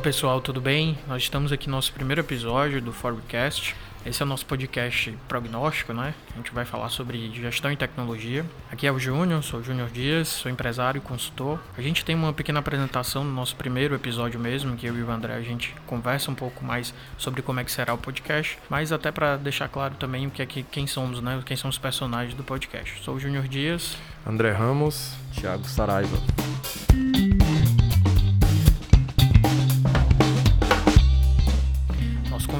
pessoal, 0.00 0.40
tudo 0.40 0.62
bem? 0.62 0.96
Nós 1.06 1.22
estamos 1.24 1.52
aqui 1.52 1.68
no 1.68 1.76
nosso 1.76 1.92
primeiro 1.92 2.22
episódio 2.22 2.80
do 2.80 2.90
Forecast. 2.90 3.76
Esse 4.06 4.22
é 4.22 4.24
o 4.24 4.28
nosso 4.28 4.46
podcast 4.46 5.14
prognóstico, 5.28 5.92
né? 5.92 6.14
A 6.32 6.36
gente 6.38 6.52
vai 6.52 6.64
falar 6.64 6.88
sobre 6.88 7.30
gestão 7.34 7.70
e 7.70 7.76
tecnologia. 7.76 8.46
Aqui 8.72 8.86
é 8.86 8.92
o 8.92 8.98
Júnior, 8.98 9.42
sou 9.42 9.60
o 9.60 9.62
Júnior 9.62 9.90
Dias, 9.90 10.28
sou 10.28 10.50
empresário 10.50 10.98
e 10.98 11.02
consultor. 11.02 11.60
A 11.76 11.82
gente 11.82 12.02
tem 12.02 12.16
uma 12.16 12.32
pequena 12.32 12.60
apresentação 12.60 13.22
no 13.22 13.30
nosso 13.30 13.54
primeiro 13.56 13.94
episódio 13.94 14.40
mesmo, 14.40 14.74
que 14.74 14.86
eu 14.86 14.96
e 14.96 15.02
o 15.02 15.10
André 15.10 15.34
a 15.34 15.42
gente 15.42 15.74
conversa 15.86 16.30
um 16.30 16.34
pouco 16.34 16.64
mais 16.64 16.94
sobre 17.18 17.42
como 17.42 17.60
é 17.60 17.64
que 17.64 17.70
será 17.70 17.92
o 17.92 17.98
podcast, 17.98 18.58
mas 18.70 18.92
até 18.92 19.12
para 19.12 19.36
deixar 19.36 19.68
claro 19.68 19.96
também 19.96 20.26
o 20.26 20.30
que 20.30 20.40
é 20.40 20.46
que 20.46 20.62
quem 20.62 20.86
somos, 20.86 21.20
né? 21.20 21.42
Quem 21.44 21.58
são 21.58 21.68
os 21.68 21.76
personagens 21.76 22.34
do 22.34 22.42
podcast. 22.42 23.02
Sou 23.04 23.16
o 23.16 23.20
Júnior 23.20 23.46
Dias, 23.46 23.98
André 24.26 24.50
Ramos, 24.50 25.12
Thiago 25.34 25.68
Saraiva. 25.68 26.16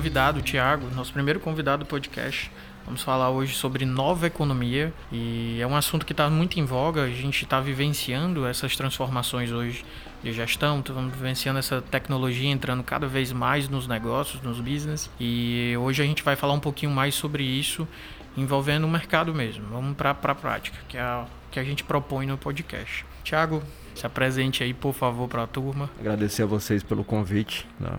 Convidado, 0.00 0.38
o 0.38 0.42
Thiago, 0.42 0.86
nosso 0.94 1.12
primeiro 1.12 1.38
convidado 1.38 1.84
do 1.84 1.86
podcast. 1.86 2.50
Vamos 2.86 3.02
falar 3.02 3.28
hoje 3.28 3.54
sobre 3.54 3.84
nova 3.84 4.26
economia 4.26 4.94
e 5.12 5.58
é 5.60 5.66
um 5.66 5.76
assunto 5.76 6.06
que 6.06 6.14
está 6.14 6.30
muito 6.30 6.58
em 6.58 6.64
voga. 6.64 7.02
A 7.02 7.10
gente 7.10 7.44
está 7.44 7.60
vivenciando 7.60 8.46
essas 8.46 8.74
transformações 8.74 9.52
hoje 9.52 9.84
de 10.22 10.32
gestão, 10.32 10.78
estamos 10.78 11.12
vivenciando 11.12 11.58
essa 11.58 11.82
tecnologia 11.82 12.48
entrando 12.48 12.82
cada 12.82 13.06
vez 13.06 13.30
mais 13.30 13.68
nos 13.68 13.86
negócios, 13.86 14.40
nos 14.40 14.58
business. 14.58 15.10
E 15.20 15.74
hoje 15.78 16.02
a 16.02 16.06
gente 16.06 16.22
vai 16.22 16.34
falar 16.34 16.54
um 16.54 16.60
pouquinho 16.60 16.92
mais 16.92 17.14
sobre 17.14 17.42
isso, 17.42 17.86
envolvendo 18.38 18.84
o 18.84 18.88
mercado 18.88 19.34
mesmo. 19.34 19.66
Vamos 19.70 19.94
para 19.98 20.12
a 20.12 20.34
prática, 20.34 20.78
que 20.88 20.96
é 20.96 21.02
a 21.02 21.26
que 21.50 21.58
a 21.58 21.64
gente 21.64 21.84
propõe 21.84 22.26
no 22.26 22.38
podcast. 22.38 23.04
Thiago, 23.24 23.62
se 23.94 24.06
apresente 24.06 24.62
aí, 24.62 24.72
por 24.72 24.94
favor, 24.94 25.28
para 25.28 25.42
a 25.42 25.46
turma. 25.46 25.90
Agradecer 25.98 26.44
a 26.44 26.46
vocês 26.46 26.82
pelo 26.82 27.04
convite. 27.04 27.66
Né? 27.78 27.90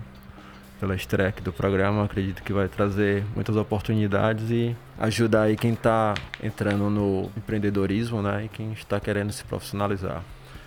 Pela 0.82 0.96
estreia 0.96 1.32
do 1.44 1.54
programa. 1.54 2.04
Acredito 2.04 2.42
que 2.42 2.52
vai 2.52 2.68
trazer 2.68 3.24
muitas 3.36 3.56
oportunidades 3.56 4.50
e 4.50 4.76
ajudar 4.98 5.44
aí 5.44 5.56
quem 5.56 5.74
está 5.74 6.16
entrando 6.44 6.90
no 6.90 7.30
empreendedorismo 7.38 8.20
né, 8.24 8.46
e 8.46 8.50
quem 8.50 8.74
está 8.74 9.00
querendo 9.00 9.32
se 9.32 9.44
profissionalizar. 9.44 10.24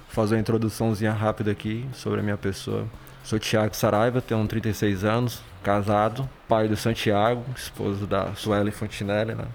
Vou 0.06 0.14
fazer 0.22 0.36
uma 0.36 0.40
introduçãozinha 0.40 1.10
rápida 1.10 1.50
aqui 1.50 1.84
sobre 1.92 2.20
a 2.20 2.22
minha 2.22 2.36
pessoa. 2.36 2.86
Sou 3.24 3.40
Tiago 3.40 3.74
Saraiva, 3.74 4.20
tenho 4.20 4.46
36 4.46 5.02
anos, 5.02 5.42
casado, 5.64 6.28
pai 6.48 6.68
do 6.68 6.76
Santiago, 6.76 7.42
esposo 7.56 8.06
da 8.06 8.34
Sueli 8.36 8.70
Fontinelli. 8.70 9.34
Né? 9.34 9.46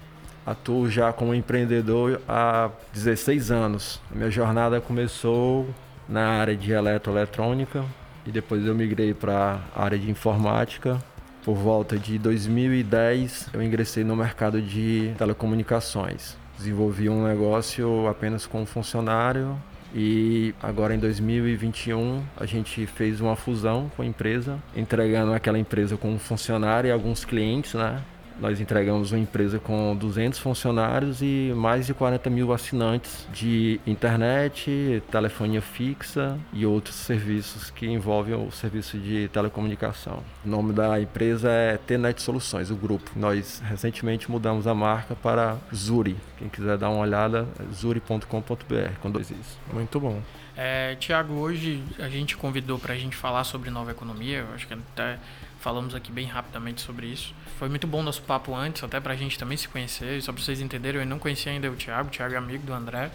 Atuo 0.46 0.90
já 0.90 1.14
como 1.14 1.34
empreendedor 1.34 2.20
há 2.28 2.70
16 2.92 3.50
anos. 3.50 4.02
Minha 4.12 4.30
jornada 4.30 4.82
começou 4.82 5.70
na 6.10 6.28
área 6.28 6.58
de 6.58 6.74
eletroeletrônica, 6.74 7.86
e 8.30 8.32
depois 8.32 8.64
eu 8.64 8.76
migrei 8.76 9.12
para 9.12 9.60
a 9.76 9.84
área 9.84 9.98
de 9.98 10.10
informática. 10.10 11.00
Por 11.44 11.56
volta 11.56 11.98
de 11.98 12.20
2010, 12.20 13.50
eu 13.54 13.64
ingressei 13.64 14.04
no 14.04 14.16
mercado 14.16 14.62
de 14.62 15.12
telecomunicações. 15.18 16.38
Desenvolvi 16.56 17.10
um 17.10 17.26
negócio 17.26 18.08
apenas 18.08 18.46
com 18.46 18.62
um 18.62 18.66
funcionário 18.68 19.58
e 19.96 20.54
agora 20.62 20.94
em 20.94 21.00
2021 21.00 22.22
a 22.38 22.46
gente 22.46 22.86
fez 22.86 23.20
uma 23.20 23.36
fusão 23.36 23.90
com 23.96 24.04
a 24.04 24.06
empresa, 24.06 24.60
entregando 24.76 25.34
aquela 25.34 25.58
empresa 25.58 25.98
com 25.98 26.12
um 26.12 26.20
funcionário 26.20 26.90
e 26.90 26.92
alguns 26.92 27.26
clientes, 27.26 27.74
né? 27.74 28.00
Nós 28.40 28.62
entregamos 28.62 29.12
uma 29.12 29.20
empresa 29.20 29.60
com 29.60 29.96
200 29.96 30.40
funcionários 30.40 31.22
e 31.22 31.52
mais 31.56 31.86
de 31.86 31.94
40 31.94 32.30
mil 32.30 32.54
assinantes 32.54 33.28
de 33.34 33.82
internet, 33.86 35.04
telefonia 35.12 35.62
fixa 35.62 36.38
e 36.54 36.66
outros 36.66 36.96
serviços 36.96 37.70
que 37.70 37.86
envolvem 37.86 38.36
o 38.36 38.50
serviço 38.52 38.98
de 38.98 39.28
telecomunicação. 39.28 40.24
O 40.46 40.50
nome 40.50 40.72
da 40.72 41.00
empresa 41.02 41.50
é 41.50 41.78
Tnet 41.78 42.22
Soluções, 42.22 42.72
o 42.72 42.76
grupo. 42.76 43.12
Nós 43.16 43.62
recentemente 43.66 44.32
mudamos 44.32 44.68
a 44.68 44.74
marca 44.74 45.16
para 45.16 45.58
Zuri. 45.76 46.16
Quem 46.38 46.48
quiser 46.48 46.78
dar 46.78 46.90
uma 46.90 47.02
olhada, 47.02 47.46
é 47.60 47.74
zuri.com.br 47.74 49.00
com 49.02 49.12
dois 49.12 49.30
is. 49.32 49.58
Muito 49.74 50.00
bom. 50.00 50.22
É, 50.56 50.96
Tiago, 50.96 51.36
hoje 51.36 51.82
a 52.00 52.10
gente 52.10 52.36
convidou 52.36 52.78
para 52.78 52.94
a 52.94 52.98
gente 52.98 53.16
falar 53.16 53.44
sobre 53.44 53.70
nova 53.70 53.92
economia. 53.92 54.40
Eu 54.40 54.54
acho 54.54 54.68
que 54.68 54.74
até 54.74 55.18
falamos 55.60 55.96
aqui 55.96 56.12
bem 56.12 56.26
rapidamente 56.26 56.82
sobre 56.82 57.08
isso. 57.08 57.34
Foi 57.60 57.68
muito 57.68 57.86
bom 57.86 58.02
nosso 58.02 58.22
papo 58.22 58.56
antes, 58.56 58.82
até 58.86 59.02
pra 59.02 59.18
gente 59.18 59.38
também 59.38 59.58
se 59.58 59.68
conhecer, 59.68 60.24
só 60.24 60.32
pra 60.32 60.42
vocês 60.42 60.62
entenderem, 60.62 61.02
eu 61.02 61.06
não 61.06 61.20
conhecia 61.20 61.52
ainda 61.52 61.70
o 61.70 61.76
Thiago, 61.76 62.08
o 62.08 62.12
Thiago 62.12 62.34
é 62.34 62.38
amigo 62.38 62.66
do 62.66 62.74
André. 62.74 63.12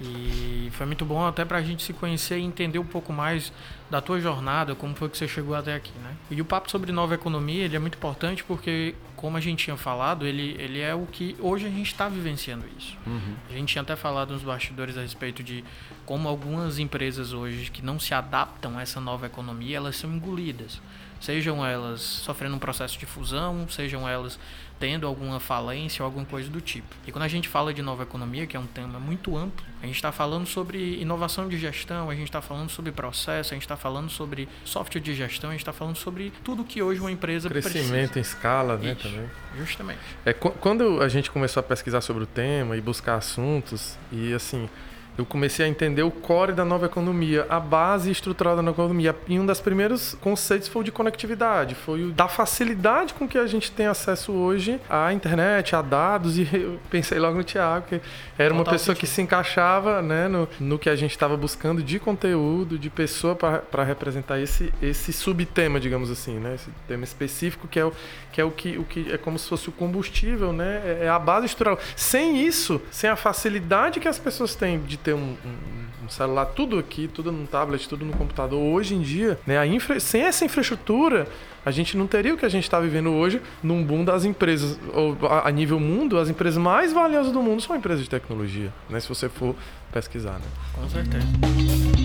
E 0.00 0.70
foi 0.72 0.86
muito 0.86 1.04
bom 1.04 1.26
até 1.26 1.44
pra 1.44 1.60
gente 1.60 1.82
se 1.82 1.92
conhecer 1.92 2.38
e 2.38 2.42
entender 2.42 2.78
um 2.78 2.86
pouco 2.86 3.12
mais 3.12 3.52
da 3.90 4.00
tua 4.00 4.18
jornada, 4.18 4.74
como 4.74 4.94
foi 4.94 5.10
que 5.10 5.18
você 5.18 5.28
chegou 5.28 5.54
até 5.54 5.74
aqui, 5.74 5.92
né? 6.02 6.16
E 6.30 6.40
o 6.40 6.44
papo 6.44 6.70
sobre 6.70 6.90
nova 6.90 7.14
economia, 7.14 7.64
ele 7.64 7.76
é 7.76 7.78
muito 7.78 7.96
importante 7.96 8.42
porque, 8.42 8.94
como 9.14 9.36
a 9.36 9.40
gente 9.40 9.64
tinha 9.64 9.76
falado, 9.76 10.26
ele, 10.26 10.56
ele 10.58 10.80
é 10.80 10.94
o 10.94 11.06
que 11.06 11.36
hoje 11.38 11.66
a 11.66 11.70
gente 11.70 11.88
está 11.88 12.08
vivenciando 12.08 12.64
isso. 12.78 12.96
Uhum. 13.06 13.34
A 13.50 13.52
gente 13.52 13.68
tinha 13.68 13.82
até 13.82 13.94
falado 13.94 14.32
nos 14.32 14.42
bastidores 14.42 14.96
a 14.96 15.02
respeito 15.02 15.42
de 15.42 15.62
como 16.04 16.28
algumas 16.28 16.78
empresas 16.78 17.32
hoje 17.32 17.70
que 17.70 17.84
não 17.84 17.98
se 17.98 18.14
adaptam 18.14 18.78
a 18.78 18.82
essa 18.82 19.00
nova 19.00 19.26
economia, 19.26 19.76
elas 19.76 19.96
são 19.96 20.12
engolidas 20.12 20.80
sejam 21.22 21.64
elas 21.64 22.00
sofrendo 22.00 22.56
um 22.56 22.58
processo 22.58 22.98
de 22.98 23.06
fusão, 23.06 23.66
sejam 23.68 24.08
elas 24.08 24.38
tendo 24.80 25.06
alguma 25.06 25.38
falência 25.38 26.02
ou 26.02 26.06
alguma 26.06 26.26
coisa 26.26 26.50
do 26.50 26.60
tipo. 26.60 26.92
E 27.06 27.12
quando 27.12 27.22
a 27.22 27.28
gente 27.28 27.48
fala 27.48 27.72
de 27.72 27.80
nova 27.80 28.02
economia, 28.02 28.48
que 28.48 28.56
é 28.56 28.60
um 28.60 28.66
tema 28.66 28.98
muito 28.98 29.36
amplo, 29.36 29.64
a 29.80 29.86
gente 29.86 29.94
está 29.94 30.10
falando 30.10 30.44
sobre 30.44 31.00
inovação 31.00 31.48
de 31.48 31.56
gestão, 31.56 32.10
a 32.10 32.14
gente 32.16 32.24
está 32.24 32.42
falando 32.42 32.68
sobre 32.68 32.90
processo, 32.90 33.52
a 33.52 33.54
gente 33.54 33.62
está 33.62 33.76
falando 33.76 34.10
sobre 34.10 34.48
software 34.64 35.00
de 35.00 35.14
gestão, 35.14 35.50
a 35.50 35.52
gente 35.52 35.60
está 35.60 35.72
falando 35.72 35.94
sobre 35.94 36.32
tudo 36.42 36.64
que 36.64 36.82
hoje 36.82 36.98
uma 36.98 37.12
empresa 37.12 37.48
Crescimento 37.48 38.12
precisa. 38.14 38.18
em 38.18 38.22
escala, 38.22 38.76
né, 38.76 38.92
Isso, 38.92 39.08
também. 39.08 39.30
Justamente. 39.56 40.00
É, 40.26 40.32
quando 40.32 41.00
a 41.00 41.08
gente 41.08 41.30
começou 41.30 41.60
a 41.60 41.62
pesquisar 41.62 42.00
sobre 42.00 42.24
o 42.24 42.26
tema 42.26 42.76
e 42.76 42.80
buscar 42.80 43.14
assuntos, 43.14 43.96
e 44.10 44.34
assim, 44.34 44.68
eu 45.16 45.26
comecei 45.26 45.66
a 45.66 45.68
entender 45.68 46.02
o 46.02 46.10
core 46.10 46.52
da 46.52 46.64
nova 46.64 46.86
economia, 46.86 47.46
a 47.48 47.60
base 47.60 48.10
estrutural 48.10 48.56
da 48.56 48.62
nova 48.62 48.82
economia. 48.82 49.14
E 49.28 49.38
um 49.38 49.44
dos 49.44 49.60
primeiros 49.60 50.14
conceitos 50.20 50.68
foi 50.68 50.80
o 50.80 50.84
de 50.84 50.92
conectividade, 50.92 51.74
foi 51.74 52.04
o 52.04 52.12
da 52.12 52.28
facilidade 52.28 53.12
com 53.14 53.28
que 53.28 53.36
a 53.36 53.46
gente 53.46 53.70
tem 53.70 53.86
acesso 53.86 54.32
hoje 54.32 54.80
à 54.88 55.12
internet, 55.12 55.76
a 55.76 55.82
dados. 55.82 56.38
E 56.38 56.48
eu 56.52 56.78
pensei 56.90 57.18
logo 57.18 57.36
no 57.36 57.44
Tiago, 57.44 57.86
que 57.88 58.00
era 58.38 58.52
uma 58.54 58.64
pessoa 58.64 58.94
que 58.94 59.06
se 59.06 59.20
encaixava 59.20 60.00
né, 60.00 60.28
no, 60.28 60.48
no 60.58 60.78
que 60.78 60.88
a 60.88 60.96
gente 60.96 61.10
estava 61.10 61.36
buscando 61.36 61.82
de 61.82 61.98
conteúdo, 61.98 62.78
de 62.78 62.88
pessoa 62.88 63.36
para 63.36 63.84
representar 63.84 64.40
esse, 64.40 64.72
esse 64.80 65.12
subtema, 65.12 65.78
digamos 65.78 66.10
assim, 66.10 66.38
né? 66.38 66.54
esse 66.54 66.70
tema 66.88 67.04
específico 67.04 67.68
que 67.68 67.78
é 67.78 67.84
o 67.84 67.92
que 68.32 68.40
é 68.40 68.44
o 68.44 68.50
que, 68.50 68.78
o 68.78 68.84
que 68.84 69.12
é 69.12 69.18
como 69.18 69.38
se 69.38 69.46
fosse 69.46 69.68
o 69.68 69.72
combustível, 69.72 70.52
né? 70.52 70.80
É, 70.84 71.04
é 71.04 71.08
a 71.08 71.18
base 71.18 71.46
estrutural. 71.46 71.78
Sem 71.94 72.44
isso, 72.44 72.80
sem 72.90 73.10
a 73.10 73.14
facilidade 73.14 74.00
que 74.00 74.08
as 74.08 74.18
pessoas 74.18 74.54
têm 74.54 74.80
de 74.80 74.96
ter 75.02 75.14
um, 75.14 75.36
um, 75.44 76.04
um 76.04 76.08
celular, 76.08 76.46
tudo 76.46 76.78
aqui, 76.78 77.08
tudo 77.08 77.30
no 77.32 77.46
tablet, 77.46 77.88
tudo 77.88 78.04
no 78.04 78.12
computador, 78.12 78.60
hoje 78.60 78.94
em 78.94 79.00
dia, 79.00 79.38
né? 79.46 79.58
A 79.58 79.66
infra, 79.66 79.98
sem 80.00 80.22
essa 80.22 80.44
infraestrutura, 80.44 81.26
a 81.64 81.70
gente 81.70 81.96
não 81.96 82.06
teria 82.06 82.34
o 82.34 82.36
que 82.36 82.44
a 82.44 82.48
gente 82.48 82.64
está 82.64 82.80
vivendo 82.80 83.10
hoje 83.10 83.40
num 83.62 83.84
boom 83.84 84.04
das 84.04 84.24
empresas, 84.24 84.78
ou 84.92 85.16
a, 85.26 85.48
a, 85.48 85.50
nível 85.50 85.78
mundo, 85.78 86.18
as 86.18 86.28
empresas 86.28 86.60
mais 86.60 86.92
valiosas 86.92 87.32
do 87.32 87.42
mundo 87.42 87.60
são 87.62 87.76
empresas 87.76 88.02
de 88.02 88.10
tecnologia, 88.10 88.72
né? 88.88 88.98
Se 89.00 89.08
você 89.08 89.28
for 89.28 89.54
pesquisar, 89.92 90.34
né? 90.34 90.46
Com 90.74 90.88
certeza. 90.88 92.01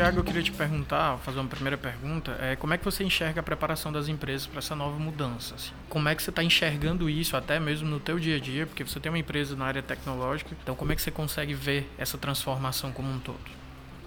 Tiago, 0.00 0.20
eu 0.20 0.24
queria 0.24 0.42
te 0.42 0.50
perguntar, 0.50 1.18
fazer 1.18 1.40
uma 1.40 1.48
primeira 1.50 1.76
pergunta, 1.76 2.34
é 2.40 2.56
como 2.56 2.72
é 2.72 2.78
que 2.78 2.84
você 2.86 3.04
enxerga 3.04 3.40
a 3.40 3.42
preparação 3.42 3.92
das 3.92 4.08
empresas 4.08 4.46
para 4.46 4.58
essa 4.58 4.74
nova 4.74 4.98
mudança? 4.98 5.54
Assim? 5.54 5.72
Como 5.90 6.08
é 6.08 6.14
que 6.14 6.22
você 6.22 6.30
está 6.30 6.42
enxergando 6.42 7.10
isso 7.10 7.36
até 7.36 7.60
mesmo 7.60 7.86
no 7.86 8.00
teu 8.00 8.18
dia 8.18 8.36
a 8.36 8.40
dia? 8.40 8.64
Porque 8.66 8.82
você 8.82 8.98
tem 8.98 9.12
uma 9.12 9.18
empresa 9.18 9.54
na 9.54 9.66
área 9.66 9.82
tecnológica, 9.82 10.56
então 10.62 10.74
como 10.74 10.90
é 10.90 10.96
que 10.96 11.02
você 11.02 11.10
consegue 11.10 11.52
ver 11.52 11.86
essa 11.98 12.16
transformação 12.16 12.90
como 12.92 13.12
um 13.12 13.18
todo? 13.18 13.36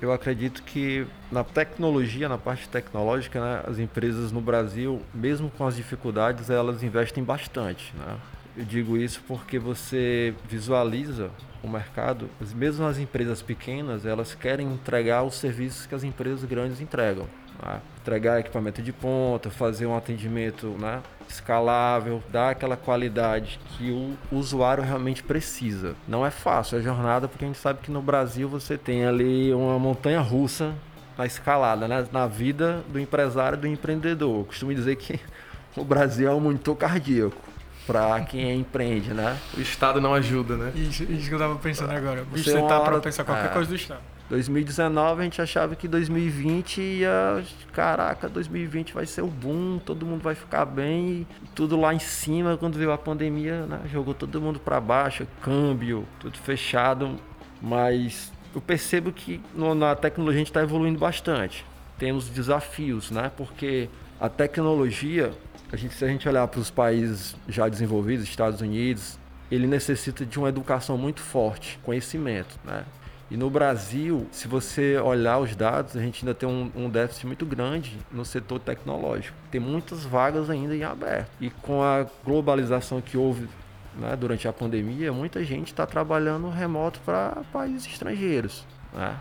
Eu 0.02 0.12
acredito 0.12 0.64
que 0.64 1.06
na 1.32 1.44
tecnologia, 1.44 2.28
na 2.28 2.40
parte 2.40 2.68
tecnológica, 2.68 3.40
né, 3.40 3.64
as 3.68 3.78
empresas 3.78 4.32
no 4.32 4.42
Brasil, 4.42 5.00
mesmo 5.14 5.52
com 5.52 5.68
as 5.68 5.76
dificuldades, 5.76 6.50
elas 6.50 6.82
investem 6.82 7.24
bastante. 7.24 7.94
Né? 7.96 8.18
Eu 8.56 8.64
digo 8.64 8.96
isso 8.96 9.22
porque 9.28 9.58
você 9.58 10.36
visualiza 10.48 11.32
o 11.64 11.68
mercado, 11.68 12.30
mesmo 12.54 12.86
as 12.86 13.00
empresas 13.00 13.42
pequenas, 13.42 14.06
elas 14.06 14.36
querem 14.36 14.68
entregar 14.68 15.24
os 15.24 15.36
serviços 15.36 15.88
que 15.88 15.96
as 15.96 16.04
empresas 16.04 16.44
grandes 16.44 16.80
entregam. 16.80 17.26
Né? 17.66 17.82
Entregar 18.00 18.40
equipamento 18.40 18.82
de 18.82 18.94
ponta, 18.94 19.50
fazer 19.50 19.88
um 19.88 19.96
atendimento 19.96 20.68
né, 20.80 21.02
escalável, 21.28 22.22
dar 22.32 22.52
aquela 22.52 22.78
qualidade 22.78 23.60
que 23.70 23.90
o 23.90 24.16
usuário 24.38 24.84
realmente 24.84 25.24
precisa. 25.24 25.96
Não 26.08 26.24
é 26.24 26.30
fácil 26.30 26.78
a 26.78 26.82
jornada, 26.82 27.28
porque 27.28 27.46
a 27.46 27.48
gente 27.48 27.60
sabe 27.60 27.80
que 27.82 27.90
no 27.90 28.04
Brasil 28.04 28.48
você 28.48 28.78
tem 28.78 29.06
ali 29.06 29.52
uma 29.52 29.80
montanha 29.80 30.20
russa 30.20 30.76
na 31.18 31.26
escalada, 31.26 31.88
né? 31.88 32.06
na 32.12 32.28
vida 32.28 32.84
do 32.90 33.00
empresário 33.00 33.58
do 33.58 33.66
empreendedor. 33.66 34.42
Eu 34.42 34.46
costumo 34.46 34.76
dizer 34.76 34.96
que 34.98 35.20
o 35.76 35.84
Brasil 35.84 36.30
é 36.30 36.34
um 36.36 36.40
monitor 36.40 36.76
cardíaco 36.76 37.53
para 37.86 38.22
quem 38.22 38.60
empreende, 38.60 39.14
né? 39.14 39.38
O 39.58 39.62
Estado 39.62 40.00
não 40.00 40.14
ajuda, 40.14 40.56
né? 40.58 40.72
Isso, 40.76 41.04
isso 41.04 41.28
que 41.28 41.36
eu 41.36 41.40
tava 41.40 41.56
pensando 41.56 41.92
agora. 41.92 42.24
Você, 42.32 42.52
você 42.52 42.62
tá 42.62 42.80
para 42.80 43.00
pensar 43.00 43.24
qualquer 43.24 43.48
é, 43.48 43.50
coisa 43.50 43.70
do 43.70 43.76
Estado. 43.76 44.02
2019 44.30 45.22
a 45.22 45.24
gente 45.24 45.42
achava 45.42 45.76
que 45.76 45.88
2020 45.88 46.82
ia. 46.82 47.44
Caraca, 47.72 48.30
2020 48.30 48.94
vai 48.94 49.06
ser 49.06 49.22
o 49.22 49.28
boom, 49.28 49.80
todo 49.80 50.06
mundo 50.06 50.22
vai 50.22 50.36
ficar 50.36 50.66
bem. 50.66 51.28
tudo 51.54 51.80
lá 51.80 51.94
em 51.94 52.00
cima, 52.00 52.58
quando 52.58 52.78
veio 52.78 52.92
a 52.92 52.98
pandemia, 52.98 53.66
né, 53.66 53.82
jogou 53.92 54.14
todo 54.14 54.42
mundo 54.42 54.60
para 54.60 54.80
baixo, 54.80 55.28
câmbio, 55.42 56.08
tudo 56.20 56.38
fechado. 56.38 57.18
Mas 57.62 58.32
eu 58.56 58.62
percebo 58.62 59.12
que 59.12 59.42
no, 59.54 59.76
na 59.76 59.96
tecnologia 59.96 60.38
a 60.38 60.40
gente 60.40 60.50
está 60.50 60.62
evoluindo 60.62 61.00
bastante. 61.00 61.66
Temos 61.98 62.30
desafios, 62.30 63.12
né? 63.12 63.32
Porque 63.36 63.90
a 64.20 64.30
tecnologia, 64.30 65.32
a 65.74 65.76
gente, 65.76 65.96
se 65.96 66.06
a 66.06 66.08
gente 66.08 66.30
olhar 66.30 66.48
para 66.48 66.60
os 66.60 66.70
países 66.70 67.36
já 67.50 67.68
desenvolvidos, 67.68 68.26
Estados 68.26 68.62
Unidos, 68.62 69.18
ele 69.50 69.66
necessita 69.66 70.24
de 70.24 70.38
uma 70.38 70.48
educação 70.48 71.00
muito 71.00 71.20
forte, 71.20 71.80
conhecimento, 71.82 72.60
né? 72.64 72.86
E 73.32 73.36
no 73.36 73.50
Brasil, 73.50 74.28
se 74.32 74.48
você 74.48 75.00
olhar 75.00 75.40
os 75.40 75.56
dados, 75.56 75.98
a 75.98 76.00
gente 76.00 76.24
ainda 76.24 76.36
tem 76.36 76.48
um, 76.48 76.70
um, 76.76 76.88
déficit 76.88 77.26
muito 77.26 77.44
grande 77.44 77.98
no 78.12 78.24
setor 78.24 78.60
tecnológico. 78.60 79.36
Tem 79.50 79.60
muitas 79.60 80.06
vagas 80.06 80.48
ainda 80.52 80.76
em 80.76 80.84
aberto. 80.84 81.32
E 81.42 81.50
com 81.50 81.82
a 81.82 82.06
globalização 82.24 83.02
que 83.02 83.18
houve 83.18 83.50
né, 83.98 84.16
durante 84.16 84.48
a 84.48 84.54
pandemia, 84.54 85.12
muita 85.12 85.44
gente 85.44 85.70
está 85.70 85.88
trabalhando 85.88 86.48
remoto 86.50 87.00
para 87.04 87.42
países 87.52 87.88
estrangeiros. 87.88 88.64
Né? 88.94 89.18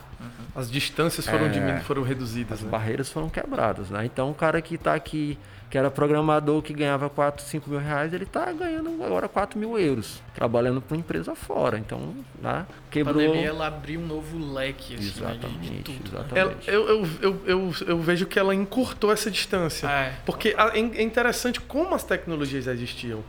As 0.54 0.70
distâncias 0.70 1.26
foram, 1.26 1.46
é, 1.46 1.80
foram 1.80 2.02
reduzidas. 2.02 2.58
As 2.58 2.64
né? 2.64 2.70
barreiras 2.70 3.08
foram 3.10 3.28
quebradas. 3.28 3.88
Né? 3.88 4.04
Então, 4.04 4.30
o 4.30 4.34
cara 4.34 4.60
que 4.60 4.74
está 4.74 4.94
aqui, 4.94 5.38
que 5.70 5.78
era 5.78 5.90
programador, 5.90 6.60
que 6.60 6.74
ganhava 6.74 7.08
4, 7.08 7.42
5 7.42 7.70
mil 7.70 7.78
reais, 7.78 8.12
ele 8.12 8.24
está 8.24 8.52
ganhando 8.52 9.02
agora 9.02 9.28
4 9.28 9.58
mil 9.58 9.78
euros, 9.78 10.22
trabalhando 10.34 10.82
para 10.82 10.94
uma 10.94 11.00
empresa 11.00 11.34
fora. 11.34 11.78
Então, 11.78 12.14
né? 12.40 12.66
quebrou. 12.90 13.22
A 13.22 13.26
pandemia 13.26 13.48
ela 13.48 13.66
abriu 13.66 14.00
um 14.00 14.06
novo 14.06 14.52
leque 14.52 14.94
assim, 14.94 15.04
exatamente, 15.04 15.58
de, 15.60 15.76
de 15.78 15.82
tudo. 15.82 16.12
Né? 16.12 16.20
Exatamente. 16.20 16.70
Ela, 16.70 16.82
eu, 16.82 16.88
eu, 16.88 17.08
eu, 17.22 17.42
eu, 17.46 17.74
eu 17.86 17.98
vejo 18.00 18.26
que 18.26 18.38
ela 18.38 18.54
encurtou 18.54 19.10
essa 19.10 19.30
distância. 19.30 19.88
É. 19.88 20.14
Porque 20.26 20.54
é 20.54 21.02
interessante 21.02 21.60
como 21.60 21.94
as 21.94 22.04
tecnologias 22.04 22.66
existiam 22.66 23.24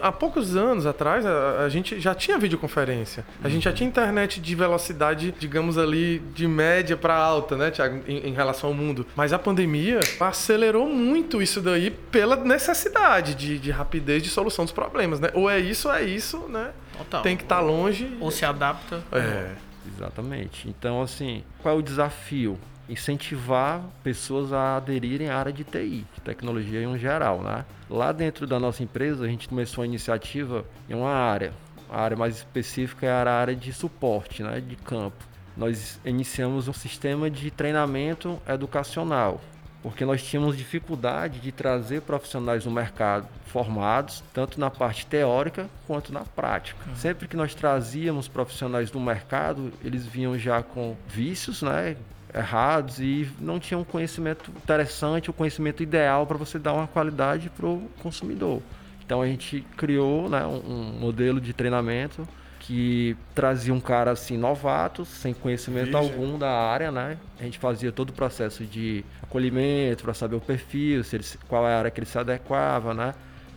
há 0.00 0.12
poucos 0.12 0.56
anos 0.56 0.86
atrás, 0.86 1.24
a, 1.24 1.64
a, 1.64 1.68
gente 1.68 1.98
já 2.00 2.14
tinha 2.14 2.38
videoconferência. 2.38 3.24
A 3.42 3.48
gente 3.48 3.64
já 3.64 3.72
tinha 3.72 3.88
internet 3.88 4.40
de 4.40 4.54
velocidade, 4.54 5.34
digamos 5.38 5.78
ali, 5.78 6.18
de 6.34 6.46
média 6.46 6.96
para 6.96 7.14
alta, 7.14 7.56
né, 7.56 7.70
Tiago, 7.70 8.02
em, 8.06 8.28
em, 8.28 8.32
relação 8.32 8.70
ao 8.70 8.74
mundo. 8.74 9.06
Mas 9.16 9.32
a 9.32 9.38
pandemia 9.38 10.00
acelerou 10.20 10.88
muito 10.88 11.40
isso 11.40 11.60
daí 11.60 11.90
pela 11.90 12.36
necessidade 12.36 13.34
de, 13.34 13.58
de 13.58 13.70
rapidez 13.70 14.22
de 14.22 14.28
solução 14.28 14.64
dos 14.64 14.72
problemas, 14.72 15.20
né? 15.20 15.30
Ou 15.34 15.48
é 15.48 15.58
isso, 15.58 15.88
ou 15.88 15.94
é 15.94 16.02
isso, 16.02 16.38
né? 16.48 16.72
Total. 16.98 17.22
Tem 17.22 17.36
que 17.36 17.42
estar 17.42 17.56
tá 17.56 17.62
longe. 17.62 18.16
Ou 18.20 18.30
se 18.30 18.44
adapta. 18.44 19.02
É. 19.10 19.52
Exatamente. 19.96 20.68
Então, 20.68 21.02
assim, 21.02 21.42
qual 21.60 21.74
é 21.74 21.78
o 21.78 21.82
desafio? 21.82 22.58
Incentivar 22.88 23.82
pessoas 24.02 24.52
a 24.52 24.76
aderirem 24.76 25.28
à 25.28 25.36
área 25.36 25.52
de 25.52 25.64
TI, 25.64 26.06
de 26.14 26.20
tecnologia 26.22 26.82
em 26.82 26.98
geral, 26.98 27.42
né? 27.42 27.64
Lá 27.88 28.12
dentro 28.12 28.46
da 28.46 28.58
nossa 28.58 28.82
empresa, 28.82 29.24
a 29.24 29.28
gente 29.28 29.48
começou 29.48 29.82
a 29.82 29.86
iniciativa 29.86 30.64
em 30.88 30.94
uma 30.94 31.12
área. 31.12 31.52
A 31.88 32.00
área 32.00 32.16
mais 32.16 32.36
específica 32.36 33.06
é 33.06 33.10
a 33.10 33.32
área 33.32 33.54
de 33.54 33.72
suporte, 33.72 34.42
né, 34.42 34.60
de 34.60 34.76
campo. 34.76 35.24
Nós 35.54 36.00
iniciamos 36.04 36.66
um 36.66 36.72
sistema 36.72 37.30
de 37.30 37.50
treinamento 37.50 38.40
educacional, 38.48 39.42
porque 39.82 40.02
nós 40.02 40.22
tínhamos 40.22 40.56
dificuldade 40.56 41.38
de 41.38 41.52
trazer 41.52 42.00
profissionais 42.00 42.64
no 42.64 42.70
mercado 42.70 43.28
formados, 43.44 44.24
tanto 44.32 44.58
na 44.58 44.70
parte 44.70 45.04
teórica 45.04 45.68
quanto 45.86 46.10
na 46.10 46.20
prática. 46.20 46.78
Uhum. 46.88 46.96
Sempre 46.96 47.28
que 47.28 47.36
nós 47.36 47.54
trazíamos 47.54 48.26
profissionais 48.26 48.90
do 48.90 48.98
mercado, 48.98 49.70
eles 49.84 50.06
vinham 50.06 50.38
já 50.38 50.62
com 50.62 50.96
vícios, 51.06 51.60
né, 51.60 51.96
errados 52.34 52.98
e 52.98 53.28
não 53.38 53.60
tinha 53.60 53.78
um 53.78 53.84
conhecimento 53.84 54.50
interessante, 54.50 55.28
o 55.28 55.32
um 55.32 55.34
conhecimento 55.34 55.82
ideal 55.82 56.26
para 56.26 56.38
você 56.38 56.58
dar 56.58 56.72
uma 56.72 56.86
qualidade 56.86 57.50
para 57.50 57.66
o 57.66 57.88
consumidor. 58.02 58.62
Então 59.04 59.20
a 59.20 59.26
gente 59.26 59.60
criou 59.76 60.28
né, 60.28 60.46
um, 60.46 60.98
modelo 60.98 61.40
de 61.40 61.52
treinamento 61.52 62.26
que 62.60 63.16
trazia 63.34 63.74
um 63.74 63.80
cara 63.80 64.12
assim 64.12 64.38
novato, 64.38 65.04
sem 65.04 65.34
conhecimento 65.34 65.96
algum 65.96 66.38
da 66.38 66.50
área, 66.50 66.92
né? 66.92 67.18
A 67.38 67.42
gente 67.42 67.58
fazia 67.58 67.90
todo 67.90 68.10
o 68.10 68.12
processo 68.12 68.64
de 68.64 69.04
acolhimento 69.20 70.04
para 70.04 70.14
saber 70.14 70.36
o 70.36 70.40
perfil, 70.40 71.02
se 71.02 71.16
ele, 71.16 71.24
qual 71.48 71.66
é 71.66 71.74
a 71.74 71.78
área 71.78 71.90
que 71.90 71.98
ele 71.98 72.06
se 72.06 72.16
adequava, 72.16 72.94
né? 72.94 73.14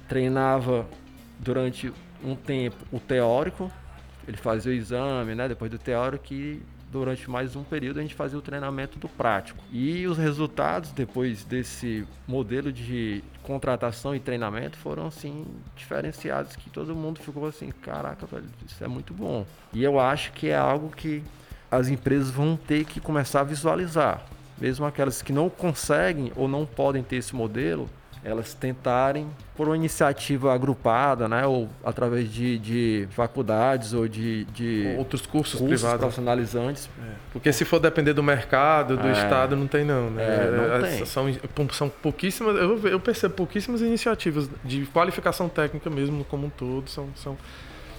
Treinava 0.09 0.87
durante 1.39 1.93
um 2.23 2.35
tempo 2.35 2.77
o 2.91 2.99
teórico, 2.99 3.71
ele 4.27 4.37
fazia 4.37 4.71
o 4.71 4.75
exame, 4.75 5.35
né? 5.35 5.47
Depois 5.47 5.69
do 5.69 5.77
teórico 5.77 6.33
e 6.33 6.61
durante 6.95 7.29
mais 7.29 7.57
um 7.57 7.63
período 7.63 7.99
a 7.99 8.01
gente 8.01 8.15
fazia 8.15 8.39
o 8.39 8.41
treinamento 8.41 8.97
do 8.97 9.09
prático. 9.09 9.61
E 9.69 10.07
os 10.07 10.17
resultados 10.17 10.93
depois 10.93 11.43
desse 11.43 12.07
modelo 12.25 12.71
de 12.71 13.21
contratação 13.43 14.15
e 14.15 14.19
treinamento 14.19 14.77
foram 14.77 15.07
assim 15.07 15.45
diferenciados 15.75 16.55
que 16.55 16.69
todo 16.69 16.95
mundo 16.95 17.19
ficou 17.19 17.47
assim, 17.47 17.69
caraca, 17.81 18.25
velho, 18.25 18.45
isso 18.65 18.81
é 18.81 18.87
muito 18.87 19.13
bom. 19.13 19.45
E 19.73 19.83
eu 19.83 19.99
acho 19.99 20.31
que 20.31 20.47
é 20.47 20.55
algo 20.55 20.89
que 20.89 21.21
as 21.69 21.89
empresas 21.89 22.31
vão 22.31 22.55
ter 22.55 22.85
que 22.85 23.01
começar 23.01 23.41
a 23.41 23.43
visualizar. 23.43 24.25
Mesmo 24.57 24.85
aquelas 24.85 25.21
que 25.21 25.33
não 25.33 25.49
conseguem 25.49 26.31
ou 26.33 26.47
não 26.47 26.65
podem 26.65 27.03
ter 27.03 27.17
esse 27.17 27.35
modelo, 27.35 27.89
elas 28.25 28.55
tentarem, 28.55 29.27
por 29.55 29.67
uma 29.67 29.75
iniciativa 29.75 30.51
agrupada, 30.51 31.29
né, 31.29 31.45
ou 31.45 31.69
através 31.83 32.27
de, 32.33 32.57
de 32.57 33.07
faculdades 33.11 33.93
ou 33.93 34.07
de, 34.07 34.45
de 34.45 34.95
outros 34.97 35.27
cursos, 35.27 35.59
cursos 35.59 35.67
privados 35.67 35.99
profissionalizantes. 35.99 36.89
É. 36.99 37.11
Porque 37.31 37.53
se 37.53 37.63
for 37.63 37.79
depender 37.79 38.13
do 38.13 38.23
mercado, 38.23 38.97
do 38.97 39.07
é. 39.07 39.11
Estado, 39.11 39.55
não 39.55 39.67
tem 39.67 39.85
não. 39.85 40.09
Né? 40.09 40.23
É, 40.23 40.51
não 40.51 40.73
é, 40.73 40.89
tem. 40.89 41.05
São, 41.05 41.27
são 41.71 41.87
pouquíssimas, 41.87 42.55
eu, 42.55 42.79
eu 42.87 42.99
percebo 42.99 43.35
pouquíssimas 43.35 43.81
iniciativas 43.81 44.49
de 44.63 44.87
qualificação 44.87 45.47
técnica 45.47 45.87
mesmo 45.91 46.25
como 46.25 46.47
um 46.47 46.49
todo, 46.49 46.89
são, 46.89 47.09
são, 47.15 47.37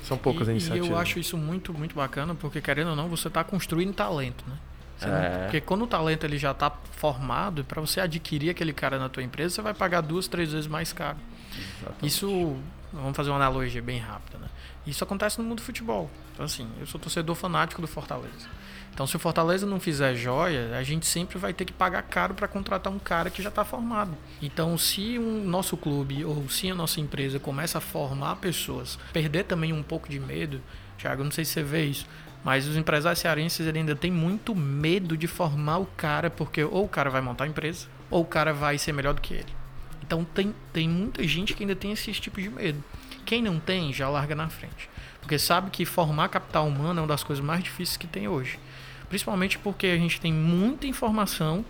são 0.02 0.18
poucas 0.18 0.48
e, 0.48 0.50
iniciativas. 0.50 0.88
E 0.88 0.90
eu 0.90 0.98
acho 0.98 1.20
isso 1.20 1.38
muito, 1.38 1.72
muito 1.72 1.94
bacana, 1.94 2.34
porque 2.34 2.60
querendo 2.60 2.90
ou 2.90 2.96
não, 2.96 3.08
você 3.08 3.28
está 3.28 3.44
construindo 3.44 3.94
talento, 3.94 4.44
né? 4.48 4.56
É. 5.02 5.42
Porque 5.42 5.60
quando 5.60 5.82
o 5.82 5.86
talento 5.86 6.24
ele 6.24 6.38
já 6.38 6.52
está 6.52 6.70
formado, 6.92 7.64
para 7.64 7.80
você 7.80 8.00
adquirir 8.00 8.50
aquele 8.50 8.72
cara 8.72 8.98
na 8.98 9.08
tua 9.08 9.22
empresa, 9.22 9.56
você 9.56 9.62
vai 9.62 9.74
pagar 9.74 10.00
duas, 10.00 10.26
três 10.26 10.52
vezes 10.52 10.66
mais 10.66 10.92
caro. 10.92 11.18
Exatamente. 11.52 12.06
Isso, 12.06 12.56
vamos 12.92 13.16
fazer 13.16 13.30
uma 13.30 13.36
analogia 13.36 13.82
bem 13.82 13.98
rápida, 13.98 14.38
né? 14.38 14.48
Isso 14.86 15.02
acontece 15.02 15.38
no 15.38 15.44
mundo 15.44 15.58
do 15.58 15.62
futebol. 15.62 16.10
Então 16.32 16.46
assim, 16.46 16.68
eu 16.80 16.86
sou 16.86 17.00
torcedor 17.00 17.34
fanático 17.34 17.80
do 17.80 17.88
Fortaleza. 17.88 18.48
Então 18.94 19.06
se 19.06 19.14
o 19.14 19.18
Fortaleza 19.18 19.66
não 19.66 19.78
fizer 19.78 20.14
joia, 20.14 20.78
a 20.78 20.82
gente 20.82 21.04
sempre 21.04 21.36
vai 21.36 21.52
ter 21.52 21.66
que 21.66 21.72
pagar 21.72 22.02
caro 22.02 22.32
para 22.32 22.48
contratar 22.48 22.90
um 22.90 22.98
cara 22.98 23.28
que 23.28 23.42
já 23.42 23.50
está 23.50 23.64
formado. 23.64 24.16
Então 24.40 24.78
se 24.78 25.18
o 25.18 25.22
um 25.22 25.44
nosso 25.44 25.76
clube 25.76 26.24
ou 26.24 26.48
se 26.48 26.70
a 26.70 26.74
nossa 26.74 26.98
empresa 26.98 27.38
começa 27.38 27.76
a 27.76 27.80
formar 27.80 28.36
pessoas, 28.36 28.98
perder 29.12 29.44
também 29.44 29.72
um 29.72 29.82
pouco 29.82 30.08
de 30.08 30.18
medo, 30.18 30.62
Thiago, 30.96 31.22
não 31.22 31.30
sei 31.30 31.44
se 31.44 31.52
você 31.52 31.62
vê 31.62 31.84
isso 31.84 32.06
mas 32.46 32.68
os 32.68 32.76
empresários 32.76 33.18
cearenses 33.18 33.66
ainda 33.66 33.96
têm 33.96 34.12
muito 34.12 34.54
medo 34.54 35.16
de 35.16 35.26
formar 35.26 35.78
o 35.78 35.86
cara, 35.96 36.30
porque 36.30 36.62
ou 36.62 36.84
o 36.84 36.88
cara 36.88 37.10
vai 37.10 37.20
montar 37.20 37.42
a 37.42 37.48
empresa, 37.48 37.88
ou 38.08 38.22
o 38.22 38.24
cara 38.24 38.52
vai 38.52 38.78
ser 38.78 38.92
melhor 38.92 39.14
do 39.14 39.20
que 39.20 39.34
ele. 39.34 39.52
Então 40.00 40.22
tem, 40.22 40.54
tem 40.72 40.88
muita 40.88 41.26
gente 41.26 41.54
que 41.54 41.64
ainda 41.64 41.74
tem 41.74 41.90
esse 41.90 42.12
tipo 42.12 42.40
de 42.40 42.48
medo. 42.48 42.84
Quem 43.24 43.42
não 43.42 43.58
tem, 43.58 43.92
já 43.92 44.08
larga 44.08 44.36
na 44.36 44.48
frente. 44.48 44.88
Porque 45.20 45.40
sabe 45.40 45.70
que 45.72 45.84
formar 45.84 46.28
capital 46.28 46.68
humano 46.68 47.00
é 47.00 47.02
uma 47.02 47.08
das 47.08 47.24
coisas 47.24 47.44
mais 47.44 47.64
difíceis 47.64 47.96
que 47.96 48.06
tem 48.06 48.28
hoje. 48.28 48.60
Principalmente 49.08 49.58
porque 49.58 49.88
a 49.88 49.96
gente 49.96 50.20
tem 50.20 50.32
muita 50.32 50.86
informação, 50.86 51.64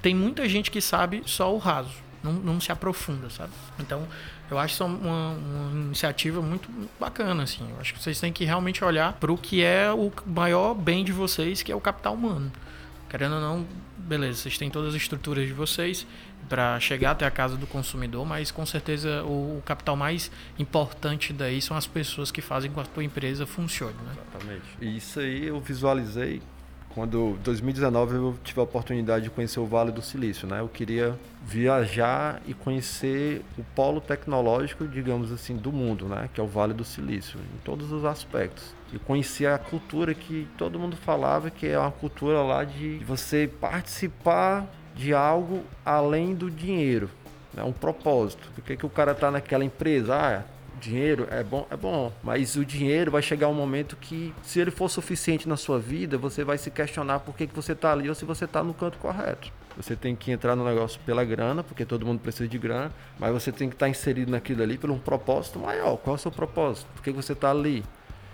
tem 0.00 0.14
muita 0.14 0.48
gente 0.48 0.70
que 0.70 0.80
sabe 0.80 1.22
só 1.26 1.54
o 1.54 1.58
raso, 1.58 1.92
não, 2.22 2.32
não 2.32 2.58
se 2.58 2.72
aprofunda, 2.72 3.28
sabe? 3.28 3.52
Então 3.78 4.08
eu 4.52 4.58
acho 4.58 4.74
isso 4.74 4.84
uma, 4.84 5.30
uma 5.30 5.70
iniciativa 5.86 6.42
muito 6.42 6.68
bacana, 7.00 7.42
assim. 7.42 7.68
Eu 7.70 7.80
acho 7.80 7.94
que 7.94 8.02
vocês 8.02 8.20
têm 8.20 8.32
que 8.32 8.44
realmente 8.44 8.84
olhar 8.84 9.14
para 9.14 9.32
o 9.32 9.38
que 9.38 9.62
é 9.62 9.90
o 9.90 10.12
maior 10.26 10.74
bem 10.74 11.04
de 11.04 11.12
vocês, 11.12 11.62
que 11.62 11.72
é 11.72 11.74
o 11.74 11.80
capital 11.80 12.14
humano. 12.14 12.52
Querendo 13.08 13.34
ou 13.34 13.40
não, 13.40 13.66
beleza, 13.96 14.42
vocês 14.42 14.58
têm 14.58 14.70
todas 14.70 14.94
as 14.94 15.00
estruturas 15.00 15.46
de 15.46 15.52
vocês 15.52 16.06
para 16.48 16.78
chegar 16.80 17.12
até 17.12 17.24
a 17.24 17.30
casa 17.30 17.56
do 17.56 17.66
consumidor, 17.66 18.26
mas 18.26 18.50
com 18.50 18.66
certeza 18.66 19.22
o, 19.24 19.58
o, 19.58 19.62
capital 19.64 19.96
mais 19.96 20.30
importante 20.58 21.32
daí 21.32 21.62
são 21.62 21.76
as 21.76 21.86
pessoas 21.86 22.30
que 22.30 22.42
fazem 22.42 22.70
com 22.70 22.80
que 22.82 22.88
a 22.88 22.92
tua 22.92 23.04
empresa 23.04 23.46
funcione. 23.46 23.94
Né? 24.04 24.12
Exatamente. 24.12 24.64
E 24.80 24.96
isso 24.96 25.20
aí 25.20 25.46
eu 25.46 25.60
visualizei 25.60 26.42
quando 26.94 27.38
2019 27.42 28.14
eu 28.14 28.34
tive 28.44 28.60
a 28.60 28.62
oportunidade 28.62 29.24
de 29.24 29.30
conhecer 29.30 29.60
o 29.60 29.66
Vale 29.66 29.90
do 29.90 30.02
Silício, 30.02 30.46
né? 30.46 30.60
Eu 30.60 30.68
queria 30.68 31.18
viajar 31.44 32.40
e 32.46 32.54
conhecer 32.54 33.42
o 33.58 33.64
polo 33.74 34.00
tecnológico, 34.00 34.86
digamos 34.86 35.32
assim, 35.32 35.56
do 35.56 35.72
mundo, 35.72 36.06
né? 36.06 36.28
Que 36.32 36.40
é 36.40 36.44
o 36.44 36.46
Vale 36.46 36.74
do 36.74 36.84
Silício, 36.84 37.38
em 37.38 37.58
todos 37.64 37.90
os 37.92 38.04
aspectos. 38.04 38.74
E 38.92 38.98
conhecer 38.98 39.46
a 39.46 39.58
cultura 39.58 40.14
que 40.14 40.46
todo 40.58 40.78
mundo 40.78 40.96
falava 40.96 41.50
que 41.50 41.66
é 41.66 41.78
uma 41.78 41.90
cultura 41.90 42.42
lá 42.42 42.64
de 42.64 42.98
você 42.98 43.50
participar 43.60 44.66
de 44.94 45.14
algo 45.14 45.64
além 45.84 46.34
do 46.34 46.50
dinheiro, 46.50 47.08
né? 47.54 47.62
Um 47.64 47.72
propósito. 47.72 48.50
Por 48.54 48.62
que, 48.62 48.76
que 48.76 48.86
o 48.86 48.90
cara 48.90 49.14
tá 49.14 49.30
naquela 49.30 49.64
empresa? 49.64 50.14
Ah, 50.14 50.42
dinheiro 50.82 51.28
é 51.30 51.44
bom, 51.44 51.66
é 51.70 51.76
bom, 51.76 52.12
mas 52.22 52.56
o 52.56 52.64
dinheiro 52.64 53.10
vai 53.10 53.22
chegar 53.22 53.48
um 53.48 53.54
momento 53.54 53.96
que, 53.96 54.34
se 54.42 54.58
ele 54.58 54.70
for 54.70 54.88
suficiente 54.88 55.48
na 55.48 55.56
sua 55.56 55.78
vida, 55.78 56.18
você 56.18 56.42
vai 56.42 56.58
se 56.58 56.70
questionar 56.70 57.20
por 57.20 57.36
que, 57.36 57.46
que 57.46 57.54
você 57.54 57.72
está 57.72 57.92
ali 57.92 58.08
ou 58.08 58.14
se 58.14 58.24
você 58.24 58.44
está 58.44 58.62
no 58.64 58.74
canto 58.74 58.98
correto. 58.98 59.52
Você 59.76 59.96
tem 59.96 60.14
que 60.14 60.30
entrar 60.30 60.54
no 60.56 60.64
negócio 60.64 61.00
pela 61.06 61.24
grana, 61.24 61.62
porque 61.62 61.84
todo 61.84 62.04
mundo 62.04 62.18
precisa 62.18 62.48
de 62.48 62.58
grana, 62.58 62.92
mas 63.18 63.32
você 63.32 63.52
tem 63.52 63.68
que 63.68 63.76
estar 63.76 63.86
tá 63.86 63.90
inserido 63.90 64.30
naquilo 64.30 64.62
ali 64.62 64.76
por 64.76 64.90
um 64.90 64.98
propósito 64.98 65.58
maior. 65.58 65.96
Qual 65.96 66.16
é 66.16 66.18
o 66.18 66.20
seu 66.20 66.30
propósito? 66.30 66.86
Por 66.94 67.02
que 67.02 67.10
você 67.10 67.32
está 67.32 67.50
ali? 67.50 67.82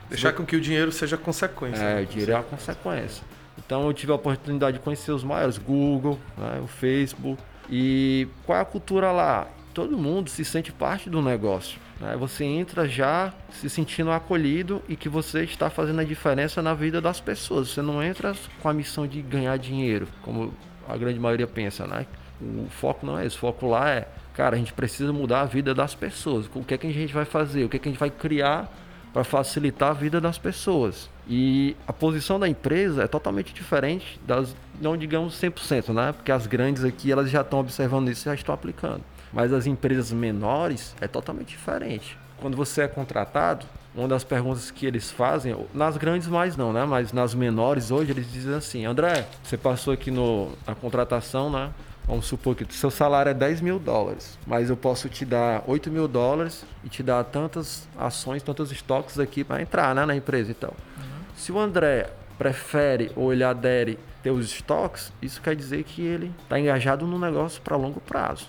Deixar 0.08 0.32
com 0.32 0.44
que 0.44 0.56
o 0.56 0.60
dinheiro 0.60 0.90
seja 0.90 1.16
consequência. 1.16 1.82
É, 1.82 1.96
né? 1.96 2.02
o 2.02 2.06
dinheiro 2.06 2.32
é 2.32 2.34
a 2.34 2.42
consequência. 2.42 3.22
Então 3.58 3.86
eu 3.86 3.92
tive 3.92 4.10
a 4.10 4.14
oportunidade 4.14 4.78
de 4.78 4.82
conhecer 4.82 5.12
os 5.12 5.22
maiores, 5.22 5.58
Google, 5.58 6.18
né, 6.36 6.60
o 6.62 6.66
Facebook. 6.66 7.40
E 7.70 8.26
qual 8.46 8.58
é 8.58 8.62
a 8.62 8.64
cultura 8.64 9.12
lá? 9.12 9.46
Todo 9.78 9.96
mundo 9.96 10.28
se 10.28 10.44
sente 10.44 10.72
parte 10.72 11.08
do 11.08 11.22
negócio. 11.22 11.78
Né? 12.00 12.16
Você 12.16 12.44
entra 12.44 12.88
já 12.88 13.32
se 13.52 13.70
sentindo 13.70 14.10
acolhido 14.10 14.82
e 14.88 14.96
que 14.96 15.08
você 15.08 15.44
está 15.44 15.70
fazendo 15.70 16.00
a 16.00 16.04
diferença 16.04 16.60
na 16.60 16.74
vida 16.74 17.00
das 17.00 17.20
pessoas. 17.20 17.68
Você 17.68 17.80
não 17.80 18.02
entra 18.02 18.34
com 18.60 18.68
a 18.68 18.72
missão 18.72 19.06
de 19.06 19.22
ganhar 19.22 19.56
dinheiro, 19.56 20.08
como 20.20 20.52
a 20.88 20.96
grande 20.96 21.20
maioria 21.20 21.46
pensa, 21.46 21.86
né? 21.86 22.06
O 22.42 22.66
foco 22.68 23.06
não 23.06 23.16
é 23.16 23.24
esse, 23.24 23.36
o 23.36 23.38
foco 23.38 23.68
lá 23.68 23.88
é, 23.88 24.08
cara, 24.34 24.56
a 24.56 24.58
gente 24.58 24.72
precisa 24.72 25.12
mudar 25.12 25.42
a 25.42 25.44
vida 25.44 25.72
das 25.72 25.94
pessoas. 25.94 26.50
O 26.52 26.64
que 26.64 26.74
é 26.74 26.76
que 26.76 26.88
a 26.88 26.92
gente 26.92 27.14
vai 27.14 27.24
fazer? 27.24 27.62
O 27.62 27.68
que 27.68 27.76
é 27.76 27.78
que 27.78 27.88
a 27.88 27.92
gente 27.92 28.00
vai 28.00 28.10
criar 28.10 28.68
para 29.12 29.22
facilitar 29.22 29.90
a 29.90 29.94
vida 29.94 30.20
das 30.20 30.38
pessoas? 30.38 31.08
E 31.28 31.76
a 31.86 31.92
posição 31.92 32.40
da 32.40 32.48
empresa 32.48 33.04
é 33.04 33.06
totalmente 33.06 33.54
diferente 33.54 34.18
das, 34.26 34.56
não 34.80 34.96
digamos 34.96 35.40
100%, 35.40 35.94
né? 35.94 36.10
Porque 36.10 36.32
as 36.32 36.48
grandes 36.48 36.82
aqui, 36.82 37.12
elas 37.12 37.30
já 37.30 37.42
estão 37.42 37.60
observando 37.60 38.08
isso 38.08 38.22
e 38.22 38.30
já 38.30 38.34
estão 38.34 38.52
aplicando. 38.52 39.04
Mas 39.32 39.52
as 39.52 39.66
empresas 39.66 40.12
menores 40.12 40.94
é 41.00 41.06
totalmente 41.06 41.48
diferente. 41.48 42.18
Quando 42.40 42.56
você 42.56 42.82
é 42.82 42.88
contratado, 42.88 43.66
uma 43.94 44.06
das 44.06 44.22
perguntas 44.22 44.70
que 44.70 44.86
eles 44.86 45.10
fazem, 45.10 45.56
nas 45.74 45.96
grandes 45.96 46.28
mais 46.28 46.56
não, 46.56 46.72
né? 46.72 46.84
Mas 46.84 47.12
nas 47.12 47.34
menores 47.34 47.90
hoje 47.90 48.12
eles 48.12 48.30
dizem 48.30 48.54
assim, 48.54 48.86
André, 48.86 49.26
você 49.42 49.56
passou 49.56 49.92
aqui 49.92 50.10
no, 50.10 50.52
na 50.66 50.74
contratação, 50.74 51.50
né? 51.50 51.70
Vamos 52.06 52.26
supor 52.26 52.54
que 52.54 52.64
seu 52.72 52.90
salário 52.90 53.28
é 53.28 53.34
10 53.34 53.60
mil 53.60 53.78
dólares, 53.78 54.38
mas 54.46 54.70
eu 54.70 54.76
posso 54.76 55.10
te 55.10 55.26
dar 55.26 55.62
8 55.66 55.90
mil 55.90 56.08
dólares 56.08 56.64
e 56.82 56.88
te 56.88 57.02
dar 57.02 57.22
tantas 57.24 57.86
ações, 57.98 58.42
tantos 58.42 58.72
estoques 58.72 59.18
aqui 59.18 59.44
para 59.44 59.60
entrar 59.60 59.94
né, 59.94 60.06
na 60.06 60.16
empresa 60.16 60.50
então. 60.50 60.72
Uhum. 60.96 61.04
Se 61.36 61.52
o 61.52 61.58
André 61.58 62.08
prefere 62.38 63.10
ou 63.14 63.30
ele 63.30 63.44
adere 63.44 63.98
ter 64.22 64.30
os 64.30 64.46
estoques, 64.46 65.12
isso 65.20 65.42
quer 65.42 65.54
dizer 65.54 65.84
que 65.84 66.00
ele 66.00 66.32
está 66.44 66.58
engajado 66.58 67.06
no 67.06 67.18
negócio 67.18 67.60
para 67.60 67.76
longo 67.76 68.00
prazo 68.00 68.46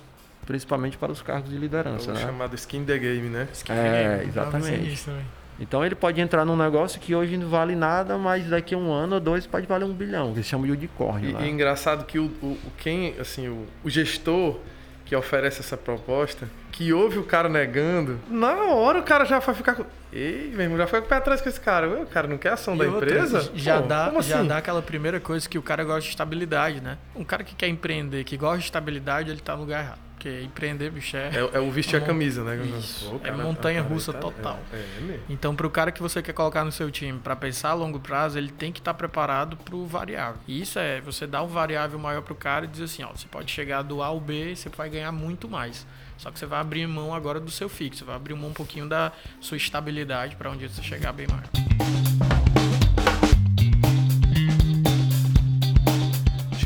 principalmente 0.49 0.97
para 0.97 1.11
os 1.11 1.21
cargos 1.21 1.51
de 1.51 1.57
liderança. 1.59 2.09
É 2.09 2.11
o 2.11 2.15
né? 2.15 2.21
chamado 2.21 2.55
skin 2.55 2.83
the 2.83 2.97
game, 2.97 3.29
né? 3.29 3.47
Skin 3.53 3.71
é, 3.71 4.17
game. 4.17 4.29
exatamente. 4.29 5.05
Então 5.59 5.85
ele 5.85 5.93
pode 5.93 6.19
entrar 6.19 6.43
num 6.43 6.55
negócio 6.57 6.99
que 6.99 7.13
hoje 7.13 7.37
não 7.37 7.47
vale 7.47 7.75
nada, 7.75 8.17
mas 8.17 8.49
daqui 8.49 8.73
a 8.73 8.77
um 8.77 8.91
ano 8.91 9.13
ou 9.13 9.21
dois 9.21 9.45
pode 9.45 9.67
valer 9.67 9.85
um 9.85 9.93
bilhão, 9.93 10.31
que 10.31 10.39
eles 10.39 10.47
chamam 10.47 10.65
de 10.65 10.71
unicórnio. 10.71 11.39
E, 11.39 11.43
e 11.43 11.49
engraçado 11.51 12.03
que 12.03 12.17
o, 12.17 12.25
o, 12.41 12.57
quem, 12.79 13.13
assim, 13.19 13.47
o, 13.47 13.67
o 13.83 13.89
gestor 13.91 14.57
que 15.05 15.15
oferece 15.15 15.59
essa 15.59 15.77
proposta, 15.77 16.49
que 16.71 16.91
ouve 16.93 17.19
o 17.19 17.23
cara 17.23 17.47
negando, 17.47 18.19
na 18.27 18.55
hora 18.73 18.99
o 18.99 19.03
cara 19.03 19.25
já 19.25 19.37
vai 19.37 19.53
ficar 19.53 19.75
com. 19.75 19.85
Ei, 20.11 20.51
meu 20.51 20.61
irmão, 20.61 20.79
já 20.79 20.87
foi 20.87 20.99
com 21.01 21.05
o 21.05 21.09
pé 21.09 21.17
atrás 21.17 21.41
com 21.41 21.49
esse 21.49 21.61
cara. 21.61 22.01
O 22.01 22.07
cara 22.07 22.27
não 22.27 22.39
quer 22.39 22.53
ação 22.53 22.73
e 22.73 22.79
da 22.79 22.85
outra, 22.85 23.05
empresa? 23.05 23.51
Já, 23.53 23.81
Pô, 23.81 23.87
dá, 23.87 24.11
já 24.21 24.39
assim? 24.39 24.47
dá 24.47 24.57
aquela 24.57 24.81
primeira 24.81 25.19
coisa 25.19 25.47
que 25.47 25.59
o 25.59 25.61
cara 25.61 25.83
gosta 25.83 26.01
de 26.01 26.09
estabilidade, 26.09 26.81
né? 26.81 26.97
Um 27.15 27.23
cara 27.23 27.43
que 27.43 27.53
quer 27.53 27.67
empreender, 27.67 28.23
que 28.23 28.35
gosta 28.35 28.57
de 28.57 28.65
estabilidade, 28.65 29.29
ele 29.29 29.41
tá 29.41 29.53
no 29.55 29.61
lugar 29.61 29.83
errado. 29.83 30.08
Porque 30.19 30.41
empreender, 30.41 30.91
bicho, 30.91 31.15
é. 31.15 31.29
É, 31.29 31.49
é 31.53 31.59
o 31.61 31.71
vestir 31.71 31.95
a 31.95 32.01
camisa, 32.01 32.43
né? 32.43 32.57
Isso. 32.77 33.21
É 33.23 33.31
montanha 33.31 33.81
russa 33.81 34.11
tá, 34.11 34.19
total. 34.19 34.59
É, 34.73 34.75
é 34.75 35.19
então, 35.29 35.55
para 35.55 35.65
o 35.65 35.69
cara 35.69 35.93
que 35.93 36.01
você 36.01 36.21
quer 36.21 36.33
colocar 36.33 36.65
no 36.65 36.73
seu 36.73 36.91
time 36.91 37.17
para 37.19 37.37
pensar 37.37 37.69
a 37.69 37.73
longo 37.73 38.01
prazo, 38.01 38.37
ele 38.37 38.51
tem 38.51 38.69
que 38.69 38.79
estar 38.79 38.91
tá 38.91 38.97
preparado 38.97 39.55
para 39.55 39.73
o 39.73 39.85
variável. 39.85 40.41
E 40.45 40.61
isso 40.61 40.77
é 40.77 40.99
você 40.99 41.25
dá 41.25 41.41
um 41.41 41.47
variável 41.47 41.97
maior 41.97 42.21
para 42.21 42.33
o 42.33 42.35
cara 42.35 42.65
e 42.65 42.67
dizer 42.67 42.83
assim: 42.83 43.01
ó, 43.01 43.11
você 43.15 43.29
pode 43.29 43.49
chegar 43.49 43.81
do 43.81 44.03
A 44.03 44.07
ao 44.07 44.19
B 44.19 44.51
e 44.51 44.55
você 44.57 44.67
vai 44.67 44.89
ganhar 44.89 45.13
muito 45.13 45.47
mais. 45.47 45.87
Só 46.17 46.29
que 46.29 46.37
você 46.37 46.45
vai 46.45 46.59
abrir 46.59 46.85
mão 46.85 47.15
agora 47.15 47.39
do 47.39 47.49
seu 47.49 47.69
fixo, 47.69 47.99
você 47.99 48.03
vai 48.03 48.17
abrir 48.17 48.33
mão 48.33 48.49
um 48.49 48.53
pouquinho 48.53 48.89
da 48.89 49.13
sua 49.39 49.55
estabilidade 49.55 50.35
para 50.35 50.51
onde 50.51 50.67
você 50.67 50.83
chegar 50.83 51.13
bem 51.13 51.27
mais. 51.27 52.58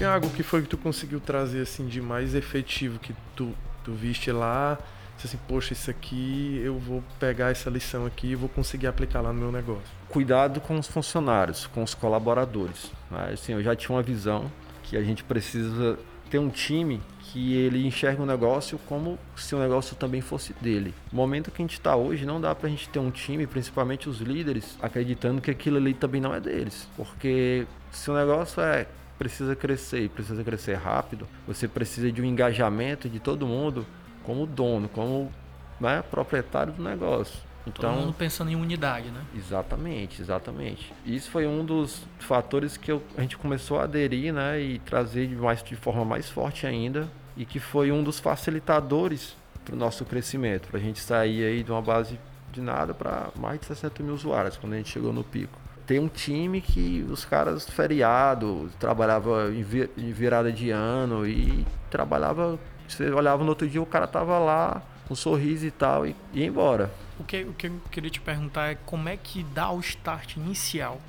Tiago, 0.03 0.27
o 0.27 0.29
que 0.31 0.43
foi 0.43 0.61
que 0.61 0.67
tu 0.67 0.77
conseguiu 0.77 1.21
trazer 1.21 1.61
assim 1.61 1.87
de 1.87 2.01
mais 2.01 2.35
efetivo 2.35 2.99
que 2.99 3.15
tu, 3.33 3.55
tu 3.85 3.93
viste 3.93 4.33
lá? 4.33 4.77
assim, 5.23 5.39
poxa, 5.47 5.71
isso 5.71 5.89
aqui 5.89 6.59
eu 6.61 6.77
vou 6.77 7.01
pegar 7.17 7.51
essa 7.51 7.69
lição 7.69 8.05
aqui 8.05 8.27
e 8.27 8.35
vou 8.35 8.49
conseguir 8.49 8.87
aplicar 8.87 9.21
lá 9.21 9.31
no 9.31 9.39
meu 9.39 9.49
negócio. 9.49 9.87
Cuidado 10.09 10.59
com 10.59 10.77
os 10.77 10.87
funcionários, 10.87 11.67
com 11.67 11.81
os 11.81 11.93
colaboradores. 11.93 12.91
Né? 13.09 13.29
Assim, 13.31 13.53
eu 13.53 13.63
já 13.63 13.77
tinha 13.77 13.95
uma 13.95 14.03
visão 14.03 14.51
que 14.83 14.97
a 14.97 15.01
gente 15.01 15.23
precisa 15.23 15.97
ter 16.29 16.37
um 16.37 16.49
time 16.49 16.99
que 17.21 17.55
ele 17.55 17.87
enxerga 17.87 18.21
o 18.21 18.25
negócio 18.25 18.77
como 18.79 19.17
se 19.37 19.55
o 19.55 19.59
negócio 19.59 19.95
também 19.95 20.19
fosse 20.19 20.53
dele. 20.59 20.93
No 21.13 21.15
momento 21.15 21.49
que 21.49 21.61
a 21.61 21.63
gente 21.63 21.75
está 21.75 21.95
hoje, 21.95 22.25
não 22.25 22.41
dá 22.41 22.53
para 22.53 22.67
a 22.67 22.69
gente 22.69 22.89
ter 22.89 22.99
um 22.99 23.09
time, 23.09 23.47
principalmente 23.47 24.09
os 24.09 24.19
líderes, 24.19 24.77
acreditando 24.81 25.39
que 25.39 25.49
aquilo 25.49 25.77
ali 25.77 25.93
também 25.93 26.19
não 26.19 26.35
é 26.35 26.41
deles. 26.41 26.89
Porque 26.97 27.65
se 27.89 28.11
o 28.11 28.13
negócio 28.13 28.61
é 28.61 28.85
precisa 29.17 29.55
crescer 29.55 30.03
e 30.03 30.09
precisa 30.09 30.43
crescer 30.43 30.75
rápido, 30.75 31.27
você 31.47 31.67
precisa 31.67 32.11
de 32.11 32.21
um 32.21 32.25
engajamento 32.25 33.09
de 33.09 33.19
todo 33.19 33.45
mundo 33.45 33.85
como 34.23 34.45
dono, 34.45 34.89
como 34.89 35.31
né, 35.79 36.03
proprietário 36.09 36.73
do 36.73 36.83
negócio. 36.83 37.39
Então, 37.65 37.93
todo 37.93 38.01
mundo 38.01 38.13
pensando 38.13 38.51
em 38.51 38.55
unidade, 38.55 39.09
né? 39.09 39.21
Exatamente, 39.35 40.21
exatamente. 40.21 40.93
Isso 41.05 41.31
foi 41.31 41.47
um 41.47 41.63
dos 41.63 42.05
fatores 42.19 42.75
que 42.75 42.91
eu, 42.91 43.01
a 43.17 43.21
gente 43.21 43.37
começou 43.37 43.79
a 43.79 43.83
aderir, 43.83 44.33
né, 44.33 44.59
e 44.61 44.79
trazer 44.79 45.27
de, 45.27 45.35
mais, 45.35 45.63
de 45.63 45.75
forma 45.75 46.03
mais 46.03 46.29
forte 46.29 46.67
ainda, 46.67 47.07
e 47.37 47.45
que 47.45 47.59
foi 47.59 47.91
um 47.91 48.03
dos 48.03 48.19
facilitadores 48.19 49.35
para 49.63 49.75
o 49.75 49.77
nosso 49.77 50.03
crescimento, 50.03 50.67
para 50.67 50.77
a 50.77 50.81
gente 50.81 50.99
sair 50.99 51.45
aí 51.45 51.63
de 51.63 51.71
uma 51.71 51.81
base 51.81 52.19
de 52.51 52.61
nada 52.61 52.93
para 52.93 53.29
mais 53.35 53.59
de 53.61 53.65
60 53.65 54.03
mil 54.03 54.13
usuários 54.13 54.57
quando 54.57 54.73
a 54.73 54.77
gente 54.77 54.89
chegou 54.89 55.11
no 55.11 55.23
pico 55.23 55.62
tem 55.85 55.99
um 55.99 56.07
time 56.07 56.61
que 56.61 57.05
os 57.09 57.25
caras 57.25 57.69
feriado, 57.69 58.69
trabalhava 58.79 59.51
em 59.51 60.11
virada 60.11 60.51
de 60.51 60.69
ano 60.69 61.27
e 61.27 61.65
trabalhava. 61.89 62.59
Você 62.87 63.09
olhava 63.11 63.43
no 63.43 63.49
outro 63.49 63.67
dia, 63.67 63.81
o 63.81 63.85
cara 63.85 64.07
tava 64.07 64.37
lá 64.39 64.81
com 65.07 65.13
um 65.13 65.17
sorriso 65.17 65.65
e 65.65 65.71
tal 65.71 66.05
e 66.05 66.15
ia 66.33 66.45
embora. 66.45 66.91
O 67.19 67.23
que, 67.23 67.43
o 67.43 67.53
que 67.53 67.67
eu 67.67 67.81
queria 67.91 68.09
te 68.09 68.21
perguntar 68.21 68.71
é 68.71 68.75
como 68.75 69.09
é 69.09 69.17
que 69.17 69.43
dá 69.43 69.71
o 69.71 69.79
start 69.79 70.37
inicial 70.37 70.99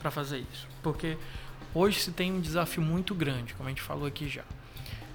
para 0.00 0.10
fazer 0.10 0.44
isso? 0.52 0.68
Porque 0.82 1.16
hoje 1.74 2.00
se 2.00 2.10
tem 2.10 2.32
um 2.32 2.40
desafio 2.40 2.82
muito 2.82 3.14
grande, 3.14 3.54
como 3.54 3.68
a 3.68 3.70
gente 3.70 3.82
falou 3.82 4.06
aqui 4.06 4.28
já. 4.28 4.42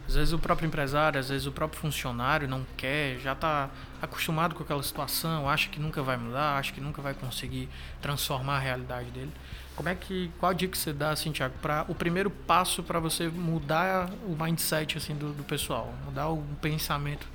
Às 0.10 0.16
vezes 0.16 0.34
o 0.34 0.40
próprio 0.40 0.66
empresário, 0.66 1.20
às 1.20 1.30
vezes 1.30 1.46
o 1.46 1.52
próprio 1.52 1.80
funcionário 1.80 2.48
não 2.48 2.66
quer, 2.76 3.20
já 3.20 3.34
está 3.34 3.70
acostumado 4.02 4.56
com 4.56 4.64
aquela 4.64 4.82
situação, 4.82 5.48
acha 5.48 5.70
que 5.70 5.80
nunca 5.80 6.02
vai 6.02 6.18
mudar, 6.18 6.58
acha 6.58 6.74
que 6.74 6.82
nunca 6.82 7.00
vai 7.00 7.14
conseguir 7.14 7.70
transformar 8.02 8.56
a 8.56 8.60
realidade 8.60 9.12
dele. 9.12 9.32
Como 9.76 9.88
é 9.88 9.94
que 9.94 10.32
qual 10.40 10.52
dica 10.52 10.76
você 10.76 10.92
dá, 10.92 11.12
assim, 11.12 11.32
Thiago, 11.32 11.54
para 11.62 11.86
o 11.88 11.94
primeiro 11.94 12.32
passo 12.32 12.82
para 12.82 13.00
você 13.00 13.28
mudar 13.28 14.10
o 14.26 14.36
mindset 14.36 14.98
assim 14.98 15.14
do, 15.14 15.32
do 15.32 15.44
pessoal, 15.44 15.94
mudar 16.04 16.30
o 16.30 16.42
pensamento 16.60 17.28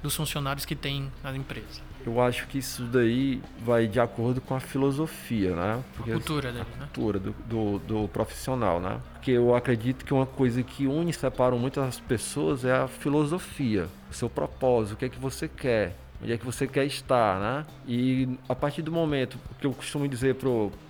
dos 0.00 0.14
funcionários 0.14 0.64
que 0.64 0.76
tem 0.76 1.10
na 1.24 1.36
empresa? 1.36 1.89
Eu 2.04 2.20
acho 2.20 2.46
que 2.46 2.58
isso 2.58 2.84
daí 2.84 3.42
vai 3.64 3.86
de 3.86 4.00
acordo 4.00 4.40
com 4.40 4.54
a 4.54 4.60
filosofia, 4.60 5.54
né? 5.54 5.82
Porque 5.94 6.10
a 6.10 6.14
cultura 6.14 6.50
dele, 6.50 6.64
a 6.64 6.64
né? 6.64 6.88
cultura 6.92 7.18
do, 7.18 7.34
do, 7.46 7.78
do, 7.78 8.08
profissional, 8.08 8.80
né? 8.80 9.00
Porque 9.12 9.32
eu 9.32 9.54
acredito 9.54 10.04
que 10.04 10.14
uma 10.14 10.26
coisa 10.26 10.62
que 10.62 10.86
une 10.86 11.10
e 11.10 11.14
separa 11.14 11.54
muitas 11.56 12.00
pessoas 12.00 12.64
é 12.64 12.72
a 12.72 12.88
filosofia, 12.88 13.86
o 14.10 14.14
seu 14.14 14.30
propósito, 14.30 14.94
o 14.94 14.96
que 14.96 15.04
é 15.04 15.08
que 15.08 15.18
você 15.18 15.46
quer, 15.46 15.94
onde 16.22 16.32
é 16.32 16.38
que 16.38 16.44
você 16.44 16.66
quer 16.66 16.86
estar, 16.86 17.38
né? 17.38 17.66
E 17.86 18.28
a 18.48 18.54
partir 18.54 18.82
do 18.82 18.90
momento 18.90 19.38
que 19.58 19.66
eu 19.66 19.72
costumo 19.72 20.08
dizer 20.08 20.36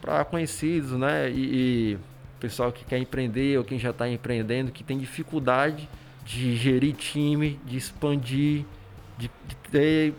para 0.00 0.24
conhecidos, 0.24 0.92
né? 0.92 1.28
E, 1.30 1.92
e 1.92 1.98
pessoal 2.40 2.72
que 2.72 2.84
quer 2.84 2.98
empreender 2.98 3.58
ou 3.58 3.64
quem 3.64 3.78
já 3.78 3.90
está 3.90 4.08
empreendendo, 4.08 4.72
que 4.72 4.82
tem 4.82 4.98
dificuldade 4.98 5.88
de 6.24 6.56
gerir 6.56 6.94
time, 6.94 7.60
de 7.64 7.76
expandir, 7.76 8.64
de, 9.18 9.30
de 9.46 9.56
ter 9.70 10.14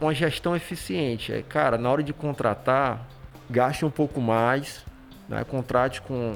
uma 0.00 0.14
gestão 0.14 0.54
eficiente. 0.54 1.32
É, 1.32 1.42
cara, 1.42 1.76
na 1.76 1.90
hora 1.90 2.02
de 2.02 2.12
contratar, 2.12 3.06
gaste 3.48 3.84
um 3.84 3.90
pouco 3.90 4.20
mais, 4.20 4.84
né? 5.28 5.44
contrate 5.44 6.00
com. 6.02 6.34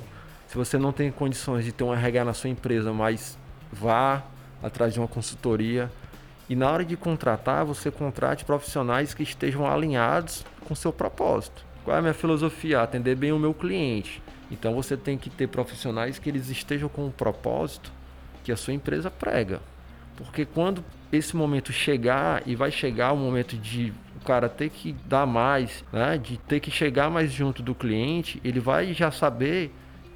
Se 0.49 0.57
você 0.57 0.77
não 0.77 0.93
tem 0.93 1.11
condições 1.11 1.65
de 1.65 1.73
ter 1.73 1.85
um 1.85 1.95
RH 1.95 2.25
na 2.25 2.35
sua 2.35 2.51
empresa, 2.51 2.93
mas 2.93 3.39
vá 3.73 4.23
atrás 4.63 4.93
de 4.93 5.01
uma 5.01 5.09
consultoria. 5.09 5.91
E 6.49 6.55
na 6.55 6.71
hora 6.71 6.85
de 6.85 6.97
contratar, 6.97 7.65
você 7.65 7.91
contrate 7.91 8.45
profissionais 8.45 9.15
que 9.15 9.23
estejam 9.23 9.67
alinhados 9.67 10.45
com 10.67 10.75
seu 10.75 10.93
propósito. 10.93 11.65
Qual 11.85 11.97
é 11.97 11.99
a 11.99 12.03
minha 12.03 12.15
filosofia? 12.15 12.83
Atender 12.83 13.17
bem 13.17 13.33
o 13.33 13.39
meu 13.39 13.55
cliente. 13.55 14.23
Então 14.51 14.75
você 14.75 14.97
tem 14.97 15.17
que 15.17 15.31
ter 15.31 15.47
profissionais 15.47 16.19
que 16.19 16.29
eles 16.29 16.51
estejam 16.51 16.89
com 16.89 17.07
o 17.07 17.11
propósito 17.11 17.91
que 18.45 18.53
a 18.53 18.57
sua 18.57 18.75
empresa 18.75 19.11
prega. 19.11 19.61
Porque 20.17 20.45
quando 20.45 20.85
esse 21.13 21.37
momento 21.37 21.73
chegar 21.73 22.43
e 22.47 22.57
vai 22.57 22.71
chegar 22.71 23.13
o 23.13 23.17
momento 23.17 23.57
de 23.57 23.93
cara 24.23 24.49
ter 24.49 24.71
que 24.71 24.93
dar 25.05 25.27
mais, 25.27 25.85
né? 25.93 26.17
De 26.17 26.39
ter 26.39 26.61
que 26.61 26.71
chegar 26.71 27.11
mais 27.11 27.31
junto 27.31 27.63
do 27.63 27.75
cliente, 27.75 28.41
ele 28.45 28.61
vai 28.61 28.95
já 28.95 29.11
saber 29.11 29.71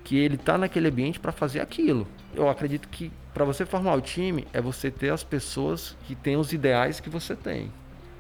que 0.05 0.17
ele 0.17 0.37
está 0.37 0.57
naquele 0.57 0.89
ambiente 0.89 1.19
para 1.19 1.33
fazer 1.33 1.61
aquilo. 1.61 2.07
Eu 2.35 2.49
acredito 2.49 2.89
que 2.89 3.11
para 3.35 3.45
você 3.45 3.67
formar 3.67 3.95
o 3.95 4.01
time 4.01 4.47
é 4.53 4.61
você 4.61 4.91
ter 4.91 5.11
as 5.11 5.23
pessoas 5.23 5.97
que 6.07 6.15
têm 6.15 6.37
os 6.37 6.53
ideais 6.53 7.01
que 7.01 7.11
você 7.11 7.35
tem. 7.35 7.71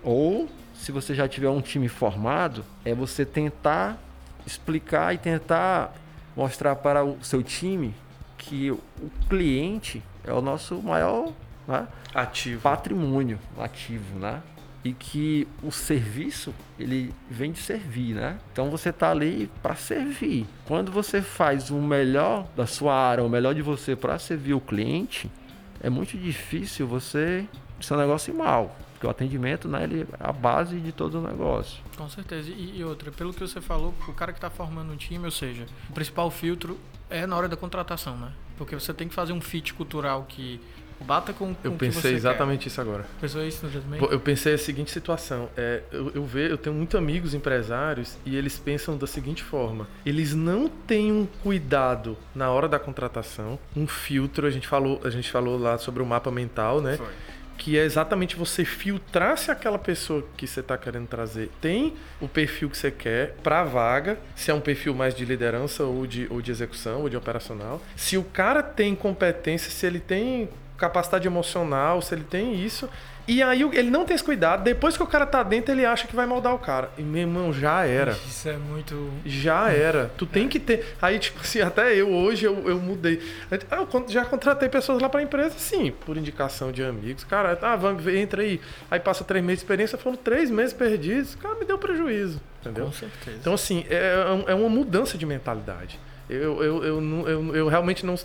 Ou 0.03 0.49
se 0.75 0.93
você 0.93 1.15
já 1.15 1.27
tiver 1.27 1.49
um 1.49 1.61
time 1.61 1.89
formado, 1.89 2.65
é 2.85 2.93
você 2.95 3.25
tentar 3.25 3.99
explicar 4.47 5.15
e 5.15 5.19
tentar 5.19 5.95
mostrar 6.37 6.77
para 6.77 7.05
o 7.05 7.17
seu 7.23 7.43
time 7.43 7.95
que 8.37 8.71
o 8.71 8.81
cliente 9.29 10.03
é 10.25 10.33
o 10.33 10.43
nosso 10.43 10.83
maior 10.83 11.33
né, 11.67 11.87
ativo. 12.23 12.61
patrimônio 12.61 13.39
ativo, 13.59 14.19
né? 14.19 14.43
e 14.87 14.93
que 14.93 15.49
o 15.65 15.73
serviço 15.73 16.55
ele 16.79 17.13
vem 17.29 17.51
de 17.51 17.59
servir, 17.59 18.15
né? 18.15 18.39
Então 18.53 18.71
você 18.71 18.91
está 18.91 19.11
ali 19.11 19.51
para 19.61 19.75
servir. 19.75 20.47
Quando 20.65 20.93
você 20.93 21.21
faz 21.21 21.71
o 21.71 21.77
melhor 21.77 22.47
da 22.55 22.67
sua 22.67 22.95
área, 22.95 23.25
o 23.25 23.29
melhor 23.29 23.53
de 23.53 23.63
você 23.63 23.97
para 23.97 24.17
servir 24.17 24.55
o 24.55 24.61
cliente, 24.61 25.29
é 25.81 25.91
muito 25.91 26.17
difícil 26.17 26.87
você 26.87 27.47
seu 27.81 27.97
negócio 27.97 28.33
ir 28.33 28.37
mal. 28.37 28.77
Porque 28.93 29.07
o 29.07 29.11
atendimento, 29.11 29.69
né, 29.69 29.85
ele 29.85 30.03
é 30.03 30.07
a 30.19 30.33
base 30.33 30.81
de 30.81 30.91
todo 30.91 31.19
o 31.19 31.23
negócio. 31.23 31.83
Com 31.97 32.09
certeza. 32.09 32.51
E, 32.51 32.79
e 32.79 32.85
outra, 32.85 33.11
pelo 33.11 33.35
que 33.35 33.41
você 33.41 33.61
falou, 33.61 33.93
o 34.09 34.13
cara 34.13 34.33
que 34.33 34.39
está 34.39 34.49
formando 34.49 34.93
um 34.93 34.97
time, 34.97 35.25
ou 35.25 35.31
seja, 35.31 35.67
o 35.91 35.93
principal 35.93 36.31
filtro 36.31 36.79
é 37.11 37.27
na 37.27 37.37
hora 37.37 37.49
da 37.49 37.57
contratação, 37.57 38.17
né? 38.17 38.33
Porque 38.57 38.75
você 38.75 38.95
tem 38.95 39.07
que 39.07 39.15
fazer 39.15 39.35
um 39.35 39.41
fit 39.41 39.75
cultural 39.75 40.25
que 40.27 40.61
Bata 41.01 41.33
com, 41.33 41.55
com 41.55 41.69
Eu 41.69 41.73
pensei 41.73 42.15
exatamente 42.15 42.63
quer. 42.63 42.69
isso 42.69 42.81
agora. 42.81 43.07
Pensou 43.21 43.45
isso 43.45 43.67
também? 43.67 44.01
Eu 44.11 44.21
pensei 44.21 44.55
a 44.55 44.59
seguinte 44.59 44.91
situação. 44.91 45.49
É, 45.57 45.83
eu, 45.93 46.13
eu, 46.15 46.25
vejo, 46.25 46.55
eu 46.55 46.59
tenho 46.59 46.75
muitos 46.75 46.97
amigos 46.97 47.35
empresários 47.35 48.17
e 48.25 48.37
eles 48.37 48.59
pensam 48.59 48.97
da 48.97 49.07
seguinte 49.07 49.43
forma: 49.43 49.87
eles 50.05 50.35
não 50.35 50.69
têm 50.69 51.13
um 51.13 51.27
cuidado 51.43 52.17
na 52.35 52.51
hora 52.51 52.69
da 52.69 52.79
contratação, 52.79 53.59
um 53.77 53.87
filtro. 53.87 54.47
A 54.47 54.51
gente 54.51 54.67
falou, 54.67 55.01
a 55.05 55.11
gente 55.11 55.31
falou 55.31 55.59
lá 55.59 55.79
sobre 55.79 56.03
o 56.03 56.07
mapa 56.07 56.31
mental, 56.31 56.81
né? 56.81 56.97
Foi 56.97 57.07
que 57.57 57.79
é 57.79 57.85
exatamente 57.85 58.37
você 58.37 58.65
filtrar 58.65 59.37
se 59.39 59.51
aquela 59.51 59.79
pessoa 59.79 60.25
que 60.37 60.47
você 60.47 60.61
está 60.61 60.77
querendo 60.77 61.07
trazer 61.07 61.51
tem 61.61 61.95
o 62.21 62.29
perfil 62.29 62.69
que 62.71 62.77
você 62.77 62.91
quer 62.91 63.35
para 63.43 63.61
a 63.61 63.65
vaga, 63.65 64.19
se 64.35 64.51
é 64.51 64.55
um 64.55 64.61
perfil 64.61 64.95
mais 64.95 65.15
de 65.15 65.25
liderança 65.25 65.85
ou 65.85 66.07
de, 66.07 66.27
ou 66.31 66.43
de 66.43 66.51
execução 66.51 67.03
ou 67.03 67.09
de 67.09 67.17
operacional, 67.17 67.81
se 67.97 68.17
o 68.17 68.25
cara 68.25 68.63
tem 68.63 68.95
competência, 68.95 69.71
se 69.71 69.87
ele 69.87 70.01
tem 70.01 70.49
capacidade 70.77 71.27
emocional, 71.27 72.01
se 72.03 72.15
ele 72.15 72.25
tem 72.25 72.55
isso. 72.55 72.89
E 73.29 73.43
aí 73.43 73.63
ele 73.73 73.91
não 73.91 74.05
tem 74.05 74.15
esse 74.15 74.23
cuidado, 74.23 74.63
depois 74.63 74.97
que 74.97 75.03
o 75.03 75.07
cara 75.07 75.27
tá 75.27 75.43
dentro, 75.43 75.73
ele 75.73 75.85
acha 75.85 76.07
que 76.07 76.15
vai 76.15 76.27
moldar 76.27 76.55
o 76.55 76.59
cara. 76.61 76.91
E 76.97 77.03
meu 77.03 77.23
irmão, 77.23 77.53
já 77.53 77.85
era. 77.85 78.13
Isso 78.13 78.49
é 78.49 78.57
muito. 78.57 79.11
Já 79.25 79.69
era. 79.71 80.13
Tu 80.17 80.25
tem 80.27 80.49
que 80.49 80.61
ter. 80.61 80.95
Aí, 81.03 81.19
tipo 81.19 81.41
assim, 81.41 81.61
até 81.61 81.93
eu 81.95 82.09
hoje 82.09 82.45
eu, 82.47 82.69
eu 82.69 82.79
mudei. 82.79 83.21
Eu 83.51 84.09
já 84.09 84.25
contratei 84.25 84.69
pessoas 84.69 85.03
lá 85.03 85.09
pra 85.09 85.23
empresa, 85.23 85.59
sim, 85.59 85.93
por 86.05 86.17
indicação 86.17 86.71
de 86.71 86.85
amigos. 86.85 87.25
Cara, 87.25 87.59
ah, 87.61 87.75
vamos, 87.75 88.07
entra 88.07 88.43
aí. 88.43 88.61
Aí 88.89 89.01
passa 89.01 89.25
três 89.25 89.45
meses 89.45 89.59
de 89.59 89.65
experiência, 89.65 89.99
foram 89.99 90.17
três 90.17 90.49
meses 90.49 90.73
perdidos. 90.73 91.35
Cara, 91.35 91.57
me 91.57 91.65
deu 91.65 91.79
prejuízo. 91.79 92.41
Entendeu? 92.61 92.87
Com 92.87 92.93
certeza. 92.93 93.39
Então, 93.41 93.55
assim, 93.55 93.85
é, 93.91 94.45
é 94.47 94.55
uma 94.55 94.69
mudança 94.69 95.19
de 95.19 95.27
mentalidade. 95.27 95.99
Eu, 96.29 96.63
eu, 96.63 96.85
eu, 96.85 97.29
eu, 97.29 97.57
eu 97.57 97.69
realmente 97.69 98.05
não, 98.05 98.17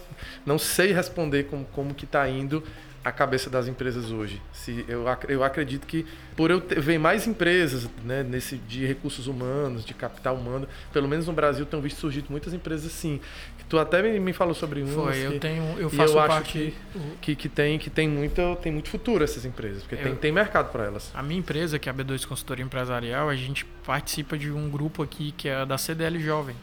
não 0.45 0.57
sei 0.57 0.91
responder 0.91 1.43
como, 1.43 1.65
como 1.65 1.93
que 1.93 2.05
está 2.05 2.27
indo 2.27 2.63
a 3.03 3.11
cabeça 3.11 3.49
das 3.49 3.67
empresas 3.67 4.11
hoje. 4.11 4.39
Se 4.53 4.85
eu, 4.87 5.05
eu 5.27 5.43
acredito 5.43 5.87
que 5.87 6.05
por 6.35 6.51
eu 6.51 6.61
ter, 6.61 6.79
ver 6.79 6.99
mais 6.99 7.25
empresas 7.25 7.89
né, 8.03 8.23
nesse 8.23 8.57
de 8.57 8.85
recursos 8.85 9.27
humanos, 9.27 9.83
de 9.83 9.93
capital 9.93 10.35
humano, 10.35 10.67
pelo 10.93 11.07
menos 11.07 11.27
no 11.27 11.33
Brasil 11.33 11.65
tenho 11.65 11.81
visto 11.81 11.97
surgir 11.97 12.23
muitas 12.29 12.53
empresas 12.53 12.85
assim. 12.85 13.19
Tu 13.67 13.79
até 13.79 14.03
me, 14.03 14.19
me 14.19 14.33
falou 14.33 14.53
sobre 14.53 14.83
um. 14.83 14.87
Foi, 14.87 15.17
eu 15.17 15.39
tenho, 15.39 15.63
eu 15.79 15.89
faço 15.89 16.13
eu 16.13 16.27
parte 16.27 16.51
que, 16.51 16.73
que, 17.21 17.35
que, 17.35 17.49
tem 17.49 17.79
que 17.79 17.89
tem 17.89 18.07
muito 18.07 18.55
tem 18.61 18.71
muito 18.71 18.89
futuro 18.89 19.23
essas 19.23 19.45
empresas, 19.45 19.81
porque 19.81 19.95
eu, 19.95 20.03
tem, 20.03 20.15
tem 20.15 20.31
mercado 20.31 20.71
para 20.71 20.85
elas. 20.85 21.09
A 21.13 21.23
minha 21.23 21.39
empresa, 21.39 21.79
que 21.79 21.89
é 21.89 21.91
a 21.91 21.95
B2 21.95 22.25
Consultoria 22.25 22.63
Empresarial, 22.63 23.29
a 23.29 23.35
gente 23.35 23.65
participa 23.85 24.37
de 24.37 24.51
um 24.51 24.69
grupo 24.69 25.01
aqui 25.01 25.31
que 25.31 25.47
é 25.47 25.65
da 25.65 25.77
CDL 25.77 26.19
Jovem. 26.19 26.55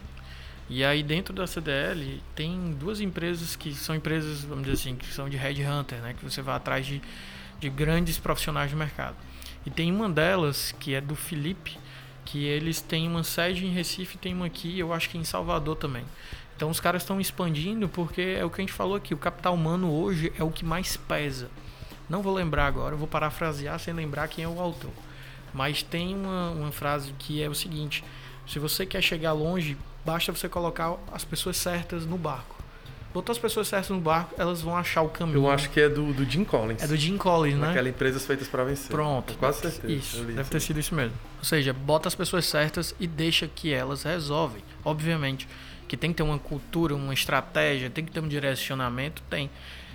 E 0.69 0.85
aí 0.85 1.01
dentro 1.01 1.33
da 1.33 1.47
CDL 1.47 2.21
tem 2.35 2.73
duas 2.73 3.01
empresas 3.01 3.55
que 3.55 3.73
são 3.73 3.95
empresas, 3.95 4.43
vamos 4.43 4.65
dizer 4.65 4.75
assim, 4.75 4.95
que 4.95 5.11
são 5.11 5.27
de 5.27 5.35
headhunter, 5.35 5.99
né? 5.99 6.13
Que 6.13 6.23
você 6.23 6.43
vai 6.43 6.55
atrás 6.55 6.85
de, 6.85 7.01
de 7.59 7.69
grandes 7.69 8.19
profissionais 8.19 8.69
de 8.69 8.75
mercado. 8.75 9.15
E 9.65 9.71
tem 9.71 9.91
uma 9.91 10.07
delas 10.07 10.73
que 10.79 10.93
é 10.93 11.01
do 11.01 11.15
Felipe, 11.15 11.77
que 12.23 12.45
eles 12.45 12.81
têm 12.81 13.07
uma 13.07 13.23
sede 13.23 13.65
em 13.65 13.71
Recife, 13.71 14.17
tem 14.19 14.33
uma 14.33 14.45
aqui, 14.45 14.77
eu 14.77 14.93
acho 14.93 15.09
que 15.09 15.17
em 15.17 15.23
Salvador 15.23 15.75
também. 15.75 16.05
Então 16.55 16.69
os 16.69 16.79
caras 16.79 17.01
estão 17.01 17.19
expandindo 17.19 17.89
porque 17.89 18.21
é 18.37 18.45
o 18.45 18.49
que 18.49 18.61
a 18.61 18.63
gente 18.63 18.73
falou 18.73 18.95
aqui, 18.95 19.13
o 19.13 19.17
capital 19.17 19.55
humano 19.55 19.91
hoje 19.91 20.31
é 20.37 20.43
o 20.43 20.51
que 20.51 20.63
mais 20.63 20.95
pesa. 20.95 21.49
Não 22.07 22.21
vou 22.21 22.33
lembrar 22.33 22.67
agora, 22.67 22.95
vou 22.95 23.07
parafrasear 23.07 23.79
sem 23.79 23.93
lembrar 23.93 24.27
quem 24.27 24.43
é 24.43 24.47
o 24.47 24.59
autor. 24.59 24.91
Mas 25.53 25.81
tem 25.81 26.13
uma, 26.13 26.51
uma 26.51 26.71
frase 26.71 27.13
que 27.17 27.41
é 27.41 27.49
o 27.49 27.55
seguinte: 27.55 28.03
se 28.45 28.59
você 28.59 28.85
quer 28.85 29.01
chegar 29.01 29.31
longe, 29.31 29.77
Basta 30.09 30.31
você 30.31 30.49
colocar 30.49 30.95
as 31.13 31.23
pessoas 31.23 31.55
certas 31.55 32.03
no 32.03 32.17
barco. 32.17 32.55
Botar 33.13 33.31
as 33.31 33.37
pessoas 33.37 33.67
certas 33.67 33.91
no 33.91 34.01
barco, 34.01 34.33
elas 34.39 34.59
vão 34.59 34.75
achar 34.75 35.03
o 35.03 35.09
caminho. 35.09 35.37
Eu 35.37 35.51
acho 35.51 35.69
que 35.69 35.79
é 35.79 35.87
do, 35.87 36.11
do 36.13 36.25
Jim 36.25 36.43
Collins. 36.43 36.81
É 36.81 36.87
do 36.87 36.97
Jim 36.97 37.15
Collins, 37.15 37.59
né? 37.59 37.69
Aquela 37.69 37.89
Empresas 37.89 38.25
Feitas 38.25 38.47
para 38.47 38.63
Vencer. 38.63 38.89
Pronto. 38.89 39.35
quase 39.37 39.61
certeza. 39.61 39.93
Isso, 39.93 40.23
deve 40.23 40.49
ter 40.49 40.59
sido 40.61 40.79
isso 40.79 40.95
mesmo. 40.95 41.15
Ou 41.37 41.45
seja, 41.45 41.73
bota 41.73 42.07
as 42.07 42.15
pessoas 42.15 42.47
certas 42.47 42.95
e 42.99 43.05
deixa 43.05 43.47
que 43.47 43.71
elas 43.71 44.01
resolvem. 44.01 44.63
Obviamente 44.83 45.47
que 45.87 45.95
tem 45.95 46.09
que 46.09 46.17
ter 46.17 46.23
uma 46.23 46.39
cultura, 46.39 46.95
uma 46.95 47.13
estratégia, 47.13 47.87
tem 47.91 48.03
que 48.03 48.11
ter 48.11 48.19
um 48.19 48.27
direcionamento, 48.27 49.21
tem. 49.29 49.47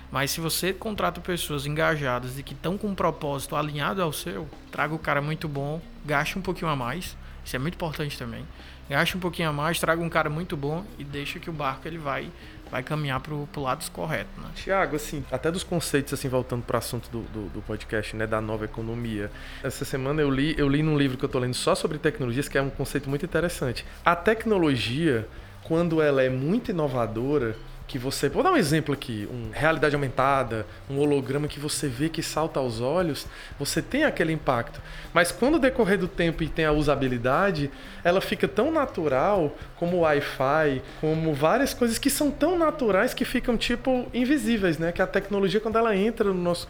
Mas 0.09 0.31
se 0.31 0.39
você 0.39 0.71
contrata 0.71 1.19
pessoas 1.19 1.65
engajadas 1.65 2.39
e 2.39 2.43
que 2.43 2.53
estão 2.53 2.77
com 2.77 2.87
um 2.87 2.95
propósito 2.95 3.53
alinhado 3.53 4.01
ao 4.01 4.13
seu, 4.13 4.47
traga 4.71 4.93
o 4.93 4.99
cara 4.99 5.21
muito 5.21 5.49
bom, 5.49 5.81
gaste 6.05 6.39
um 6.39 6.41
pouquinho 6.41 6.71
a 6.71 6.75
mais. 6.75 7.17
Isso 7.45 7.55
é 7.55 7.59
muito 7.59 7.75
importante 7.75 8.17
também 8.17 8.45
gaste 8.89 9.17
um 9.17 9.19
pouquinho 9.19 9.49
a 9.49 9.53
mais, 9.53 9.79
traga 9.79 10.01
um 10.01 10.09
cara 10.09 10.29
muito 10.29 10.55
bom 10.55 10.85
e 10.97 11.03
deixa 11.03 11.39
que 11.39 11.49
o 11.49 11.53
barco 11.53 11.87
ele 11.87 11.97
vai 11.97 12.29
vai 12.71 12.81
caminhar 12.81 13.19
pro, 13.19 13.47
pro 13.53 13.61
lado 13.61 13.89
correto, 13.91 14.41
né? 14.41 14.49
Tiago, 14.55 14.95
assim, 14.95 15.23
até 15.31 15.51
dos 15.51 15.63
conceitos, 15.63 16.11
assim, 16.13 16.27
voltando 16.27 16.63
para 16.63 16.75
o 16.75 16.77
assunto 16.79 17.07
do, 17.09 17.21
do, 17.21 17.49
do, 17.49 17.61
podcast, 17.61 18.15
né, 18.15 18.25
da 18.25 18.41
nova 18.41 18.65
economia. 18.65 19.31
Essa 19.63 19.85
semana 19.85 20.19
eu 20.19 20.31
li, 20.31 20.55
eu 20.57 20.67
li 20.67 20.81
num 20.81 20.97
livro 20.97 21.15
que 21.15 21.23
eu 21.23 21.29
tô 21.29 21.37
lendo 21.37 21.53
só 21.53 21.75
sobre 21.75 21.99
tecnologias, 21.99 22.49
que 22.49 22.57
é 22.57 22.61
um 22.61 22.71
conceito 22.71 23.07
muito 23.07 23.23
interessante. 23.23 23.85
A 24.03 24.15
tecnologia, 24.15 25.27
quando 25.63 26.01
ela 26.01 26.23
é 26.23 26.29
muito 26.29 26.71
inovadora, 26.71 27.55
que 27.87 27.97
você. 27.97 28.29
Vou 28.29 28.43
dar 28.43 28.51
um 28.51 28.57
exemplo 28.57 28.93
aqui: 28.93 29.27
um 29.31 29.51
realidade 29.51 29.95
aumentada, 29.95 30.65
um 30.89 30.99
holograma 30.99 31.47
que 31.47 31.59
você 31.59 31.87
vê 31.87 32.09
que 32.09 32.23
salta 32.23 32.59
aos 32.59 32.81
olhos, 32.81 33.27
você 33.59 33.81
tem 33.81 34.03
aquele 34.03 34.33
impacto. 34.33 34.81
Mas 35.13 35.31
quando 35.31 35.59
decorrer 35.59 35.97
do 35.97 36.07
tempo 36.07 36.43
e 36.43 36.49
tem 36.49 36.65
a 36.65 36.71
usabilidade, 36.71 37.71
ela 38.03 38.21
fica 38.21 38.47
tão 38.47 38.71
natural 38.71 39.55
como 39.77 39.97
o 39.97 39.99
Wi-Fi, 40.01 40.81
como 41.01 41.33
várias 41.33 41.73
coisas 41.73 41.97
que 41.97 42.09
são 42.09 42.31
tão 42.31 42.57
naturais 42.57 43.13
que 43.13 43.25
ficam 43.25 43.57
tipo 43.57 44.07
invisíveis, 44.13 44.77
né? 44.77 44.91
Que 44.91 45.01
a 45.01 45.07
tecnologia, 45.07 45.59
quando 45.59 45.77
ela 45.77 45.95
entra 45.95 46.25
no 46.25 46.41
nosso. 46.41 46.67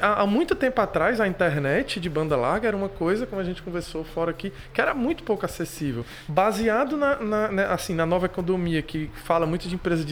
Há 0.00 0.26
muito 0.26 0.54
tempo 0.54 0.80
atrás, 0.80 1.20
a 1.20 1.26
internet 1.26 2.00
de 2.00 2.08
banda 2.08 2.36
larga 2.36 2.68
era 2.68 2.76
uma 2.76 2.88
coisa, 2.88 3.26
como 3.26 3.40
a 3.40 3.44
gente 3.44 3.62
conversou 3.62 4.04
fora 4.04 4.30
aqui, 4.30 4.52
que 4.72 4.80
era 4.80 4.94
muito 4.94 5.22
pouco 5.22 5.44
acessível. 5.44 6.04
Baseado 6.28 6.96
na, 6.96 7.16
na 7.16 7.48
né, 7.48 7.66
assim, 7.66 7.94
na 7.94 8.06
nova 8.06 8.26
economia, 8.26 8.82
que 8.82 9.10
fala 9.24 9.46
muito 9.46 9.68
de 9.68 9.74
empresas 9.74 10.04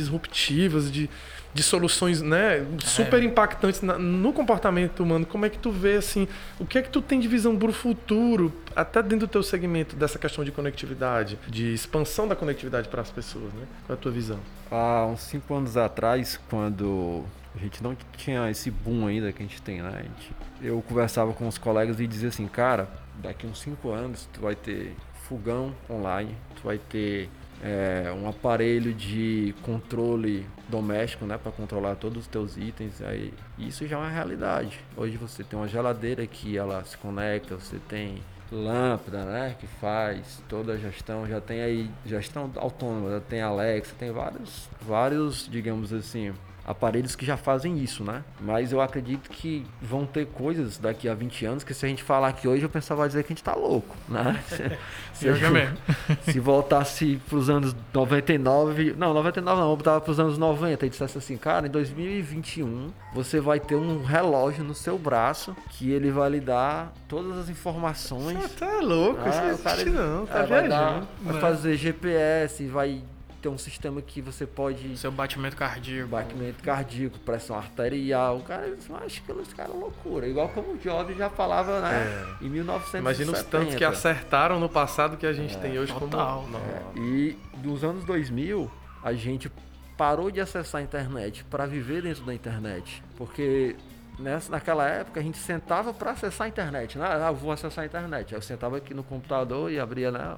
de, 0.90 1.10
de 1.52 1.62
soluções 1.62 2.22
né, 2.22 2.64
super 2.80 3.22
impactantes 3.22 3.82
na, 3.82 3.98
no 3.98 4.32
comportamento 4.32 5.02
humano. 5.02 5.26
Como 5.26 5.44
é 5.44 5.50
que 5.50 5.58
tu 5.58 5.70
vê 5.70 5.96
assim, 5.96 6.28
o 6.58 6.66
que 6.66 6.78
é 6.78 6.82
que 6.82 6.90
tu 6.90 7.02
tem 7.02 7.18
de 7.18 7.28
visão 7.28 7.56
para 7.56 7.68
o 7.68 7.72
futuro, 7.72 8.52
até 8.74 9.02
dentro 9.02 9.26
do 9.26 9.28
teu 9.28 9.42
segmento 9.42 9.96
dessa 9.96 10.18
questão 10.18 10.44
de 10.44 10.52
conectividade, 10.52 11.38
de 11.48 11.74
expansão 11.74 12.28
da 12.28 12.36
conectividade 12.36 12.88
para 12.88 13.02
as 13.02 13.10
pessoas, 13.10 13.52
né? 13.52 13.66
Qual 13.86 13.96
é 13.96 13.98
a 13.98 14.02
tua 14.02 14.12
visão? 14.12 14.38
Há 14.70 15.06
uns 15.06 15.20
cinco 15.22 15.54
anos 15.54 15.76
atrás, 15.76 16.38
quando 16.48 17.24
a 17.54 17.58
gente 17.58 17.82
não 17.82 17.96
tinha 18.16 18.48
esse 18.50 18.70
boom 18.70 19.06
ainda 19.06 19.32
que 19.32 19.42
a 19.42 19.46
gente 19.46 19.60
tem, 19.60 19.82
né? 19.82 20.02
Gente, 20.02 20.32
eu 20.62 20.80
conversava 20.82 21.32
com 21.32 21.48
os 21.48 21.58
colegas 21.58 21.98
e 21.98 22.06
dizia 22.06 22.28
assim, 22.28 22.46
cara, 22.46 22.88
daqui 23.16 23.46
uns 23.46 23.60
cinco 23.60 23.90
anos 23.90 24.28
tu 24.32 24.40
vai 24.40 24.54
ter 24.54 24.94
fogão 25.28 25.74
online, 25.88 26.34
tu 26.56 26.62
vai 26.64 26.78
ter 26.78 27.28
é, 27.62 28.12
um 28.12 28.28
aparelho 28.28 28.92
de 28.94 29.54
controle 29.62 30.46
doméstico, 30.68 31.24
né, 31.24 31.36
para 31.36 31.52
controlar 31.52 31.96
todos 31.96 32.22
os 32.22 32.26
teus 32.26 32.56
itens. 32.56 33.02
Aí 33.02 33.32
isso 33.58 33.86
já 33.86 33.96
é 33.96 33.98
uma 33.98 34.08
realidade. 34.08 34.78
Hoje 34.96 35.16
você 35.16 35.44
tem 35.44 35.58
uma 35.58 35.68
geladeira 35.68 36.26
que 36.26 36.56
ela 36.56 36.82
se 36.84 36.96
conecta, 36.96 37.56
você 37.56 37.78
tem 37.88 38.22
lâmpada, 38.50 39.24
né, 39.24 39.56
que 39.58 39.66
faz 39.66 40.42
toda 40.48 40.72
a 40.72 40.76
gestão, 40.76 41.26
já 41.26 41.40
tem 41.40 41.60
aí 41.60 41.90
gestão 42.04 42.50
autônoma, 42.56 43.10
já 43.10 43.20
tem 43.20 43.40
Alexa, 43.40 43.94
tem 43.96 44.10
vários, 44.10 44.68
vários, 44.80 45.48
digamos 45.48 45.92
assim, 45.92 46.32
aparelhos 46.70 47.16
que 47.16 47.26
já 47.26 47.36
fazem 47.36 47.78
isso, 47.78 48.04
né? 48.04 48.22
Mas 48.40 48.72
eu 48.72 48.80
acredito 48.80 49.28
que 49.30 49.66
vão 49.82 50.06
ter 50.06 50.26
coisas 50.26 50.78
daqui 50.78 51.08
a 51.08 51.14
20 51.14 51.46
anos 51.46 51.64
que 51.64 51.74
se 51.74 51.84
a 51.84 51.88
gente 51.88 52.02
falar 52.02 52.28
aqui 52.28 52.46
hoje, 52.46 52.64
o 52.64 52.68
pessoal 52.68 52.98
vai 52.98 53.08
dizer 53.08 53.24
que 53.24 53.32
a 53.32 53.34
gente 53.34 53.44
tá 53.44 53.54
louco, 53.54 53.96
né? 54.08 54.40
Se, 55.12 55.34
se, 55.34 55.50
mesmo. 55.50 55.76
se 56.24 56.40
voltasse 56.40 57.20
pros 57.28 57.50
anos 57.50 57.76
99, 57.92 58.94
não, 58.96 59.12
99 59.12 59.60
não, 59.60 59.66
voltava 59.66 60.00
pros 60.00 60.18
anos 60.18 60.38
90 60.38 60.86
e 60.86 60.88
dissesse 60.88 61.18
assim, 61.18 61.36
cara, 61.36 61.66
em 61.66 61.70
2021 61.70 62.90
você 63.12 63.38
vai 63.38 63.60
ter 63.60 63.74
um 63.74 64.02
relógio 64.02 64.64
no 64.64 64.74
seu 64.74 64.98
braço 64.98 65.54
que 65.68 65.90
ele 65.90 66.10
vai 66.10 66.30
lhe 66.30 66.40
dar 66.40 66.90
todas 67.06 67.36
as 67.36 67.50
informações. 67.50 68.38
Você 68.38 68.48
tá 68.48 68.80
louco, 68.80 69.20
ah, 69.22 69.52
isso 69.52 69.62
cara, 69.62 69.84
não, 69.84 70.24
tá 70.24 70.38
é, 70.38 70.46
viajando. 70.46 70.48
Vai, 70.48 70.68
dar, 70.68 71.06
vai 71.20 71.40
fazer 71.40 71.76
GPS, 71.76 72.66
vai 72.66 73.02
ter 73.40 73.48
um 73.48 73.58
sistema 73.58 74.00
que 74.02 74.20
você 74.20 74.46
pode. 74.46 74.96
Seu 74.96 75.10
batimento 75.10 75.56
cardíaco. 75.56 76.08
Batimento 76.08 76.62
cardíaco, 76.62 77.18
pressão 77.20 77.56
arterial. 77.56 78.40
Cara, 78.40 78.66
eu 78.66 78.96
acho 78.96 79.22
que 79.22 79.32
eles 79.32 79.52
caras 79.52 79.74
loucura. 79.74 80.26
Igual 80.26 80.48
como 80.50 80.72
o 80.72 80.78
Jobs 80.78 81.16
já 81.16 81.30
falava, 81.30 81.80
né? 81.80 82.36
É. 82.40 82.44
Em 82.44 82.48
1970. 82.48 82.98
Imagina 82.98 83.32
os 83.32 83.42
tantos 83.42 83.74
que 83.74 83.84
acertaram 83.84 84.60
no 84.60 84.68
passado 84.68 85.16
que 85.16 85.26
a 85.26 85.32
gente 85.32 85.56
é. 85.56 85.58
tem 85.58 85.78
hoje 85.78 85.92
Total. 85.92 86.42
como. 86.42 86.56
É. 86.56 86.98
E 86.98 87.38
dos 87.56 87.82
anos 87.82 88.04
2000, 88.04 88.70
a 89.02 89.12
gente 89.12 89.50
parou 89.96 90.30
de 90.30 90.40
acessar 90.40 90.80
a 90.80 90.84
internet 90.84 91.44
para 91.44 91.66
viver 91.66 92.02
dentro 92.02 92.24
da 92.24 92.34
internet. 92.34 93.02
Porque 93.16 93.76
nessa, 94.18 94.50
naquela 94.50 94.86
época 94.88 95.20
a 95.20 95.22
gente 95.22 95.38
sentava 95.38 95.92
para 95.92 96.12
acessar 96.12 96.46
a 96.46 96.48
internet. 96.48 96.98
Né? 96.98 97.06
Ah, 97.06 97.30
vou 97.30 97.50
acessar 97.50 97.82
a 97.82 97.86
internet. 97.86 98.34
Aí 98.34 98.38
eu 98.38 98.42
sentava 98.42 98.76
aqui 98.76 98.94
no 98.94 99.02
computador 99.02 99.70
e 99.70 99.78
abria, 99.78 100.10
né? 100.10 100.36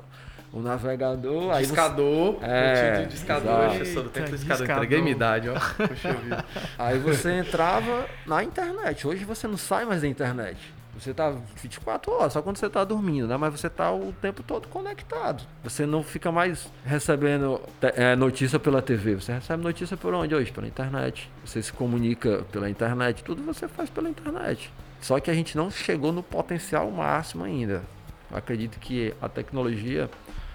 O 0.53 0.61
navegador. 0.61 1.59
Discador. 1.59 2.35
Você... 2.35 2.45
É, 2.45 3.05
discador. 3.07 3.75
Eu 3.75 3.87
sou 3.87 4.03
do 4.03 4.11
tempo 4.11 4.31
do 4.31 4.37
discador. 4.37 4.71
Entreguei 4.71 5.01
minha 5.01 5.13
idade, 5.13 5.49
ó. 5.49 5.55
Poxa 5.89 6.13
vida. 6.13 6.45
Aí 6.79 6.99
você 6.99 7.33
entrava 7.39 8.07
na 8.27 8.45
internet. 8.45 9.07
Hoje 9.07 9.25
você 9.25 9.49
não 9.49 9.57
sai 9.57 9.85
mais 9.85 10.03
da 10.03 10.09
internet. 10.09 10.59
Você 10.95 11.15
tá 11.15 11.35
24 11.57 12.13
horas, 12.13 12.35
só 12.35 12.43
quando 12.43 12.59
você 12.59 12.69
tá 12.69 12.85
dormindo, 12.85 13.27
né? 13.27 13.37
Mas 13.39 13.59
você 13.59 13.71
tá 13.71 13.91
o 13.91 14.13
tempo 14.13 14.43
todo 14.43 14.69
conectado. 14.69 15.43
Você 15.65 15.87
não 15.87 16.03
fica 16.03 16.31
mais 16.31 16.71
recebendo 16.85 17.63
é, 17.81 18.15
notícia 18.15 18.59
pela 18.59 18.83
TV. 18.83 19.15
Você 19.15 19.33
recebe 19.33 19.63
notícia 19.63 19.97
por 19.97 20.13
onde 20.13 20.35
hoje? 20.35 20.53
Pela 20.53 20.67
internet. 20.67 21.31
Você 21.45 21.63
se 21.63 21.73
comunica 21.73 22.45
pela 22.53 22.69
internet. 22.69 23.25
Tudo 23.25 23.43
você 23.43 23.67
faz 23.67 23.89
pela 23.89 24.11
internet. 24.11 24.71
Só 25.01 25.19
que 25.19 25.31
a 25.31 25.35
gente 25.35 25.57
não 25.57 25.71
chegou 25.71 26.13
no 26.13 26.23
potencial 26.23 26.91
máximo 26.91 27.45
ainda. 27.45 27.83
Eu 28.31 28.37
acredito 28.37 28.79
que 28.79 29.15
a 29.21 29.29
tecnologia 29.29 30.11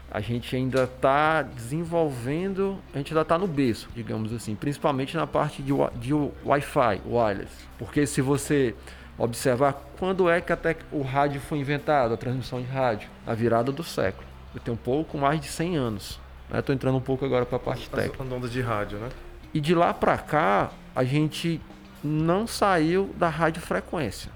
a 0.09 0.21
gente 0.21 0.55
ainda 0.55 0.83
está 0.83 1.41
desenvolvendo, 1.41 2.79
a 2.93 2.97
gente 2.97 3.11
ainda 3.11 3.21
está 3.21 3.37
no 3.37 3.47
berço, 3.47 3.89
digamos 3.93 4.31
assim, 4.33 4.55
principalmente 4.55 5.17
na 5.17 5.27
parte 5.27 5.61
de, 5.61 5.73
de 5.99 6.13
Wi-Fi, 6.45 7.01
wireless. 7.05 7.51
Porque 7.77 8.05
se 8.05 8.21
você 8.21 8.73
observar 9.17 9.73
quando 9.97 10.29
é 10.29 10.39
que 10.39 10.53
até 10.53 10.77
o 10.91 11.01
rádio 11.01 11.41
foi 11.41 11.57
inventado, 11.57 12.13
a 12.13 12.17
transmissão 12.17 12.61
de 12.61 12.67
rádio, 12.67 13.09
a 13.25 13.33
virada 13.33 13.71
do 13.71 13.83
século. 13.83 14.27
Eu 14.53 14.61
tenho 14.61 14.75
um 14.75 14.79
pouco 14.79 15.17
mais 15.17 15.41
de 15.41 15.47
100 15.47 15.75
anos. 15.75 16.19
Estou 16.53 16.73
né? 16.73 16.75
entrando 16.75 16.97
um 16.97 17.01
pouco 17.01 17.25
agora 17.25 17.45
para 17.45 17.57
a 17.57 17.59
parte 17.59 17.83
As 17.83 17.89
técnica. 17.89 18.23
ondas 18.23 18.51
de 18.51 18.61
rádio, 18.61 18.99
né? 18.99 19.09
E 19.53 19.59
de 19.59 19.75
lá 19.75 19.93
para 19.93 20.17
cá, 20.17 20.71
a 20.95 21.03
gente 21.03 21.59
não 22.03 22.47
saiu 22.47 23.13
da 23.17 23.27
radiofrequência, 23.27 24.31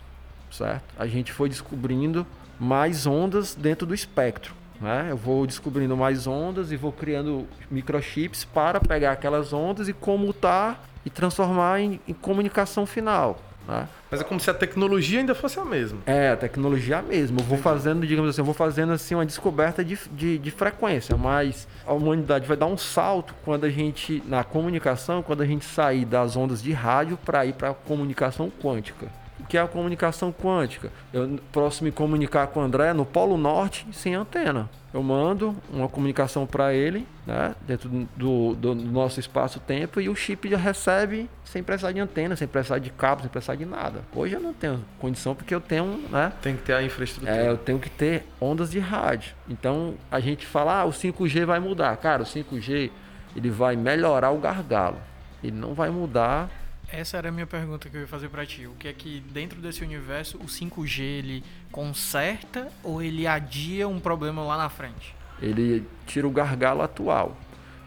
certo? 0.52 0.84
A 0.98 1.08
gente 1.08 1.32
foi 1.32 1.48
descobrindo 1.48 2.26
mais 2.60 3.06
ondas 3.06 3.56
dentro 3.56 3.86
do 3.86 3.94
espectro. 3.94 4.54
Né? 4.82 5.08
Eu 5.12 5.18
vou 5.18 5.46
descobrindo 5.46 5.96
mais 5.96 6.26
ondas 6.26 6.72
e 6.72 6.76
vou 6.76 6.92
criando 6.92 7.48
microchips 7.70 8.44
para 8.44 8.80
pegar 8.80 9.12
aquelas 9.12 9.54
ondas 9.54 9.88
e 9.88 9.94
comutar 9.94 10.84
e 11.06 11.10
transformar 11.10 11.80
em, 11.80 12.00
em 12.08 12.14
comunicação 12.14 12.86
final. 12.86 13.40
Né? 13.68 13.88
Mas 14.10 14.22
é 14.22 14.24
como 14.24 14.40
se 14.40 14.50
a 14.50 14.54
tecnologia 14.56 15.20
ainda 15.20 15.36
fosse 15.36 15.60
a 15.60 15.64
mesma. 15.64 16.00
É, 16.08 16.32
a 16.32 16.38
tecnologia 16.38 16.96
é 16.96 17.00
a 17.00 17.02
mesma. 17.04 17.40
Eu 17.40 17.46
vou 17.46 17.60
fazendo, 17.60 18.06
digamos 18.08 18.32
assim, 18.32 18.42
eu 18.42 18.46
vou 18.46 18.56
fazendo 18.56 18.92
assim 18.92 19.14
uma 19.14 19.26
descoberta 19.26 19.86
de, 19.86 20.00
de, 20.12 20.40
de, 20.40 20.52
frequência, 20.52 21.16
mas 21.16 21.68
a 21.86 21.94
humanidade 21.94 22.48
vai 22.48 22.58
dar 22.58 22.66
um 22.66 22.78
salto 22.78 23.36
quando 23.46 23.66
a 23.66 23.70
gente, 23.70 24.24
na 24.26 24.44
comunicação, 24.44 25.22
quando 25.22 25.42
a 25.42 25.46
gente 25.46 25.64
sair 25.64 26.06
das 26.06 26.36
ondas 26.36 26.62
de 26.62 26.72
rádio 26.72 27.18
para 27.24 27.46
ir 27.46 27.54
para 27.54 27.70
a 27.70 27.74
comunicação 27.74 28.52
quântica 28.62 29.21
que 29.48 29.58
é 29.58 29.62
a 29.62 29.68
comunicação 29.68 30.32
quântica. 30.32 30.92
Eu 31.14 31.40
posso 31.52 31.84
me 31.84 31.92
comunicar 31.92 32.48
com 32.48 32.60
o 32.60 32.64
André 32.64 32.94
no 32.94 33.06
Polo 33.06 33.38
Norte 33.38 33.86
sem 33.92 34.16
antena. 34.16 34.70
Eu 34.94 35.02
mando 35.02 35.56
uma 35.72 35.88
comunicação 35.88 36.46
para 36.46 36.74
ele, 36.74 37.08
né, 37.26 37.56
dentro 37.66 37.90
do, 38.16 38.56
do, 38.56 38.76
nosso 38.76 39.22
espaço-tempo, 39.22 40.02
e 40.02 40.10
o 40.10 40.16
chip 40.16 40.50
já 40.50 40.58
recebe 40.58 41.30
sem 41.46 41.64
precisar 41.64 41.94
de 41.94 42.00
antena, 42.02 42.36
sem 42.36 42.46
precisar 42.46 42.78
de 42.80 42.90
cabo, 42.90 43.22
sem 43.22 43.30
precisar 43.30 43.56
de 43.56 43.66
nada. 43.66 44.02
Hoje 44.14 44.36
eu 44.36 44.42
não 44.42 44.54
tenho 44.54 44.84
condição 45.00 45.34
porque 45.34 45.56
eu 45.56 45.62
tenho, 45.62 46.04
né? 46.10 46.34
Tem 46.42 46.58
que 46.58 46.64
ter 46.64 46.74
a 46.74 46.84
infraestrutura. 46.84 47.34
É, 47.34 47.48
eu 47.48 47.58
tenho 47.58 47.80
que 47.80 47.90
ter 47.90 48.26
ondas 48.40 48.72
de 48.72 48.80
rádio. 48.80 49.34
Então 49.48 49.94
a 50.12 50.20
gente 50.20 50.46
fala, 50.46 50.82
ah, 50.82 50.86
o 50.86 50.90
5G 50.90 51.46
vai 51.46 51.60
mudar. 51.62 51.96
Cara, 51.96 52.24
o 52.24 52.26
5G 52.26 52.92
ele 53.34 53.50
vai 53.50 53.78
melhorar 53.78 54.32
o 54.32 54.38
gargalo. 54.40 54.98
Ele 55.42 55.56
não 55.56 55.74
vai 55.74 55.90
mudar 55.90 56.50
essa 56.92 57.18
era 57.18 57.30
a 57.30 57.32
minha 57.32 57.48
pergunta 57.48 57.90
que 57.90 57.96
eu 57.96 58.02
ia 58.02 58.08
fazer 58.08 58.30
para 58.30 58.46
ti. 58.46 58.68
O 58.68 58.74
que 58.76 58.88
é 58.88 58.94
que 58.94 59.24
dentro 59.32 59.62
desse 59.62 59.84
universo 59.84 60.38
o 60.38 60.46
5G 60.46 61.02
ele 61.02 61.44
conserta 61.72 62.68
ou 62.84 63.02
ele 63.02 63.26
adia 63.26 63.88
um 63.88 64.00
problema 64.00 64.44
lá 64.44 64.58
na 64.58 64.70
frente? 64.70 65.16
Ele 65.42 65.86
tira 66.06 66.28
o 66.28 66.32
gargalo 66.32 66.82
atual. 66.82 67.36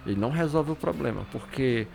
Ele 0.06 0.18
não 0.18 0.30
resolve 0.30 0.72
o 0.72 0.76
problema, 0.76 1.24
porque 1.30 1.86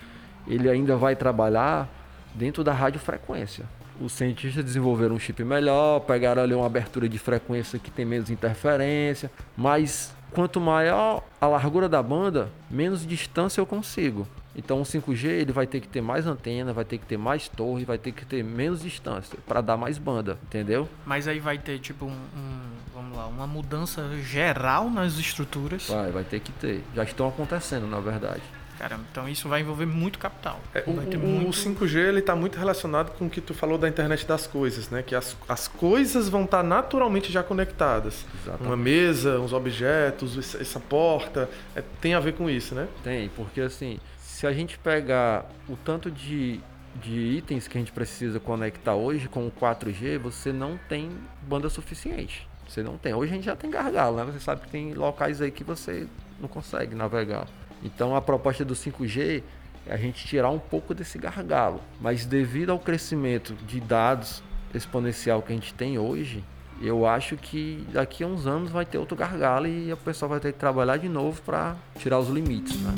ele 0.48 0.70
ainda 0.70 0.96
vai 0.96 1.16
trabalhar 1.16 1.88
dentro 2.34 2.64
da 2.64 2.74
radiofrequência. 2.74 3.66
Os 4.00 4.14
cientistas 4.14 4.64
desenvolveram 4.64 5.16
um 5.16 5.20
chip 5.20 5.44
melhor, 5.44 6.00
pegaram 6.02 6.42
ali 6.42 6.54
uma 6.54 6.66
abertura 6.66 7.10
de 7.10 7.20
frequência 7.20 7.78
que 7.78 7.92
tem 7.92 8.06
menos 8.06 8.30
interferência, 8.30 9.30
mas 9.58 10.16
quanto 10.32 10.62
maior 10.62 11.24
a 11.42 11.48
largura 11.48 11.90
da 11.90 12.02
banda, 12.02 12.50
menos 12.70 13.06
distância 13.06 13.60
eu 13.60 13.66
consigo. 13.66 14.26
Então 14.56 14.82
o 14.82 14.84
5G 14.84 15.26
ele 15.28 15.52
vai 15.52 15.68
ter 15.68 15.80
que 15.80 15.88
ter 15.88 16.02
mais 16.02 16.26
antena, 16.26 16.74
vai 16.74 16.84
ter 16.84 16.98
que 16.98 17.06
ter 17.06 17.18
mais 17.18 17.48
torre, 17.48 17.86
vai 17.86 17.98
ter 17.98 18.12
que 18.12 18.26
ter 18.26 18.44
menos 18.44 18.82
distância 18.82 19.38
para 19.48 19.62
dar 19.62 19.78
mais 19.78 19.98
banda, 19.98 20.38
entendeu? 20.44 20.90
Mas 21.06 21.28
aí 21.28 21.40
vai 21.40 21.58
ter 21.58 21.80
tipo 21.80 22.06
um, 22.06 22.10
um, 22.10 22.60
vamos 22.94 23.18
lá, 23.18 23.28
uma 23.28 23.48
mudança 23.48 24.10
geral 24.22 24.90
nas 24.90 25.18
estruturas. 25.18 25.88
Vai, 25.88 26.12
vai 26.12 26.24
ter 26.24 26.40
que 26.40 26.52
ter. 26.54 26.84
Já 26.96 27.04
estão 27.04 27.28
acontecendo, 27.28 27.88
na 27.88 28.00
verdade. 28.00 28.42
Caramba, 28.80 29.04
então 29.12 29.28
isso 29.28 29.50
vai 29.50 29.60
envolver 29.60 29.86
muito 29.86 30.18
capital. 30.18 30.58
É, 30.74 30.86
o, 30.88 30.92
muito... 30.92 31.18
o 31.18 31.50
5G 31.52 31.98
ele 31.98 32.20
está 32.20 32.34
muito 32.34 32.58
relacionado 32.58 33.12
com 33.18 33.26
o 33.26 33.30
que 33.30 33.42
tu 33.42 33.54
falou 33.54 33.78
da 33.78 33.90
internet 33.90 34.26
das 34.26 34.48
coisas, 34.48 34.90
né? 34.90 35.04
Que 35.04 35.14
as, 35.14 35.36
as 35.50 35.68
coisas 35.68 36.30
vão 36.30 36.46
estar 36.46 36.60
tá 36.60 36.64
naturalmente 36.64 37.30
já 37.30 37.44
conectadas. 37.44 38.26
Exatamente. 38.42 38.68
Uma 38.68 38.78
mesa, 38.78 39.38
uns 39.38 39.52
objetos, 39.52 40.56
essa 40.56 40.80
porta, 40.80 41.50
é, 41.76 41.84
tem 42.00 42.14
a 42.14 42.22
ver 42.22 42.36
com 42.36 42.50
isso, 42.50 42.74
né? 42.74 42.88
Tem, 43.04 43.28
porque 43.36 43.60
assim, 43.60 44.00
se 44.40 44.48
a 44.48 44.54
gente 44.54 44.80
pegar 44.80 45.46
o 45.68 45.76
tanto 45.76 46.10
de, 46.10 46.62
de 46.96 47.12
itens 47.14 47.68
que 47.68 47.78
a 47.78 47.82
gente 47.82 47.92
precisa 47.92 48.40
conectar 48.40 48.96
hoje 48.96 49.28
com 49.28 49.46
o 49.46 49.52
4G, 49.52 50.18
você 50.18 50.54
não 50.54 50.80
tem 50.88 51.12
banda 51.42 51.70
suficiente. 51.70 52.48
Você 52.66 52.82
não 52.82 52.98
tem. 52.98 53.14
Hoje 53.14 53.34
a 53.34 53.36
gente 53.36 53.44
já 53.44 53.56
tem 53.58 53.70
gargalo, 53.70 54.16
né? 54.16 54.24
Você 54.32 54.40
sabe 54.40 54.62
que 54.62 54.70
tem 54.70 54.94
locais 54.94 55.42
aí 55.42 55.52
que 55.52 55.62
você 55.62 56.08
não 56.40 56.48
consegue 56.48 56.96
navegar. 56.96 57.50
Então 57.84 58.16
a 58.16 58.22
proposta 58.22 58.64
do 58.64 58.74
5G 58.74 59.44
é 59.86 59.94
a 59.94 59.98
gente 59.98 60.26
tirar 60.26 60.52
um 60.52 60.60
pouco 60.60 60.94
desse 60.94 61.18
gargalo. 61.18 61.82
Mas 62.00 62.26
devido 62.26 62.70
ao 62.70 62.80
crescimento 62.80 63.54
de 63.68 63.82
dados 63.82 64.42
exponencial 64.74 65.42
que 65.42 65.52
a 65.52 65.56
gente 65.56 65.74
tem 65.74 66.00
hoje, 66.00 66.46
eu 66.82 67.06
acho 67.06 67.36
que 67.36 67.86
daqui 67.92 68.24
a 68.24 68.28
uns 68.28 68.48
anos 68.48 68.72
vai 68.72 68.86
ter 68.86 69.00
outro 69.00 69.18
gargalo 69.18 69.68
e 69.68 69.92
o 69.92 69.98
pessoal 69.98 70.30
vai 70.30 70.40
ter 70.40 70.54
que 70.54 70.60
trabalhar 70.60 70.96
de 70.96 71.10
novo 71.10 71.42
para 71.42 71.76
tirar 71.98 72.20
os 72.20 72.30
limites, 72.30 72.80
né? 72.80 72.96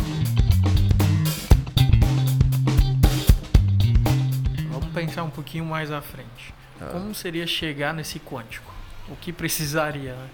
Pensar 5.12 5.24
um 5.24 5.30
pouquinho 5.30 5.66
mais 5.66 5.92
à 5.92 6.02
frente. 6.02 6.54
Ah. 6.80 6.90
Como 6.92 7.14
seria 7.14 7.46
chegar 7.46 7.94
nesse 7.94 8.20
quântico? 8.20 8.74
O 9.10 9.16
que 9.16 9.32
precisaria? 9.32 10.14
Né? 10.14 10.30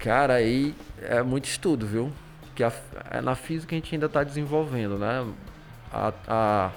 Cara, 0.00 0.34
aí 0.34 0.74
é 1.00 1.22
muito 1.22 1.44
estudo, 1.44 1.86
viu? 1.86 2.12
Que 2.54 2.64
a, 2.64 2.72
é 3.10 3.20
na 3.20 3.34
física 3.34 3.74
a 3.74 3.78
gente 3.78 3.94
ainda 3.94 4.06
está 4.06 4.24
desenvolvendo, 4.24 4.98
né? 4.98 5.26
A, 5.92 6.12
a, 6.26 6.70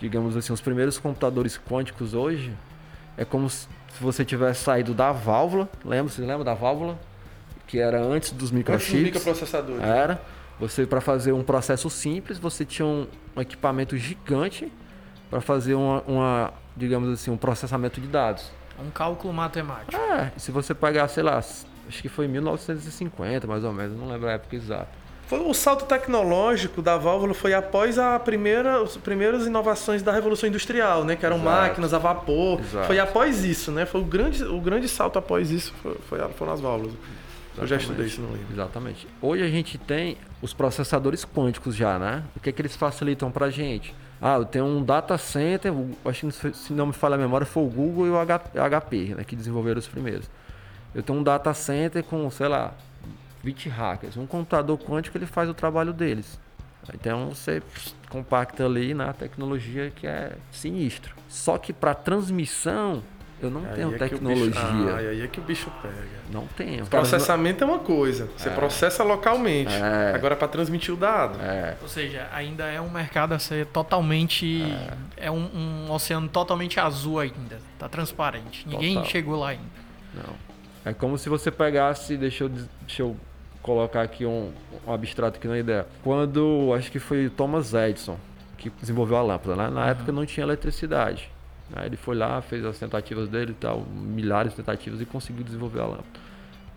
digamos 0.00 0.36
assim, 0.36 0.52
os 0.52 0.60
primeiros 0.60 0.98
computadores 0.98 1.58
quânticos 1.58 2.14
hoje 2.14 2.52
é 3.16 3.24
como 3.24 3.48
se 3.48 3.68
você 4.00 4.24
tivesse 4.24 4.64
saído 4.64 4.94
da 4.94 5.12
válvula. 5.12 5.68
Lembra? 5.84 6.12
Você 6.12 6.22
lembra 6.22 6.44
da 6.44 6.54
válvula? 6.54 6.98
Que 7.66 7.78
era 7.78 8.00
antes 8.00 8.32
dos 8.32 8.50
microchips. 8.50 8.88
Antes 8.88 9.02
dos 9.02 9.02
microprocessadores. 9.02 9.82
Era. 9.82 10.20
Você, 10.58 10.86
para 10.86 11.00
fazer 11.00 11.32
um 11.32 11.42
processo 11.42 11.90
simples, 11.90 12.38
você 12.38 12.64
tinha 12.64 12.86
um, 12.86 13.06
um 13.36 13.40
equipamento 13.40 13.96
gigante 13.96 14.72
para 15.28 15.40
fazer 15.40 15.74
uma, 15.74 16.00
uma, 16.02 16.52
digamos 16.76 17.08
assim, 17.10 17.30
um 17.30 17.36
processamento 17.36 18.00
de 18.00 18.06
dados. 18.06 18.50
Um 18.78 18.90
cálculo 18.90 19.32
matemático. 19.32 19.96
É, 19.96 20.32
se 20.36 20.50
você 20.50 20.74
pegar, 20.74 21.08
sei 21.08 21.22
lá, 21.22 21.38
acho 21.38 22.02
que 22.02 22.08
foi 22.08 22.26
em 22.26 22.28
1950 22.28 23.46
mais 23.46 23.64
ou 23.64 23.72
menos, 23.72 23.98
não 23.98 24.08
lembro 24.08 24.28
a 24.28 24.32
época 24.32 24.54
exata. 24.54 25.06
Foi 25.26 25.40
o 25.40 25.52
salto 25.52 25.86
tecnológico 25.86 26.80
da 26.80 26.96
válvula 26.96 27.34
foi 27.34 27.52
após 27.52 27.98
a 27.98 28.16
primeira, 28.18 28.80
as 28.82 28.96
primeiras 28.96 29.44
inovações 29.44 30.00
da 30.00 30.12
revolução 30.12 30.48
industrial, 30.48 31.02
né? 31.04 31.16
Que 31.16 31.26
eram 31.26 31.36
Exato. 31.38 31.50
máquinas 31.50 31.92
a 31.92 31.98
vapor. 31.98 32.60
Exato. 32.60 32.86
Foi 32.86 32.98
após 33.00 33.44
isso, 33.44 33.72
né? 33.72 33.84
Foi 33.86 34.00
o 34.00 34.04
grande, 34.04 34.44
o 34.44 34.60
grande 34.60 34.88
salto 34.88 35.18
após 35.18 35.50
isso 35.50 35.74
foi, 35.82 35.96
foi, 36.08 36.20
foram 36.34 36.52
as 36.52 36.60
válvulas. 36.60 36.94
Eu 37.58 37.66
já 37.66 37.74
Exatamente. 37.74 37.80
estudei 37.82 38.06
isso, 38.06 38.20
não 38.20 38.30
lembro. 38.30 38.52
Exatamente. 38.52 39.08
Hoje 39.20 39.42
a 39.42 39.48
gente 39.48 39.78
tem 39.78 40.16
os 40.40 40.54
processadores 40.54 41.24
quânticos 41.24 41.74
já, 41.74 41.98
né? 41.98 42.22
O 42.36 42.40
que 42.40 42.50
é 42.50 42.52
que 42.52 42.62
eles 42.62 42.76
facilitam 42.76 43.28
pra 43.30 43.50
gente? 43.50 43.92
Ah, 44.20 44.36
eu 44.36 44.44
tenho 44.44 44.64
um 44.64 44.82
data 44.82 45.18
center, 45.18 45.72
acho 46.04 46.28
que 46.28 46.52
se 46.54 46.72
não 46.72 46.86
me 46.86 46.92
falha 46.92 47.16
a 47.16 47.18
memória, 47.18 47.46
foi 47.46 47.62
o 47.64 47.68
Google 47.68 48.06
e 48.06 48.10
o 48.10 48.14
HP, 48.16 49.14
né, 49.14 49.24
que 49.24 49.36
desenvolveram 49.36 49.78
os 49.78 49.86
primeiros. 49.86 50.28
Eu 50.94 51.02
tenho 51.02 51.18
um 51.18 51.22
data 51.22 51.52
center 51.52 52.02
com, 52.02 52.30
sei 52.30 52.48
lá, 52.48 52.72
20 53.44 53.68
hackers. 53.68 54.16
Um 54.16 54.26
computador 54.26 54.78
quântico 54.78 55.18
ele 55.18 55.26
faz 55.26 55.48
o 55.48 55.54
trabalho 55.54 55.92
deles. 55.92 56.38
Então 56.94 57.28
você 57.30 57.62
compacta 58.08 58.64
ali 58.64 58.94
na 58.94 59.12
tecnologia 59.12 59.90
que 59.94 60.06
é 60.06 60.36
sinistro. 60.50 61.14
Só 61.28 61.58
que 61.58 61.72
para 61.72 61.94
transmissão 61.94 63.02
eu 63.40 63.50
não 63.50 63.60
Aí 63.66 63.74
tenho 63.74 63.94
é 63.94 63.98
tecnologia. 63.98 64.46
bicho- 64.46 64.88
ah, 64.90 64.96
aí 64.96 65.22
é 65.22 65.26
que 65.26 65.38
o 65.40 65.42
bicho 65.42 65.70
pega. 65.82 65.94
Não 66.32 66.46
tenho. 66.56 66.86
Processamento 66.86 67.62
é 67.62 67.66
uma 67.66 67.78
coisa, 67.78 68.28
você 68.36 68.50
processa 68.50 69.04
localmente. 69.04 69.72
É. 69.74 70.12
Agora 70.14 70.34
para 70.34 70.48
transmitir 70.48 70.92
o 70.92 70.96
dado. 70.96 71.38
É, 71.40 71.76
Ou 71.82 71.88
seja, 71.88 72.28
ainda 72.32 72.64
é 72.64 72.80
um 72.80 72.90
mercado 72.90 73.32
a 73.32 73.38
ser 73.38 73.66
totalmente. 73.66 74.62
É, 75.16 75.30
um, 75.30 75.86
um 75.86 75.92
oceano 75.92 76.28
totalmente 76.28 76.80
azul 76.80 77.18
ainda. 77.20 77.58
Tá 77.78 77.88
transparente. 77.88 78.66
Ninguém 78.66 78.94
Total. 78.94 79.10
chegou 79.10 79.38
lá 79.38 79.50
ainda. 79.50 79.62
Não. 80.14 80.34
É 80.84 80.92
como 80.94 81.18
se 81.18 81.28
você 81.28 81.50
pegasse, 81.50 82.16
deixa 82.16 82.44
eu, 82.44 82.48
deixa 82.48 83.02
eu 83.02 83.16
colocar 83.62 84.02
aqui 84.02 84.24
um, 84.24 84.52
um 84.86 84.92
abstrato 84.92 85.38
aqui 85.38 85.48
na 85.48 85.58
ideia. 85.58 85.86
Quando, 86.02 86.72
acho 86.76 86.90
que 86.90 86.98
foi 86.98 87.28
Thomas 87.28 87.74
Edison 87.74 88.16
que 88.56 88.70
desenvolveu 88.70 89.16
a 89.18 89.22
lâmpada, 89.22 89.54
né? 89.56 89.68
Na 89.68 89.88
época 89.88 90.10
não 90.12 90.24
tinha 90.24 90.44
eletricidade. 90.44 91.30
Aí 91.74 91.86
ele 91.86 91.96
foi 91.96 92.14
lá, 92.16 92.40
fez 92.40 92.64
as 92.64 92.78
tentativas 92.78 93.28
dele 93.28 93.52
e 93.52 93.54
tal, 93.54 93.80
milhares 93.80 94.52
de 94.52 94.56
tentativas 94.56 95.00
e 95.00 95.04
conseguiu 95.04 95.42
desenvolver 95.42 95.80
a 95.80 95.84
lâmpada. 95.86 96.20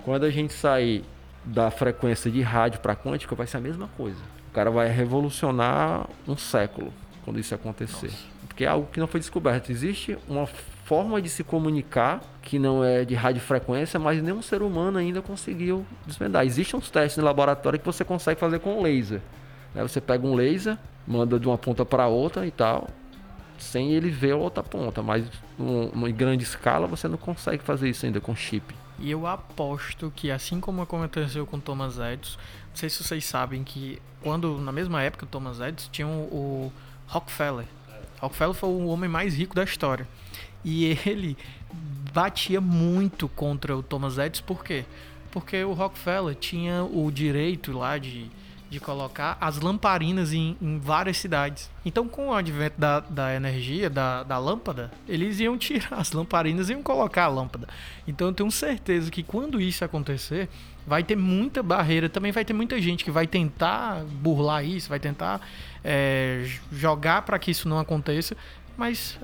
Quando 0.04 0.24
a 0.26 0.30
gente 0.30 0.54
sair 0.54 1.04
da 1.46 1.70
frequência 1.70 2.30
de 2.32 2.42
rádio 2.42 2.80
para 2.80 2.96
quântica, 2.96 3.36
vai 3.36 3.48
ser 3.48 3.58
a 3.58 3.62
mesma 3.62 3.88
coisa. 3.96 4.20
O 4.50 4.52
cara 4.52 4.72
vai 4.72 4.90
revolucionar 4.90 6.10
um 6.28 6.36
século 6.36 6.92
quando 7.24 7.40
isso 7.40 7.54
acontecer. 7.54 8.12
Porque 8.48 8.64
é 8.64 8.68
algo 8.68 8.88
que 8.92 9.00
não 9.00 9.08
foi 9.08 9.20
descoberto. 9.20 9.72
Existe 9.72 10.18
uma 10.28 10.48
forma 10.48 11.22
de 11.22 11.30
se 11.30 11.44
comunicar 11.44 12.22
que 12.42 12.58
não 12.58 12.84
é 12.84 13.06
de 13.06 13.14
radiofrequência, 13.14 14.00
mas 14.00 14.22
nenhum 14.24 14.42
ser 14.42 14.64
humano 14.64 14.98
ainda 14.98 15.22
conseguiu 15.22 15.86
desvendar. 16.08 16.44
Existem 16.46 16.80
uns 16.80 16.90
testes 16.90 17.18
no 17.18 17.24
laboratório 17.24 17.78
que 17.78 17.86
você 17.86 18.04
consegue 18.04 18.40
fazer 18.40 18.60
com 18.60 18.82
laser. 18.82 19.22
né? 19.76 19.84
Você 19.84 20.02
pega 20.02 20.26
um 20.26 20.34
laser, 20.34 20.78
manda 21.08 21.40
de 21.40 21.48
uma 21.48 21.60
ponta 21.60 21.86
para 21.86 22.08
outra 22.08 22.48
e 22.48 22.52
tal, 22.52 22.90
sem 23.60 23.92
ele 23.92 24.10
ver 24.10 24.32
a 24.32 24.36
outra 24.38 24.64
ponta. 24.64 25.02
Mas 25.04 25.26
num- 25.58 25.90
numa 25.92 26.10
grande 26.10 26.44
escala 26.44 26.88
você 26.88 27.08
não 27.08 27.18
consegue 27.18 27.64
fazer 27.64 27.90
isso 27.90 28.06
ainda 28.06 28.20
com 28.20 28.36
chip. 28.36 28.74
E 28.98 29.10
eu 29.12 29.26
aposto 29.26 30.12
que, 30.16 30.30
assim 30.30 30.60
como 30.60 30.82
aconteceu 30.82 31.46
com 31.46 31.60
Thomas 31.60 31.98
Edison, 31.98 32.38
não 32.70 32.76
sei 32.76 32.90
se 32.90 33.02
vocês 33.04 33.24
sabem 33.26 33.64
que 33.64 34.02
quando, 34.22 34.58
na 34.60 34.72
mesma 34.74 35.02
época, 35.02 35.26
o 35.26 35.28
Thomas 35.28 35.60
Edison 35.62 35.90
tinha 35.92 36.08
o, 36.08 36.12
o 36.12 36.74
Rockefeller. 37.08 37.66
Rockefeller 38.20 38.54
foi 38.56 38.70
o 38.70 38.88
homem 38.88 39.10
mais 39.10 39.36
rico 39.38 39.56
da 39.56 39.64
história. 39.64 40.06
E 40.66 40.98
ele 41.06 41.38
batia 42.14 42.60
muito 42.60 43.30
contra 43.30 43.76
o 43.78 43.82
Thomas 43.84 44.18
Edison, 44.18 44.44
por 44.44 44.64
quê? 44.64 44.84
Porque 45.32 45.64
o 45.64 45.74
Rockefeller 45.74 46.36
tinha 46.36 46.84
o 46.84 47.10
direito 47.12 47.72
lá 47.72 47.98
de, 47.98 48.30
de 48.70 48.80
colocar 48.80 49.38
as 49.42 49.60
lamparinas 49.60 50.32
em, 50.32 50.56
em 50.62 50.78
várias 50.78 51.18
cidades. 51.18 51.70
Então, 51.84 52.08
com 52.08 52.30
o 52.30 52.34
advento 52.34 52.80
da, 52.80 53.00
da 53.00 53.36
energia, 53.36 53.90
da, 53.90 54.24
da 54.24 54.38
lâmpada, 54.38 54.92
eles 55.08 55.40
iam 55.40 55.58
tirar 55.58 55.94
as 55.94 56.12
lamparinas 56.12 56.70
e 56.70 56.74
iam 56.74 56.84
colocar 56.84 57.24
a 57.24 57.28
lâmpada. 57.28 57.68
Então, 58.08 58.28
eu 58.28 58.34
tenho 58.34 58.52
certeza 58.52 59.10
que 59.10 59.24
quando 59.24 59.60
isso 59.60 59.84
acontecer, 59.84 60.48
vai 60.86 61.04
ter 61.04 61.16
muita 61.16 61.62
barreira. 61.62 62.10
Também 62.10 62.32
vai 62.32 62.44
ter 62.44 62.54
muita 62.54 62.82
gente 62.82 63.04
que 63.04 63.12
vai 63.12 63.28
tentar 63.28 64.04
burlar 64.04 64.66
isso, 64.66 64.90
vai 64.90 65.00
tentar 65.00 65.40
é, 65.84 66.50
jogar 66.72 67.22
para 67.22 67.38
que 67.38 67.52
isso 67.52 67.70
não 67.70 67.80
aconteça. 67.80 68.36
Mas 68.80 69.20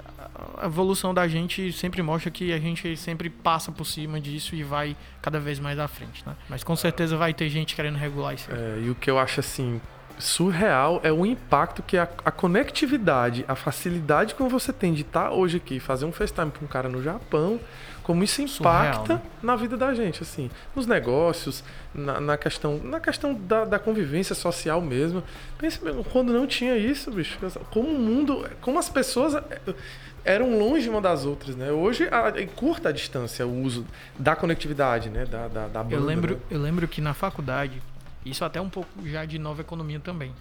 a 0.58 0.66
evolução 0.66 1.14
da 1.14 1.26
gente 1.30 1.72
sempre 1.72 2.02
mostra 2.02 2.30
que 2.30 2.52
a 2.52 2.60
gente 2.60 2.98
sempre 2.98 3.30
passa 3.30 3.72
por 3.72 3.86
cima 3.86 4.20
disso 4.20 4.54
e 4.54 4.64
vai 4.64 4.98
cada 5.22 5.40
vez 5.40 5.60
mais 5.62 5.80
à 5.80 5.88
frente, 5.88 6.28
né? 6.28 6.36
Mas 6.50 6.62
com 6.62 6.76
certeza 6.76 7.16
vai 7.16 7.34
ter 7.34 7.48
gente 7.48 7.74
querendo 7.74 7.96
regular 7.96 8.34
isso. 8.34 8.52
É, 8.52 8.82
e 8.86 8.90
o 8.90 8.96
que 8.96 9.10
eu 9.10 9.18
acho 9.18 9.40
assim 9.40 9.80
surreal 10.20 11.00
é 11.04 11.12
o 11.12 11.26
impacto 11.26 11.82
que 11.82 11.98
a, 11.98 12.04
a 12.04 12.32
conectividade, 12.32 13.46
a 13.48 13.56
facilidade 13.56 14.36
que 14.36 14.44
você 14.44 14.74
tem 14.74 14.94
de 14.94 15.04
estar 15.04 15.32
hoje 15.32 15.56
aqui, 15.56 15.80
fazer 15.80 16.04
um 16.04 16.12
FaceTime 16.12 16.52
com 16.52 16.66
um 16.66 16.68
cara 16.68 16.90
no 16.90 17.02
Japão, 17.02 17.58
como 18.06 18.24
isso 18.24 18.40
impacta 18.40 19.00
Surreal, 19.00 19.18
né? 19.18 19.22
na 19.42 19.56
vida 19.56 19.76
da 19.76 19.92
gente, 19.92 20.22
assim, 20.22 20.52
nos 20.76 20.86
negócios, 20.86 21.64
na, 21.94 22.22
na 22.22 22.38
questão, 22.38 22.78
na 22.84 23.00
questão 23.00 23.34
da, 23.34 23.66
da 23.66 23.80
convivência 23.80 24.36
social 24.36 24.80
mesmo. 24.80 25.24
Pensa 25.58 25.84
mesmo, 25.84 26.04
quando 26.04 26.32
não 26.32 26.46
tinha 26.46 26.78
isso, 26.78 27.10
bicho, 27.10 27.40
como 27.72 27.90
o 27.90 28.00
mundo, 28.00 28.48
como 28.62 28.78
as 28.78 28.88
pessoas 28.90 29.34
eh, 29.34 29.74
eram 30.24 30.56
longe 30.56 30.88
uma 30.88 31.02
das 31.02 31.26
outras, 31.26 31.56
né? 31.56 31.72
Hoje 31.72 32.08
a, 32.12 32.40
encurta 32.40 32.90
a 32.90 32.92
distância 32.92 33.48
o 33.48 33.64
uso 33.64 33.84
da 34.20 34.36
conectividade, 34.36 35.10
né? 35.10 35.26
Da, 35.26 35.48
da, 35.48 35.68
da 35.68 35.84
banda, 35.84 35.96
Eu 35.96 36.06
lembro, 36.06 36.36
né? 36.36 36.42
eu 36.52 36.62
lembro 36.62 36.88
que 36.88 37.02
na 37.02 37.16
faculdade, 37.16 37.82
isso 38.24 38.46
até 38.46 38.62
um 38.62 38.70
pouco 38.70 38.88
já 39.04 39.26
de 39.26 39.40
nova 39.40 39.62
economia 39.62 40.00
também, 40.00 40.32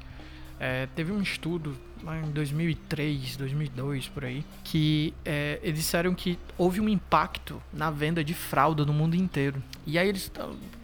é, 0.58 0.86
teve 0.94 1.12
um 1.12 1.20
estudo 1.20 1.76
lá 2.02 2.18
em 2.18 2.30
2003, 2.30 3.36
2002 3.36 4.08
por 4.08 4.24
aí, 4.24 4.44
que 4.62 5.14
é, 5.24 5.58
eles 5.62 5.80
disseram 5.80 6.14
que 6.14 6.38
houve 6.58 6.80
um 6.80 6.88
impacto 6.88 7.60
na 7.72 7.90
venda 7.90 8.22
de 8.22 8.34
fralda 8.34 8.84
no 8.84 8.92
mundo 8.92 9.16
inteiro. 9.16 9.62
E 9.86 9.98
aí 9.98 10.08
eles, 10.08 10.30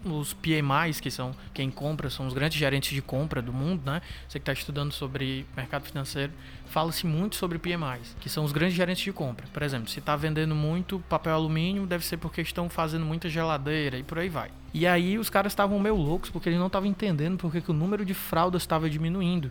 os 0.05 0.33
PMIs, 0.33 1.01
que 1.01 1.11
são 1.11 1.35
quem 1.53 1.71
compra, 1.71 2.09
são 2.09 2.27
os 2.27 2.33
grandes 2.33 2.59
gerentes 2.59 2.93
de 2.93 3.03
compra 3.03 3.43
do 3.43 3.53
mundo, 3.53 3.83
né? 3.85 4.01
Você 4.29 4.39
que 4.39 4.43
está 4.43 4.53
estudando 4.53 4.93
sobre 4.93 5.47
mercado 5.57 5.85
financeiro, 5.85 6.33
fala-se 6.71 7.07
muito 7.07 7.37
sobre 7.37 7.59
PMIs, 7.59 8.17
que 8.21 8.29
são 8.29 8.45
os 8.45 8.53
grandes 8.53 8.77
gerentes 8.77 9.03
de 9.03 9.13
compra. 9.13 9.47
Por 9.53 9.63
exemplo, 9.63 9.89
se 9.89 9.99
está 9.99 10.15
vendendo 10.15 10.55
muito 10.55 11.01
papel 11.09 11.35
alumínio, 11.35 11.85
deve 11.85 12.05
ser 12.05 12.17
porque 12.17 12.41
estão 12.41 12.69
fazendo 12.69 13.05
muita 13.05 13.29
geladeira 13.29 13.99
e 13.99 14.03
por 14.03 14.19
aí 14.19 14.29
vai. 14.29 14.51
E 14.73 14.87
aí 14.87 15.19
os 15.19 15.29
caras 15.29 15.53
estavam 15.53 15.79
meio 15.81 15.97
loucos 15.97 16.31
porque 16.31 16.49
eles 16.49 16.59
não 16.59 16.69
estavam 16.69 16.89
entendendo 16.89 17.37
porque 17.37 17.61
que 17.61 17.73
o 17.73 17.75
número 17.75 18.05
de 18.05 18.15
fraldas 18.15 18.63
estava 18.63 18.89
diminuindo. 18.89 19.51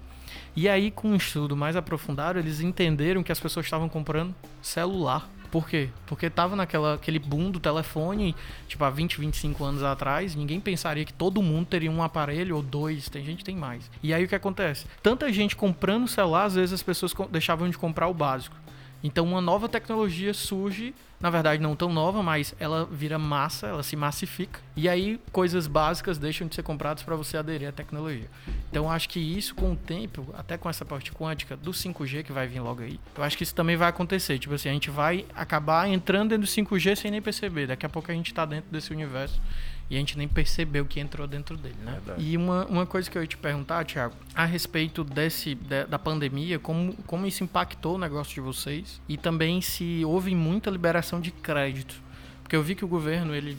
E 0.55 0.69
aí, 0.69 0.89
com 0.89 1.09
um 1.09 1.15
estudo 1.15 1.55
mais 1.55 1.75
aprofundado, 1.75 2.39
eles 2.39 2.61
entenderam 2.61 3.21
que 3.21 3.31
as 3.31 3.39
pessoas 3.39 3.65
estavam 3.65 3.89
comprando 3.89 4.33
celular. 4.61 5.29
Por 5.51 5.67
quê? 5.67 5.89
Porque 6.05 6.29
tava 6.29 6.55
naquela 6.55 6.93
aquele 6.93 7.19
boom 7.19 7.49
do 7.49 7.59
telefone, 7.59 8.35
tipo, 8.67 8.83
há 8.83 8.89
20, 8.89 9.19
25 9.19 9.63
anos 9.63 9.83
atrás, 9.83 10.35
ninguém 10.35 10.59
pensaria 10.59 11.03
que 11.03 11.13
todo 11.13 11.41
mundo 11.41 11.65
teria 11.67 11.91
um 11.91 12.03
aparelho 12.03 12.55
ou 12.55 12.61
dois, 12.61 13.09
tem 13.09 13.23
gente 13.25 13.39
que 13.39 13.43
tem 13.43 13.55
mais. 13.55 13.89
E 14.03 14.13
aí 14.13 14.23
o 14.23 14.27
que 14.27 14.35
acontece? 14.35 14.85
Tanta 15.01 15.31
gente 15.33 15.55
comprando 15.55 16.07
celular, 16.07 16.45
às 16.45 16.55
vezes 16.55 16.73
as 16.73 16.83
pessoas 16.83 17.13
deixavam 17.31 17.69
de 17.69 17.77
comprar 17.77 18.07
o 18.07 18.13
básico. 18.13 18.55
Então 19.03 19.25
uma 19.25 19.41
nova 19.41 19.69
tecnologia 19.69 20.33
surge, 20.33 20.93
na 21.19 21.29
verdade 21.29 21.61
não 21.61 21.75
tão 21.75 21.91
nova, 21.91 22.21
mas 22.21 22.53
ela 22.59 22.87
vira 22.91 23.17
massa, 23.17 23.67
ela 23.67 23.83
se 23.83 23.95
massifica. 23.95 24.59
E 24.75 24.89
aí 24.89 25.19
coisas 25.31 25.67
básicas 25.67 26.17
deixam 26.17 26.47
de 26.47 26.55
ser 26.55 26.63
compradas 26.63 27.03
para 27.03 27.15
você 27.15 27.37
aderir 27.37 27.69
à 27.69 27.71
tecnologia. 27.71 28.29
Então 28.69 28.91
acho 28.91 29.07
que 29.09 29.19
isso 29.19 29.55
com 29.55 29.71
o 29.71 29.75
tempo, 29.75 30.33
até 30.37 30.57
com 30.57 30.69
essa 30.69 30.83
parte 30.83 31.11
quântica 31.11 31.55
do 31.55 31.71
5G 31.71 32.23
que 32.23 32.31
vai 32.31 32.47
vir 32.47 32.59
logo 32.59 32.81
aí, 32.81 32.99
eu 33.15 33.23
acho 33.23 33.37
que 33.37 33.43
isso 33.43 33.55
também 33.55 33.77
vai 33.77 33.89
acontecer. 33.89 34.37
Tipo 34.37 34.55
assim, 34.55 34.69
a 34.69 34.73
gente 34.73 34.89
vai 34.89 35.25
acabar 35.33 35.87
entrando 35.89 36.29
dentro 36.29 36.45
do 36.45 36.51
5G 36.51 36.95
sem 36.95 37.11
nem 37.11 37.21
perceber. 37.21 37.67
Daqui 37.67 37.85
a 37.85 37.89
pouco 37.89 38.11
a 38.11 38.13
gente 38.13 38.33
tá 38.33 38.45
dentro 38.45 38.69
desse 38.71 38.91
universo 38.91 39.39
e 39.89 39.95
a 39.95 39.99
gente 39.99 40.17
nem 40.17 40.27
percebeu 40.27 40.85
que 40.85 40.99
entrou 40.99 41.27
dentro 41.27 41.57
dele, 41.57 41.77
né? 41.83 41.93
Verdade. 41.93 42.23
E 42.23 42.37
uma, 42.37 42.65
uma 42.65 42.85
coisa 42.85 43.09
que 43.09 43.17
eu 43.17 43.21
ia 43.21 43.27
te 43.27 43.37
perguntar, 43.37 43.85
Thiago, 43.85 44.15
a 44.35 44.45
respeito 44.45 45.03
desse, 45.03 45.55
da, 45.55 45.85
da 45.85 45.99
pandemia, 45.99 46.59
como, 46.59 46.93
como 47.07 47.25
isso 47.25 47.43
impactou 47.43 47.95
o 47.95 47.97
negócio 47.97 48.33
de 48.35 48.41
vocês 48.41 49.01
e 49.09 49.17
também 49.17 49.61
se 49.61 50.03
houve 50.05 50.35
muita 50.35 50.69
liberação 50.69 51.19
de 51.19 51.31
crédito. 51.31 51.95
Porque 52.43 52.55
eu 52.55 52.61
vi 52.61 52.75
que 52.75 52.85
o 52.85 52.87
governo, 52.87 53.33
ele 53.33 53.57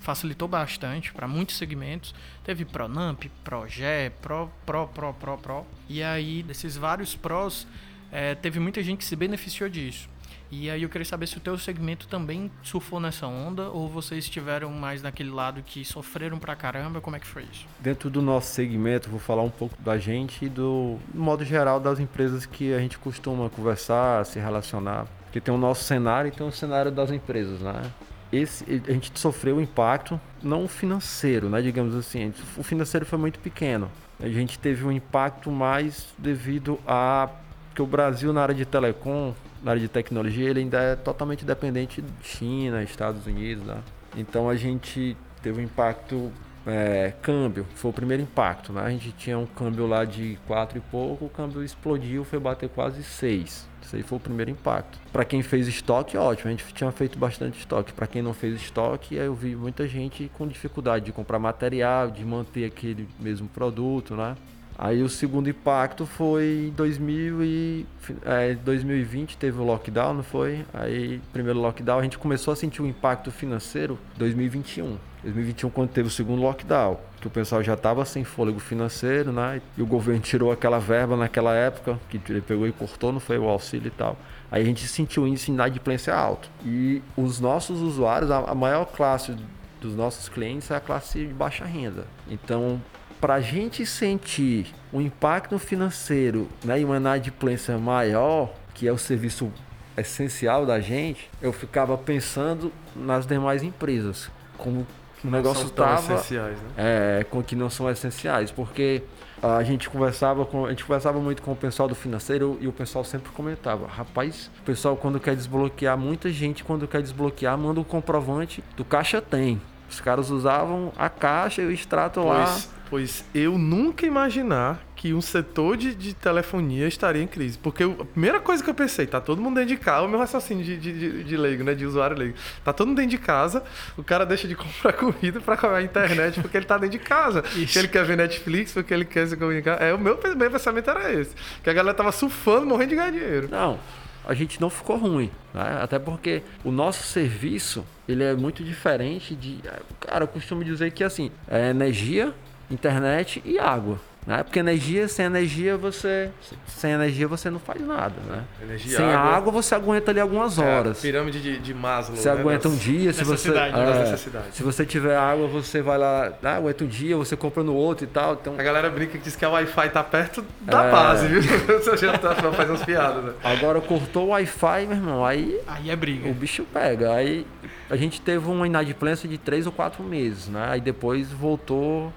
facilitou 0.00 0.46
bastante 0.46 1.12
para 1.12 1.26
muitos 1.26 1.56
segmentos. 1.56 2.14
Teve 2.44 2.64
Pronamp, 2.64 3.24
Progé, 3.42 4.10
Pro, 4.22 4.50
Pro, 4.64 4.86
Pro, 4.88 5.12
Pro, 5.12 5.36
Pro. 5.36 5.66
E 5.88 6.02
aí, 6.02 6.42
desses 6.42 6.76
vários 6.76 7.16
prós, 7.16 7.66
eh, 8.12 8.34
teve 8.36 8.60
muita 8.60 8.82
gente 8.82 8.98
que 8.98 9.04
se 9.04 9.16
beneficiou 9.16 9.68
disso. 9.68 10.08
E 10.50 10.70
aí 10.70 10.82
eu 10.82 10.88
queria 10.88 11.04
saber 11.04 11.26
se 11.26 11.36
o 11.36 11.40
teu 11.40 11.58
segmento 11.58 12.06
também 12.06 12.50
surfou 12.62 13.00
nessa 13.00 13.26
onda 13.26 13.68
ou 13.68 13.88
vocês 13.88 14.24
estiveram 14.24 14.70
mais 14.70 15.02
naquele 15.02 15.30
lado 15.30 15.62
que 15.62 15.84
sofreram 15.84 16.38
pra 16.38 16.54
caramba, 16.54 17.00
como 17.00 17.16
é 17.16 17.20
que 17.20 17.26
foi 17.26 17.44
isso? 17.52 17.66
Dentro 17.80 18.08
do 18.08 18.22
nosso 18.22 18.52
segmento, 18.52 19.10
vou 19.10 19.18
falar 19.20 19.42
um 19.42 19.50
pouco 19.50 19.74
da 19.82 19.98
gente 19.98 20.44
e 20.44 20.48
do 20.48 20.98
modo 21.12 21.44
geral 21.44 21.80
das 21.80 21.98
empresas 21.98 22.46
que 22.46 22.72
a 22.72 22.78
gente 22.78 22.98
costuma 22.98 23.50
conversar, 23.50 24.24
se 24.24 24.38
relacionar. 24.38 25.06
Porque 25.24 25.40
tem 25.40 25.52
o 25.52 25.58
nosso 25.58 25.84
cenário 25.84 26.28
e 26.28 26.30
tem 26.30 26.46
o 26.46 26.52
cenário 26.52 26.90
das 26.92 27.10
empresas, 27.10 27.60
né? 27.60 27.90
esse, 28.32 28.64
a 28.86 28.92
gente 28.92 29.10
sofreu 29.18 29.56
um 29.56 29.60
impacto 29.60 30.20
não 30.42 30.66
financeiro, 30.68 31.48
né, 31.48 31.62
digamos 31.62 31.94
assim. 31.94 32.32
O 32.56 32.62
financeiro 32.62 33.06
foi 33.06 33.18
muito 33.18 33.38
pequeno. 33.38 33.90
A 34.20 34.28
gente 34.28 34.58
teve 34.58 34.84
um 34.84 34.92
impacto 34.92 35.50
mais 35.50 36.06
devido 36.18 36.78
a 36.86 37.28
que 37.74 37.82
o 37.82 37.86
Brasil 37.86 38.32
na 38.32 38.42
área 38.42 38.54
de 38.54 38.64
telecom, 38.64 39.34
na 39.66 39.72
área 39.72 39.82
de 39.82 39.88
tecnologia, 39.88 40.48
ele 40.48 40.60
ainda 40.60 40.80
é 40.80 40.94
totalmente 40.94 41.44
dependente 41.44 42.00
de 42.00 42.08
China, 42.22 42.84
Estados 42.84 43.26
Unidos, 43.26 43.64
né? 43.66 43.82
Então 44.16 44.48
a 44.48 44.54
gente 44.54 45.16
teve 45.42 45.60
um 45.60 45.64
impacto 45.64 46.30
é, 46.64 47.12
câmbio, 47.20 47.66
foi 47.74 47.90
o 47.90 47.92
primeiro 47.92 48.22
impacto, 48.22 48.72
né? 48.72 48.82
A 48.82 48.90
gente 48.90 49.10
tinha 49.10 49.36
um 49.36 49.44
câmbio 49.44 49.84
lá 49.88 50.04
de 50.04 50.38
4 50.46 50.78
e 50.78 50.80
pouco, 50.80 51.24
o 51.24 51.28
câmbio 51.28 51.64
explodiu, 51.64 52.22
foi 52.22 52.38
bater 52.38 52.68
quase 52.68 53.02
6. 53.02 53.68
Isso 53.82 53.96
aí 53.96 54.04
foi 54.04 54.18
o 54.18 54.20
primeiro 54.20 54.52
impacto. 54.52 55.00
Para 55.12 55.24
quem 55.24 55.42
fez 55.42 55.66
estoque, 55.66 56.16
ótimo, 56.16 56.48
a 56.48 56.50
gente 56.52 56.72
tinha 56.72 56.92
feito 56.92 57.18
bastante 57.18 57.58
estoque. 57.58 57.92
Para 57.92 58.06
quem 58.06 58.22
não 58.22 58.32
fez 58.32 58.54
estoque, 58.54 59.16
eu 59.16 59.34
vi 59.34 59.56
muita 59.56 59.88
gente 59.88 60.30
com 60.38 60.46
dificuldade 60.46 61.06
de 61.06 61.12
comprar 61.12 61.40
material, 61.40 62.08
de 62.08 62.24
manter 62.24 62.66
aquele 62.66 63.08
mesmo 63.18 63.48
produto, 63.48 64.14
né? 64.14 64.36
Aí 64.78 65.02
o 65.02 65.08
segundo 65.08 65.48
impacto 65.48 66.04
foi 66.04 66.66
em 66.68 66.70
2000 66.70 67.42
e, 67.42 67.86
é, 68.24 68.54
2020 68.54 69.38
teve 69.38 69.58
o 69.58 69.64
lockdown, 69.64 70.14
não 70.14 70.22
foi? 70.22 70.64
Aí 70.74 71.20
primeiro 71.32 71.58
lockdown 71.60 71.98
a 71.98 72.02
gente 72.02 72.18
começou 72.18 72.52
a 72.52 72.56
sentir 72.56 72.82
o 72.82 72.86
impacto 72.86 73.30
financeiro 73.30 73.98
2021. 74.18 74.98
2021 75.22 75.70
quando 75.70 75.90
teve 75.90 76.08
o 76.08 76.10
segundo 76.10 76.42
lockdown, 76.42 76.98
que 77.20 77.26
o 77.26 77.30
pessoal 77.30 77.62
já 77.62 77.74
estava 77.74 78.04
sem 78.04 78.22
fôlego 78.22 78.60
financeiro, 78.60 79.32
né? 79.32 79.62
E 79.76 79.82
o 79.82 79.86
governo 79.86 80.20
tirou 80.20 80.52
aquela 80.52 80.78
verba 80.78 81.16
naquela 81.16 81.54
época, 81.54 81.98
que 82.10 82.20
ele 82.28 82.42
pegou 82.42 82.68
e 82.68 82.72
cortou, 82.72 83.10
não 83.12 83.20
foi 83.20 83.38
o 83.38 83.48
auxílio 83.48 83.88
e 83.88 83.90
tal. 83.90 84.16
Aí 84.50 84.62
a 84.62 84.64
gente 84.64 84.86
sentiu 84.86 85.24
o 85.24 85.26
índice 85.26 85.46
de 85.46 85.52
inadimplência 85.52 86.14
alto. 86.14 86.48
E 86.64 87.02
os 87.16 87.40
nossos 87.40 87.80
usuários, 87.80 88.30
a 88.30 88.54
maior 88.54 88.84
classe 88.84 89.34
dos 89.80 89.96
nossos 89.96 90.28
clientes 90.28 90.70
é 90.70 90.76
a 90.76 90.80
classe 90.80 91.26
de 91.26 91.32
baixa 91.32 91.64
renda. 91.64 92.06
Então, 92.28 92.80
para 93.20 93.34
a 93.34 93.40
gente 93.40 93.84
sentir 93.86 94.74
um 94.92 95.00
impacto 95.00 95.58
financeiro 95.58 96.48
né, 96.64 96.80
e 96.80 96.84
uma 96.84 96.96
inadimplência 96.96 97.76
maior, 97.78 98.52
que 98.74 98.86
é 98.86 98.92
o 98.92 98.98
serviço 98.98 99.52
essencial 99.96 100.66
da 100.66 100.80
gente, 100.80 101.30
eu 101.40 101.52
ficava 101.52 101.96
pensando 101.96 102.72
nas 102.94 103.26
demais 103.26 103.62
empresas, 103.62 104.30
como 104.58 104.86
o 105.24 105.30
negócio 105.30 105.66
estava 105.66 106.14
essenciais, 106.14 106.58
né? 106.58 106.68
é, 106.76 107.24
com 107.24 107.42
que 107.42 107.56
não 107.56 107.70
são 107.70 107.90
essenciais, 107.90 108.50
porque 108.50 109.02
a 109.42 109.62
gente 109.62 109.88
conversava 109.88 110.44
com 110.44 110.66
a 110.66 110.70
gente 110.70 110.84
conversava 110.84 111.18
muito 111.18 111.42
com 111.42 111.52
o 111.52 111.56
pessoal 111.56 111.88
do 111.88 111.94
financeiro 111.94 112.58
e 112.60 112.68
o 112.68 112.72
pessoal 112.72 113.04
sempre 113.04 113.30
comentava, 113.32 113.86
rapaz, 113.86 114.50
o 114.60 114.62
pessoal 114.62 114.96
quando 114.96 115.18
quer 115.18 115.34
desbloquear, 115.34 115.96
muita 115.96 116.30
gente 116.30 116.62
quando 116.62 116.86
quer 116.86 117.02
desbloquear 117.02 117.56
manda 117.56 117.80
o 117.80 117.84
comprovante 117.84 118.62
do 118.76 118.84
caixa 118.84 119.20
tem. 119.20 119.60
Os 119.88 120.00
caras 120.00 120.30
usavam 120.30 120.92
a 120.96 121.08
caixa 121.08 121.62
e 121.62 121.66
o 121.66 121.70
extrato 121.70 122.20
pois, 122.20 122.28
lá. 122.28 122.58
Pois 122.88 123.24
eu 123.34 123.58
nunca 123.58 124.06
imaginar 124.06 124.84
que 124.94 125.12
um 125.12 125.20
setor 125.20 125.76
de, 125.76 125.94
de 125.94 126.14
telefonia 126.14 126.86
estaria 126.86 127.22
em 127.22 127.26
crise. 127.26 127.58
Porque 127.58 127.84
eu, 127.84 127.96
a 128.00 128.04
primeira 128.04 128.40
coisa 128.40 128.62
que 128.62 128.70
eu 128.70 128.74
pensei, 128.74 129.06
tá 129.06 129.20
todo 129.20 129.42
mundo 129.42 129.56
dentro 129.56 129.70
de 129.70 129.76
casa, 129.76 130.06
o 130.06 130.08
meu 130.08 130.18
raciocínio 130.18 130.64
de, 130.64 130.76
de, 130.76 131.24
de, 131.24 131.36
leigo, 131.36 131.64
né? 131.64 131.74
De 131.74 131.84
usuário 131.84 132.16
leigo. 132.16 132.36
Tá 132.64 132.72
todo 132.72 132.88
mundo 132.88 132.96
dentro 132.96 133.10
de 133.10 133.18
casa, 133.18 133.62
o 133.96 134.02
cara 134.02 134.24
deixa 134.24 134.48
de 134.48 134.54
comprar 134.56 134.92
comida 134.92 135.40
para 135.40 135.56
comer 135.56 135.76
a 135.76 135.82
internet 135.82 136.40
porque 136.40 136.56
ele 136.56 136.66
tá 136.66 136.78
dentro 136.78 136.98
de 136.98 137.04
casa. 137.04 137.42
Porque 137.66 137.78
ele 137.78 137.88
quer 137.88 138.04
ver 138.04 138.16
Netflix, 138.16 138.72
porque 138.72 138.94
ele 138.94 139.04
quer 139.04 139.26
se 139.26 139.36
comunicar. 139.36 139.80
É, 139.82 139.92
o 139.92 139.98
meu, 139.98 140.18
meu 140.36 140.50
pensamento 140.50 140.88
era 140.88 141.12
esse. 141.12 141.34
Que 141.62 141.68
a 141.68 141.72
galera 141.72 141.94
tava 141.94 142.12
surfando, 142.12 142.66
morrendo 142.66 142.90
de 142.90 142.96
ganhar 142.96 143.10
dinheiro. 143.10 143.48
Não 143.50 143.78
a 144.26 144.34
gente 144.34 144.60
não 144.60 144.68
ficou 144.68 144.96
ruim, 144.96 145.30
né? 145.54 145.78
até 145.80 146.00
porque 146.00 146.42
o 146.64 146.72
nosso 146.72 147.04
serviço 147.04 147.86
ele 148.08 148.24
é 148.24 148.34
muito 148.34 148.64
diferente 148.64 149.36
de, 149.36 149.60
cara, 150.00 150.24
eu 150.24 150.28
costumo 150.28 150.64
dizer 150.64 150.90
que 150.90 151.04
assim, 151.04 151.30
é 151.48 151.70
energia, 151.70 152.34
internet 152.70 153.42
e 153.44 153.58
água. 153.58 153.98
Né? 154.26 154.42
Porque 154.42 154.58
energia, 154.58 155.06
sem 155.06 155.26
energia 155.26 155.76
você. 155.76 156.30
Sem 156.66 156.90
energia 156.90 157.28
você 157.28 157.48
não 157.48 157.60
faz 157.60 157.80
nada, 157.80 158.14
né? 158.28 158.42
Energia, 158.60 158.96
sem 158.96 159.06
água, 159.06 159.36
água, 159.36 159.52
você 159.52 159.72
aguenta 159.72 160.10
ali 160.10 160.18
algumas 160.18 160.58
é, 160.58 160.62
horas. 160.64 160.98
É, 160.98 161.02
pirâmide 161.02 161.40
de, 161.40 161.58
de 161.58 161.72
Maslow. 161.72 162.16
Você 162.16 162.32
né? 162.32 162.40
aguenta 162.40 162.68
um 162.68 162.76
dia, 162.76 163.12
se 163.12 163.22
você. 163.22 163.52
É, 163.56 164.16
se 164.50 164.64
você 164.64 164.84
tiver 164.84 165.16
água, 165.16 165.46
você 165.46 165.80
vai 165.80 165.96
lá, 165.96 166.32
ah, 166.42 166.56
aguenta 166.56 166.82
um 166.82 166.88
dia, 166.88 167.16
você 167.16 167.36
compra 167.36 167.62
no 167.62 167.72
outro 167.72 168.04
e 168.04 168.08
tal. 168.08 168.32
Então... 168.34 168.54
A 168.58 168.62
galera 168.64 168.90
brinca 168.90 169.12
que 169.12 169.18
diz 169.18 169.36
que 169.36 169.44
a 169.44 169.48
Wi-Fi 169.48 169.90
tá 169.90 170.02
perto 170.02 170.44
da 170.60 170.86
é... 170.86 170.90
base, 170.90 171.28
viu? 171.28 171.42
Você 171.78 171.96
já 171.96 172.18
tá 172.18 172.34
faz 172.34 172.68
umas 172.68 172.84
piadas, 172.84 173.22
né? 173.22 173.32
Agora 173.44 173.80
cortou 173.80 174.26
o 174.26 174.28
Wi-Fi, 174.30 174.86
meu 174.86 174.96
irmão, 174.96 175.24
aí. 175.24 175.60
Aí 175.68 175.88
é 175.88 175.94
briga. 175.94 176.28
O 176.28 176.34
bicho 176.34 176.64
pega. 176.64 177.12
Aí 177.12 177.46
a 177.88 177.96
gente 177.96 178.20
teve 178.20 178.48
uma 178.50 178.66
inadimplência 178.66 179.28
de 179.28 179.38
três 179.38 179.66
ou 179.66 179.72
quatro 179.72 180.02
meses, 180.02 180.48
né? 180.48 180.66
Aí 180.70 180.80
depois 180.80 181.30
voltou 181.30 182.12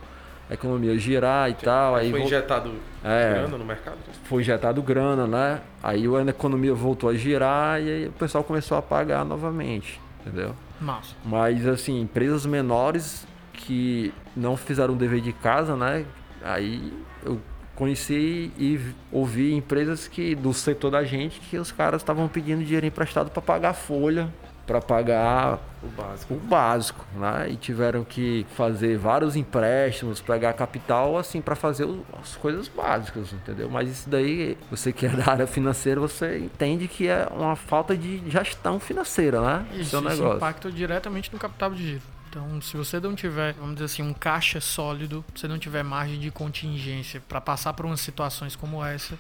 a 0.50 0.54
economia 0.54 0.98
girar 0.98 1.50
e 1.50 1.54
tal. 1.54 1.96
Aí 1.96 2.10
foi 2.10 2.22
injetado 2.24 2.72
é, 3.04 3.34
grana 3.34 3.58
no 3.58 3.66
mercado? 3.66 3.98
Foi 4.24 4.42
injetado 4.42 4.82
grana, 4.82 5.28
né? 5.28 5.62
Aí 5.84 6.06
a 6.08 6.30
economia 6.30 6.74
voltou 6.74 7.10
a 7.10 7.14
girar 7.14 7.82
e 7.82 7.90
aí 7.90 8.08
o 8.08 8.12
pessoal 8.14 8.44
começou 8.44 8.78
a 8.78 8.82
pagar 8.82 9.24
novamente, 9.24 10.02
entendeu? 10.22 10.56
Massa. 10.82 11.16
Mas 11.24 11.68
assim, 11.68 12.02
empresas 12.02 12.46
menores 12.46 13.28
que 13.54 14.14
não 14.36 14.58
fizeram 14.58 14.96
o 14.96 14.98
dever 14.98 15.22
de 15.22 15.34
casa, 15.34 15.76
né? 15.76 16.06
Aí 16.44 16.94
eu 17.24 17.40
conheci 17.76 18.52
e 18.58 18.80
ouvi 19.12 19.54
empresas 19.54 20.08
que 20.08 20.36
do 20.36 20.54
setor 20.54 20.92
da 20.92 21.04
gente 21.04 21.40
que 21.40 21.58
os 21.58 21.72
caras 21.72 22.02
estavam 22.02 22.28
pedindo 22.28 22.64
dinheiro 22.64 22.86
emprestado 22.86 23.30
para 23.30 23.42
pagar 23.42 23.74
folha 23.74 24.30
para 24.70 24.80
pagar 24.80 25.58
o 25.82 25.88
básico, 25.88 26.34
o 26.36 26.38
básico 26.38 27.06
né? 27.16 27.50
e 27.50 27.56
tiveram 27.56 28.04
que 28.04 28.46
fazer 28.56 29.00
vários 29.00 29.36
empréstimos, 29.36 30.22
pegar 30.22 30.54
capital 30.54 31.18
assim 31.18 31.42
para 31.42 31.56
fazer 31.56 31.88
as 32.22 32.36
coisas 32.36 32.68
básicas, 32.68 33.34
entendeu? 33.34 33.68
Mas 33.68 33.90
isso 33.90 34.08
daí, 34.08 34.56
você 34.70 34.94
que 34.94 35.08
é 35.08 35.10
da 35.10 35.32
área 35.32 35.48
financeira, 35.48 36.00
você 36.00 36.38
entende 36.38 36.88
que 36.88 37.08
é 37.08 37.28
uma 37.32 37.56
falta 37.56 37.98
de 37.98 38.22
gestão 38.30 38.80
financeira, 38.80 39.42
né? 39.42 39.66
Isso, 39.74 39.90
Seu 39.90 40.02
negócio. 40.02 40.28
isso 40.28 40.36
impacta 40.36 40.72
diretamente 40.72 41.34
no 41.34 41.40
capital 41.40 41.72
de 41.72 41.88
giro. 41.88 42.04
Então, 42.30 42.62
se 42.62 42.78
você 42.78 43.00
não 43.00 43.16
tiver, 43.16 43.54
vamos 43.54 43.74
dizer 43.74 43.86
assim, 43.86 44.04
um 44.04 44.14
caixa 44.14 44.62
sólido, 44.62 45.26
se 45.34 45.48
não 45.48 45.58
tiver 45.58 45.84
margem 45.84 46.20
de 46.20 46.30
contingência 46.30 47.20
para 47.28 47.42
passar 47.42 47.74
por 47.74 47.88
umas 47.88 48.02
situações 48.02 48.56
como 48.56 48.86
essa, 48.86 49.18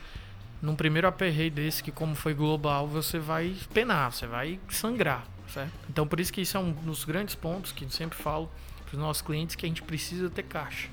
num 0.62 0.76
primeiro 0.76 1.08
aperreio 1.08 1.50
desse, 1.50 1.82
que 1.82 1.92
como 1.92 2.14
foi 2.14 2.36
global, 2.36 2.88
você 2.88 3.18
vai 3.18 3.56
penar, 3.74 4.12
você 4.12 4.28
vai 4.28 4.60
sangrar. 4.70 5.26
Certo? 5.54 5.72
Então, 5.90 6.08
por 6.08 6.20
isso 6.20 6.32
que 6.32 6.42
isso 6.42 6.58
é 6.58 6.60
um 6.60 6.72
dos 6.72 7.04
grandes 7.04 7.36
pontos 7.36 7.72
que 7.72 7.86
eu 7.86 7.90
sempre 7.90 8.18
falo 8.18 8.50
para 8.86 8.96
os 8.96 9.00
nossos 9.00 9.22
clientes 9.22 9.56
que 9.56 9.66
a 9.66 9.70
gente 9.70 9.82
precisa 9.82 10.30
ter 10.30 10.44
caixa. 10.44 10.90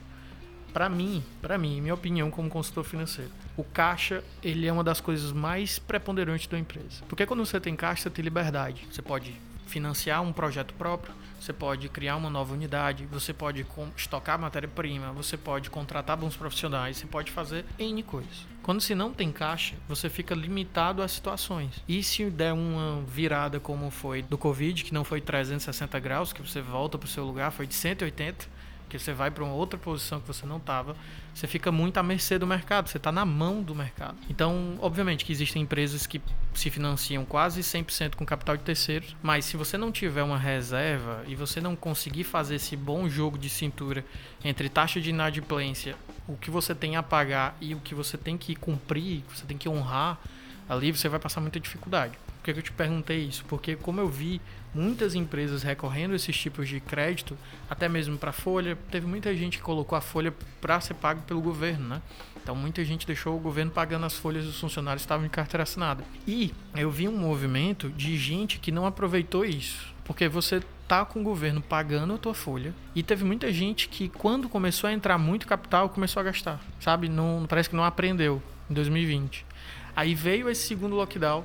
Para 0.73 0.88
mim, 0.88 1.25
para 1.40 1.57
mim, 1.57 1.81
minha 1.81 1.95
opinião 1.95 2.31
como 2.31 2.51
consultor 2.51 2.85
financeiro, 2.85 3.31
o 3.57 3.64
caixa 3.64 4.23
ele 4.42 4.66
é 4.66 4.73
uma 4.73 4.85
das 4.85 5.01
coisas 5.01 5.33
mais 5.33 5.79
preponderantes 5.79 6.47
da 6.47 6.59
empresa. 6.59 7.03
Porque 7.09 7.25
quando 7.25 7.45
você 7.45 7.59
tem 7.59 7.75
caixa, 7.75 8.03
você 8.03 8.11
tem 8.11 8.23
liberdade. 8.23 8.87
Você 8.90 9.01
pode 9.01 9.35
financiar 9.66 10.23
um 10.23 10.33
projeto 10.33 10.75
próprio, 10.75 11.14
você 11.40 11.53
pode 11.53 11.88
criar 11.88 12.16
uma 12.16 12.31
nova 12.31 12.55
unidade, 12.55 13.07
você 13.07 13.33
pode 13.33 13.66
estocar 13.97 14.38
matéria-prima, 14.38 15.12
você 15.12 15.37
pode 15.37 15.71
contratar 15.71 16.16
bons 16.16 16.37
profissionais, 16.37 16.99
você 16.99 17.07
pode 17.07 17.31
fazer 17.31 17.64
N 17.79 18.03
coisas. 18.03 18.47
Quando 18.66 18.81
se 18.81 18.96
não 18.96 19.12
tem 19.12 19.31
caixa, 19.31 19.76
você 19.88 20.11
fica 20.11 20.35
limitado 20.35 21.00
às 21.00 21.12
situações. 21.12 21.81
E 21.87 22.02
se 22.02 22.29
der 22.29 22.52
uma 22.52 23.00
virada 23.07 23.61
como 23.61 23.92
foi 23.92 24.22
do 24.22 24.37
Covid, 24.37 24.83
que 24.83 24.92
não 24.92 25.05
foi 25.05 25.20
360 25.20 26.00
graus, 26.00 26.33
que 26.33 26.42
você 26.42 26.61
volta 26.61 26.98
para 26.98 27.07
o 27.07 27.09
seu 27.09 27.24
lugar, 27.24 27.52
foi 27.52 27.64
de 27.64 27.74
180, 27.74 28.48
que 28.88 28.98
você 28.98 29.12
vai 29.12 29.31
para 29.31 29.44
uma 29.44 29.52
outra 29.52 29.79
posição 29.79 30.20
que 30.20 30.26
você 30.26 30.44
não 30.44 30.57
estava, 30.57 30.96
você 31.33 31.46
fica 31.46 31.70
muito 31.70 31.98
à 31.98 32.02
mercê 32.02 32.40
do 32.40 32.46
mercado, 32.46 32.88
você 32.88 32.96
está 32.96 33.12
na 33.12 33.24
mão 33.24 33.62
do 33.62 33.72
mercado. 33.72 34.16
Então, 34.29 34.76
obviamente 34.81 35.24
que 35.24 35.31
existem 35.31 35.62
empresas 35.62 36.05
que 36.05 36.20
se 36.52 36.68
financiam 36.68 37.24
quase 37.24 37.61
100% 37.61 38.16
com 38.16 38.26
capital 38.26 38.57
de 38.57 38.64
terceiros, 38.64 39.14
mas 39.22 39.44
se 39.44 39.57
você 39.57 39.79
não 39.79 39.92
tiver 39.92 40.24
uma 40.24 40.38
reserva 40.38 41.22
e 41.29 41.37
você 41.37 41.61
não 41.61 41.76
conseguir 41.76 42.24
fazer 42.24 42.57
esse 42.57 42.76
bom 42.76 43.09
jogo 43.09 43.38
de 43.38 43.48
cintura 43.48 44.05
entre 44.44 44.68
taxa 44.68 45.00
de 45.00 45.11
inadimplência, 45.11 45.94
o 46.28 46.36
que 46.36 46.50
você 46.50 46.74
tem 46.74 46.96
a 46.96 47.02
pagar 47.02 47.56
e 47.60 47.74
o 47.74 47.80
que 47.80 47.94
você 47.94 48.16
tem 48.16 48.36
que 48.36 48.54
cumprir, 48.54 49.22
você 49.32 49.44
tem 49.44 49.56
que 49.56 49.68
honrar, 49.68 50.18
ali 50.68 50.90
você 50.90 51.08
vai 51.08 51.20
passar 51.20 51.40
muita 51.40 51.60
dificuldade. 51.60 52.18
Por 52.26 52.42
que 52.54 52.58
eu 52.58 52.62
te 52.62 52.72
perguntei 52.72 53.24
isso? 53.24 53.44
Porque 53.46 53.77
como 53.77 54.00
eu 54.00 54.08
vi 54.08 54.40
muitas 54.77 55.14
empresas 55.14 55.62
recorrendo 55.62 56.12
a 56.12 56.16
esses 56.16 56.37
tipos 56.37 56.68
de 56.68 56.79
crédito, 56.81 57.37
até 57.68 57.88
mesmo 57.88 58.18
para 58.18 58.31
folha. 58.31 58.77
Teve 58.90 59.06
muita 59.06 59.35
gente 59.35 59.56
que 59.56 59.62
colocou 59.64 59.96
a 59.96 60.02
folha 60.02 60.33
para 60.60 60.79
ser 60.81 60.94
pago 60.94 61.22
pelo 61.22 61.40
governo, 61.40 61.88
né? 61.88 62.02
Então 62.42 62.54
muita 62.54 62.85
gente 62.85 63.06
deixou 63.06 63.37
o 63.37 63.40
governo 63.40 63.72
pagando 63.72 64.04
as 64.04 64.14
folhas 64.14 64.44
dos 64.44 64.60
funcionários 64.60 65.02
que 65.02 65.06
estavam 65.06 65.24
em 65.24 65.31
carteira 65.31 65.62
assinada. 65.62 66.04
E 66.27 66.52
eu 66.77 66.90
vi 66.90 67.08
um 67.08 67.16
movimento 67.16 67.88
de 67.88 68.16
gente 68.18 68.58
que 68.58 68.70
não 68.70 68.87
aproveitou 68.87 69.44
isso. 69.44 69.94
Porque 70.04 70.29
você 70.29 70.62
tá 70.88 71.04
com 71.04 71.20
o 71.20 71.22
governo 71.22 71.60
pagando 71.60 72.14
a 72.14 72.18
tua 72.18 72.34
folha 72.34 72.72
e 72.94 73.02
teve 73.02 73.24
muita 73.24 73.52
gente 73.52 73.88
que 73.88 74.08
quando 74.08 74.48
começou 74.48 74.88
a 74.88 74.92
entrar 74.92 75.18
muito 75.18 75.46
capital 75.46 75.88
começou 75.88 76.20
a 76.20 76.24
gastar, 76.24 76.60
sabe? 76.80 77.08
Não 77.08 77.44
parece 77.48 77.68
que 77.68 77.76
não 77.76 77.84
aprendeu 77.84 78.42
em 78.70 78.74
2020. 78.74 79.44
Aí 79.94 80.14
veio 80.14 80.48
esse 80.48 80.66
segundo 80.66 80.94
lockdown 80.96 81.44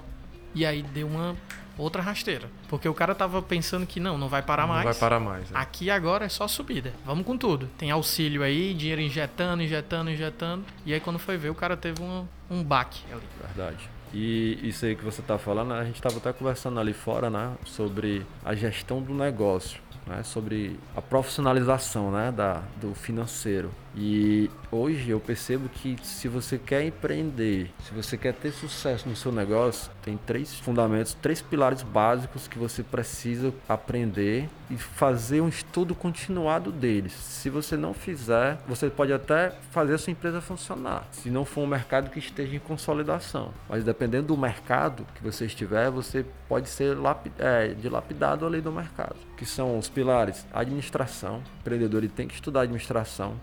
e 0.53 0.65
aí 0.65 0.83
deu 0.83 1.07
uma 1.07 1.35
outra 1.77 2.01
rasteira. 2.01 2.49
Porque 2.67 2.87
o 2.87 2.93
cara 2.93 3.15
tava 3.15 3.41
pensando 3.41 3.87
que 3.87 3.99
não, 3.99 4.17
não 4.17 4.27
vai 4.27 4.41
parar 4.41 4.63
Não 4.67 4.73
mais. 4.73 4.83
vai 4.83 4.93
parar 4.95 5.19
mais. 5.19 5.51
é. 5.51 5.57
Aqui 5.57 5.89
agora 5.89 6.25
é 6.25 6.29
só 6.29 6.47
subida. 6.47 6.93
Vamos 7.05 7.25
com 7.25 7.37
tudo. 7.37 7.69
Tem 7.77 7.89
auxílio 7.89 8.43
aí, 8.43 8.73
dinheiro 8.73 9.01
injetando, 9.01 9.63
injetando, 9.63 10.11
injetando. 10.11 10.63
E 10.85 10.93
aí 10.93 10.99
quando 10.99 11.17
foi 11.17 11.37
ver, 11.37 11.49
o 11.49 11.55
cara 11.55 11.75
teve 11.77 12.01
um, 12.01 12.25
um 12.49 12.63
baque 12.63 13.01
ali. 13.11 13.23
Verdade. 13.41 13.89
E 14.14 14.59
isso 14.64 14.86
aí 14.86 14.95
que 14.95 15.03
você 15.03 15.22
tá 15.22 15.38
falando, 15.38 15.74
a 15.74 15.86
gente 15.86 15.95
estava 15.95 16.18
até 16.18 16.34
conversando 16.34 16.80
ali 16.80 16.93
fora, 16.93 17.30
né, 17.30 17.53
sobre 17.66 18.26
a 18.43 18.53
gestão 18.53 19.01
do 19.01 19.14
negócio, 19.14 19.80
né, 20.05 20.22
sobre 20.24 20.78
a 20.95 21.01
profissionalização, 21.01 22.12
né, 22.12 22.32
da, 22.32 22.62
do 22.82 22.93
financeiro. 22.93 23.72
E 23.95 24.49
hoje 24.71 25.09
eu 25.09 25.19
percebo 25.19 25.67
que 25.67 25.97
se 26.01 26.27
você 26.27 26.57
quer 26.57 26.85
empreender, 26.85 27.69
se 27.83 27.93
você 27.93 28.17
quer 28.17 28.33
ter 28.33 28.51
sucesso 28.51 29.07
no 29.07 29.15
seu 29.15 29.31
negócio, 29.31 29.91
tem 30.01 30.17
três 30.17 30.57
fundamentos, 30.59 31.13
três 31.13 31.41
pilares 31.41 31.83
básicos 31.83 32.47
que 32.47 32.57
você 32.57 32.83
precisa 32.83 33.53
aprender 33.67 34.47
e 34.69 34.77
fazer 34.77 35.41
um 35.41 35.49
estudo 35.49 35.93
continuado 35.93 36.71
deles. 36.71 37.11
Se 37.11 37.49
você 37.49 37.75
não 37.75 37.93
fizer, 37.93 38.57
você 38.65 38.89
pode 38.89 39.11
até 39.11 39.53
fazer 39.71 39.95
a 39.95 39.97
sua 39.97 40.11
empresa 40.11 40.39
funcionar, 40.39 41.05
se 41.11 41.29
não 41.29 41.43
for 41.43 41.61
um 41.61 41.67
mercado 41.67 42.09
que 42.09 42.19
esteja 42.19 42.55
em 42.55 42.59
consolidação. 42.59 43.53
Mas 43.67 43.83
dependendo 43.83 44.27
do 44.27 44.37
mercado 44.37 45.05
que 45.15 45.23
você 45.23 45.45
estiver, 45.45 45.89
você 45.91 46.25
pode 46.47 46.69
ser 46.69 46.97
lapi- 46.97 47.31
é, 47.37 47.69
dilapidado 47.69 48.45
ali 48.45 48.61
do 48.61 48.71
mercado. 48.71 49.15
Que 49.35 49.45
são 49.45 49.77
os 49.77 49.89
pilares: 49.89 50.45
administração. 50.53 51.37
O 51.37 51.59
empreendedor 51.59 52.03
ele 52.03 52.11
tem 52.11 52.27
que 52.27 52.35
estudar 52.35 52.61
administração 52.61 53.35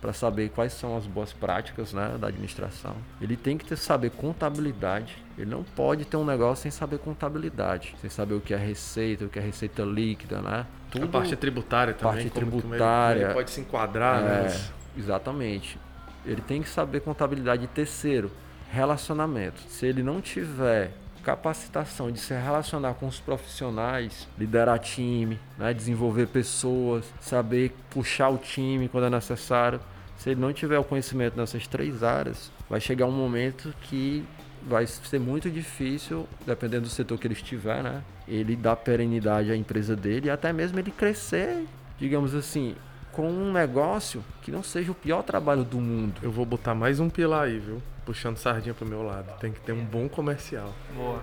para 0.00 0.12
saber 0.12 0.50
quais 0.50 0.72
são 0.72 0.96
as 0.96 1.06
boas 1.06 1.32
práticas 1.32 1.92
né, 1.92 2.16
da 2.20 2.28
administração. 2.28 2.94
Ele 3.20 3.36
tem 3.36 3.58
que 3.58 3.64
ter 3.64 3.76
saber 3.76 4.10
contabilidade. 4.10 5.16
Ele 5.36 5.50
não 5.50 5.62
pode 5.64 6.04
ter 6.04 6.16
um 6.16 6.24
negócio 6.24 6.62
sem 6.62 6.70
saber 6.70 6.98
contabilidade, 6.98 7.94
sem 8.00 8.08
saber 8.08 8.34
o 8.34 8.40
que 8.40 8.54
é 8.54 8.56
receita, 8.56 9.24
o 9.24 9.28
que 9.28 9.38
é 9.38 9.42
receita 9.42 9.82
líquida, 9.82 10.40
né? 10.40 10.66
A 11.02 11.06
parte 11.06 11.36
tributária 11.36 11.92
também. 11.94 12.24
Parte 12.24 12.30
como 12.30 12.44
ele- 12.46 12.60
tributária. 12.62 13.24
Ele 13.24 13.34
pode 13.34 13.50
se 13.50 13.60
enquadrar, 13.60 14.20
É, 14.20 14.24
né? 14.44 14.60
Exatamente. 14.96 15.78
Ele 16.24 16.40
tem 16.40 16.62
que 16.62 16.68
saber 16.68 17.00
contabilidade. 17.00 17.64
E 17.64 17.66
terceiro, 17.68 18.30
relacionamento. 18.70 19.60
Se 19.68 19.86
ele 19.86 20.02
não 20.02 20.20
tiver 20.20 20.92
capacitação 21.18 22.10
de 22.10 22.18
se 22.18 22.34
relacionar 22.34 22.94
com 22.94 23.06
os 23.06 23.20
profissionais, 23.20 24.26
liderar 24.38 24.78
time, 24.78 25.38
né, 25.58 25.74
desenvolver 25.74 26.26
pessoas, 26.28 27.04
saber 27.20 27.74
puxar 27.90 28.28
o 28.28 28.38
time 28.38 28.88
quando 28.88 29.06
é 29.06 29.10
necessário. 29.10 29.80
Se 30.16 30.30
ele 30.30 30.40
não 30.40 30.52
tiver 30.52 30.78
o 30.78 30.84
conhecimento 30.84 31.36
nessas 31.36 31.66
três 31.66 32.02
áreas, 32.02 32.50
vai 32.68 32.80
chegar 32.80 33.06
um 33.06 33.12
momento 33.12 33.72
que 33.82 34.24
vai 34.62 34.86
ser 34.86 35.20
muito 35.20 35.50
difícil, 35.50 36.26
dependendo 36.46 36.82
do 36.82 36.88
setor 36.88 37.18
que 37.18 37.26
ele 37.26 37.34
estiver, 37.34 37.82
né? 37.82 38.02
Ele 38.26 38.56
dar 38.56 38.76
perenidade 38.76 39.50
à 39.50 39.56
empresa 39.56 39.94
dele 39.94 40.26
e 40.26 40.30
até 40.30 40.52
mesmo 40.52 40.78
ele 40.78 40.90
crescer, 40.90 41.66
digamos 41.98 42.34
assim, 42.34 42.74
com 43.12 43.30
um 43.30 43.52
negócio 43.52 44.24
que 44.42 44.50
não 44.50 44.62
seja 44.62 44.92
o 44.92 44.94
pior 44.94 45.22
trabalho 45.22 45.64
do 45.64 45.78
mundo. 45.78 46.20
Eu 46.22 46.30
vou 46.30 46.44
botar 46.44 46.74
mais 46.74 47.00
um 47.00 47.08
pilar 47.08 47.44
aí, 47.44 47.58
viu? 47.58 47.82
Puxando 48.08 48.38
sardinha 48.38 48.72
pro 48.72 48.86
meu 48.88 49.02
lado. 49.02 49.38
Tem 49.38 49.52
que 49.52 49.60
ter 49.60 49.72
um 49.72 49.84
bom 49.84 50.08
comercial. 50.08 50.74
Boa. 50.96 51.20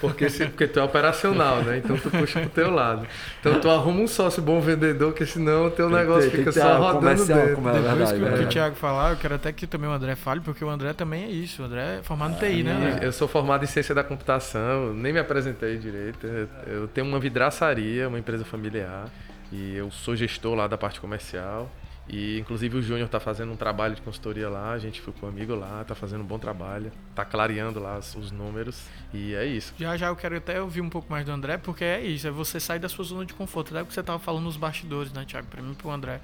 Porque, 0.00 0.30
se, 0.30 0.46
porque 0.46 0.68
tu 0.68 0.78
é 0.78 0.82
operacional, 0.84 1.62
né? 1.64 1.78
Então 1.78 1.96
tu 1.98 2.08
puxa 2.12 2.38
pro 2.38 2.48
teu 2.50 2.70
lado. 2.70 3.04
Então 3.40 3.58
tu 3.60 3.68
arruma 3.68 4.02
um 4.02 4.06
sócio 4.06 4.40
bom 4.40 4.60
vendedor, 4.60 5.12
que 5.12 5.26
senão 5.26 5.66
o 5.66 5.70
teu 5.72 5.88
Tem 5.88 5.96
negócio 5.98 6.30
tem 6.30 6.38
fica 6.38 6.52
ter 6.52 6.60
só 6.60 6.76
rodando 6.78 7.00
comercial, 7.00 7.38
dentro. 7.40 7.54
como 7.56 7.68
é 7.70 7.72
Depois 7.72 7.92
verdade, 7.96 8.18
que, 8.20 8.24
o- 8.24 8.38
que 8.38 8.44
o. 8.44 8.48
Thiago 8.48 8.76
falar, 8.76 9.10
eu 9.10 9.16
quero 9.16 9.34
até 9.34 9.52
que 9.52 9.66
também 9.66 9.90
o 9.90 9.92
André 9.92 10.14
fale, 10.14 10.40
porque 10.40 10.64
o 10.64 10.70
André 10.70 10.92
também 10.92 11.24
é 11.24 11.28
isso. 11.28 11.60
O 11.60 11.64
André 11.66 11.96
é 11.98 12.02
formado 12.04 12.34
em 12.34 12.38
TI, 12.54 12.62
né? 12.62 12.72
André? 12.92 13.06
Eu 13.08 13.12
sou 13.12 13.26
formado 13.26 13.64
em 13.64 13.66
ciência 13.66 13.92
da 13.92 14.04
computação, 14.04 14.94
nem 14.94 15.12
me 15.12 15.18
apresentei 15.18 15.76
direito. 15.76 16.24
Eu 16.68 16.86
tenho 16.86 17.08
uma 17.08 17.18
vidraçaria, 17.18 18.06
uma 18.06 18.18
empresa 18.20 18.44
familiar, 18.44 19.06
e 19.50 19.74
eu 19.74 19.90
sou 19.90 20.14
gestor 20.14 20.54
lá 20.54 20.68
da 20.68 20.78
parte 20.78 21.00
comercial. 21.00 21.68
E 22.08 22.38
inclusive 22.38 22.78
o 22.78 22.82
Júnior 22.82 23.08
tá 23.08 23.20
fazendo 23.20 23.52
um 23.52 23.56
trabalho 23.56 23.94
de 23.94 24.00
consultoria 24.00 24.48
lá, 24.48 24.72
a 24.72 24.78
gente 24.78 25.00
ficou 25.00 25.28
amigo 25.28 25.54
lá, 25.54 25.84
tá 25.84 25.94
fazendo 25.94 26.22
um 26.22 26.26
bom 26.26 26.38
trabalho, 26.38 26.90
tá 27.14 27.22
clareando 27.22 27.78
lá 27.78 27.98
os, 27.98 28.14
os 28.14 28.30
números, 28.30 28.82
e 29.12 29.34
é 29.34 29.44
isso. 29.44 29.74
Já 29.78 29.94
já 29.96 30.06
eu 30.06 30.16
quero 30.16 30.36
até 30.36 30.60
ouvir 30.60 30.80
um 30.80 30.88
pouco 30.88 31.10
mais 31.10 31.26
do 31.26 31.32
André, 31.32 31.58
porque 31.58 31.84
é 31.84 32.00
isso, 32.00 32.26
é 32.26 32.30
você 32.30 32.58
sair 32.58 32.78
da 32.78 32.88
sua 32.88 33.04
zona 33.04 33.26
de 33.26 33.34
conforto. 33.34 33.74
Até 33.74 33.82
o 33.82 33.86
que 33.86 33.92
você 33.92 34.02
tava 34.02 34.18
falando 34.18 34.44
nos 34.44 34.56
bastidores, 34.56 35.12
né, 35.12 35.24
Thiago? 35.26 35.48
Pra 35.48 35.60
mim 35.60 35.72
e 35.72 35.74
pro 35.74 35.90
André. 35.90 36.20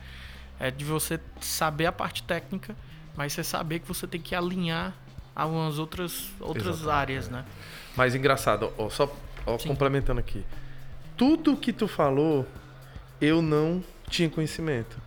É 0.59 0.71
de 0.71 0.85
você 0.85 1.21
saber 1.41 1.85
a 1.85 1.93
parte 1.93 2.23
técnica, 2.23 2.75
mas 3.15 3.35
você 3.35 3.45
saber 3.45 3.81
que 3.81 3.89
você 3.89 4.07
tem 4.07 4.21
que 4.21 4.35
alinhar 4.35 4.95
a 5.37 5.45
umas 5.45 5.79
outras, 5.79 6.31
outras 6.41 6.81
Exatamente, 6.81 6.91
áreas, 6.91 7.29
é. 7.29 7.31
né? 7.33 7.45
Mas 7.97 8.15
engraçado, 8.15 8.73
ó, 8.79 8.89
só 8.89 9.15
ó, 9.45 9.59
complementando 9.59 10.21
aqui. 10.21 10.45
Tudo 11.17 11.57
que 11.57 11.73
tu 11.73 11.87
falou, 11.87 12.47
eu 13.21 13.43
não 13.43 13.85
tinha 14.09 14.31
conhecimento. 14.31 15.04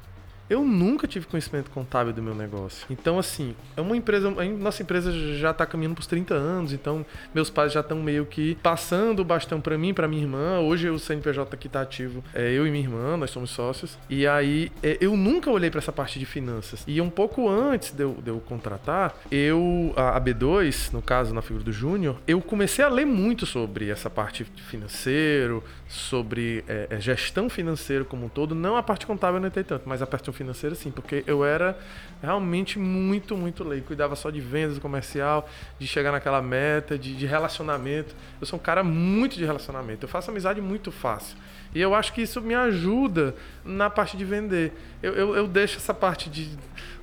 Eu 0.49 0.63
nunca 0.63 1.07
tive 1.07 1.25
conhecimento 1.25 1.69
contábil 1.71 2.13
do 2.13 2.21
meu 2.21 2.33
negócio. 2.33 2.85
Então, 2.89 3.19
assim, 3.19 3.53
é 3.75 3.81
uma 3.81 3.97
empresa. 3.97 4.29
Nossa 4.29 4.81
empresa 4.81 5.11
já 5.37 5.51
está 5.51 5.65
caminhando 5.65 5.95
para 5.95 6.01
os 6.01 6.07
30 6.07 6.33
anos, 6.33 6.73
então 6.73 7.05
meus 7.33 7.49
pais 7.49 7.73
já 7.73 7.81
estão 7.81 8.01
meio 8.01 8.25
que 8.25 8.55
passando 8.63 9.19
o 9.19 9.25
bastão 9.25 9.59
para 9.59 9.77
mim, 9.77 9.93
para 9.93 10.07
minha 10.07 10.21
irmã. 10.21 10.59
Hoje 10.59 10.89
o 10.89 10.97
CNPJ 10.97 11.53
aqui 11.53 11.67
está 11.67 11.81
ativo, 11.81 12.23
é 12.33 12.51
eu 12.51 12.65
e 12.65 12.71
minha 12.71 12.83
irmã, 12.83 13.17
nós 13.17 13.29
somos 13.29 13.49
sócios. 13.49 13.97
E 14.09 14.25
aí, 14.25 14.71
é, 14.81 14.97
eu 15.01 15.17
nunca 15.17 15.51
olhei 15.51 15.69
para 15.69 15.79
essa 15.79 15.91
parte 15.91 16.17
de 16.17 16.25
finanças. 16.25 16.83
E 16.87 17.01
um 17.01 17.09
pouco 17.09 17.49
antes 17.49 17.91
de 17.91 18.03
eu, 18.03 18.17
de 18.23 18.29
eu 18.29 18.39
contratar, 18.39 19.15
eu, 19.29 19.93
a, 19.95 20.15
a 20.15 20.21
B2, 20.21 20.93
no 20.93 21.01
caso, 21.01 21.33
na 21.33 21.41
figura 21.41 21.63
do 21.65 21.71
Júnior, 21.73 22.17
eu 22.25 22.41
comecei 22.41 22.85
a 22.85 22.89
ler 22.89 23.05
muito 23.05 23.45
sobre 23.45 23.89
essa 23.89 24.09
parte 24.09 24.45
de 24.45 24.61
financeiro, 24.63 25.63
sobre 25.87 26.63
é, 26.67 26.87
é, 26.89 26.99
gestão 26.99 27.49
financeira 27.49 28.03
como 28.03 28.25
um 28.25 28.29
todo. 28.29 28.53
Não 28.53 28.75
a 28.75 28.83
parte 28.83 29.05
contábil 29.05 29.37
eu 29.37 29.41
não 29.41 29.47
entrei 29.47 29.63
tanto, 29.63 29.87
mas 29.87 30.01
a 30.01 30.07
parte 30.07 30.31
financeira 30.31 30.75
sim, 30.75 30.91
porque 30.91 31.23
eu 31.25 31.45
era 31.45 31.77
realmente 32.21 32.77
muito, 32.77 33.37
muito 33.37 33.63
leigo. 33.63 33.87
Cuidava 33.87 34.15
só 34.15 34.29
de 34.29 34.41
vendas, 34.41 34.77
comercial, 34.79 35.49
de 35.79 35.87
chegar 35.87 36.11
naquela 36.11 36.41
meta, 36.41 36.97
de, 36.97 37.15
de 37.15 37.25
relacionamento. 37.25 38.15
Eu 38.41 38.45
sou 38.45 38.59
um 38.59 38.61
cara 38.61 38.83
muito 38.83 39.37
de 39.37 39.45
relacionamento. 39.45 40.03
Eu 40.05 40.09
faço 40.09 40.29
amizade 40.29 40.59
muito 40.59 40.91
fácil. 40.91 41.37
E 41.73 41.81
eu 41.81 41.93
acho 41.93 42.13
que 42.13 42.21
isso 42.21 42.41
me 42.41 42.55
ajuda 42.55 43.35
na 43.63 43.89
parte 43.89 44.17
de 44.17 44.25
vender. 44.25 44.73
Eu, 45.01 45.13
eu, 45.13 45.35
eu 45.35 45.47
deixo 45.47 45.77
essa 45.77 45.93
parte 45.93 46.29
de, 46.29 46.49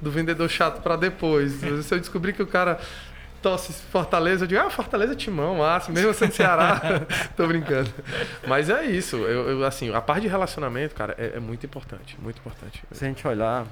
do 0.01 0.11
vendedor 0.11 0.49
chato 0.49 0.83
para 0.83 0.97
depois. 0.97 1.53
Se 1.53 1.95
eu 1.95 2.01
descobrir 2.01 2.33
que 2.33 2.43
o 2.43 2.47
cara 2.47 2.79
tosse 3.45 3.75
Fortaleza, 3.75 4.45
eu 4.45 4.49
digo, 4.49 4.61
ah, 4.63 4.71
Fortaleza 4.71 5.13
é 5.13 5.17
timão, 5.17 5.57
massa, 5.57 5.93
mesmo 5.93 6.15
sendo 6.15 6.33
Ceará. 6.33 6.81
Tô 7.37 7.47
brincando. 7.47 7.91
Mas 8.49 8.71
é 8.71 8.87
isso. 8.87 9.17
Eu, 9.17 9.51
eu, 9.51 9.65
assim, 9.67 9.93
a 9.93 10.01
parte 10.01 10.23
de 10.23 10.29
relacionamento, 10.29 10.95
cara, 10.95 11.15
é, 11.19 11.33
é 11.37 11.41
muito 11.41 11.67
importante. 11.67 12.17
Muito 12.23 12.39
importante. 12.39 12.83
Se 12.91 13.05
a 13.05 13.09
gente 13.09 13.29
olhar, 13.29 13.67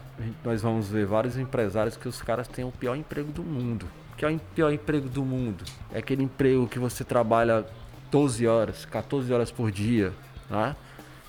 nós 0.45 0.61
vamos 0.61 0.91
ver 0.91 1.07
vários 1.07 1.39
empresários 1.39 1.97
que 1.97 2.07
os 2.07 2.21
caras 2.21 2.47
têm 2.47 2.67
o 2.67 2.71
pior 2.71 2.95
emprego 2.95 3.33
do 3.33 3.43
mundo. 3.43 3.87
O 4.13 4.17
que 4.17 4.27
é 4.27 4.29
o 4.29 4.39
pior 4.55 4.71
emprego 4.71 5.09
do 5.09 5.25
mundo? 5.25 5.65
É 5.91 6.01
aquele 6.01 6.23
emprego 6.23 6.69
que 6.69 6.79
você 6.79 7.03
trabalha 7.03 7.65
12 8.11 8.47
horas, 8.47 8.85
14 8.85 9.33
horas 9.33 9.51
por 9.51 9.71
dia, 9.71 10.13
né? 10.51 10.77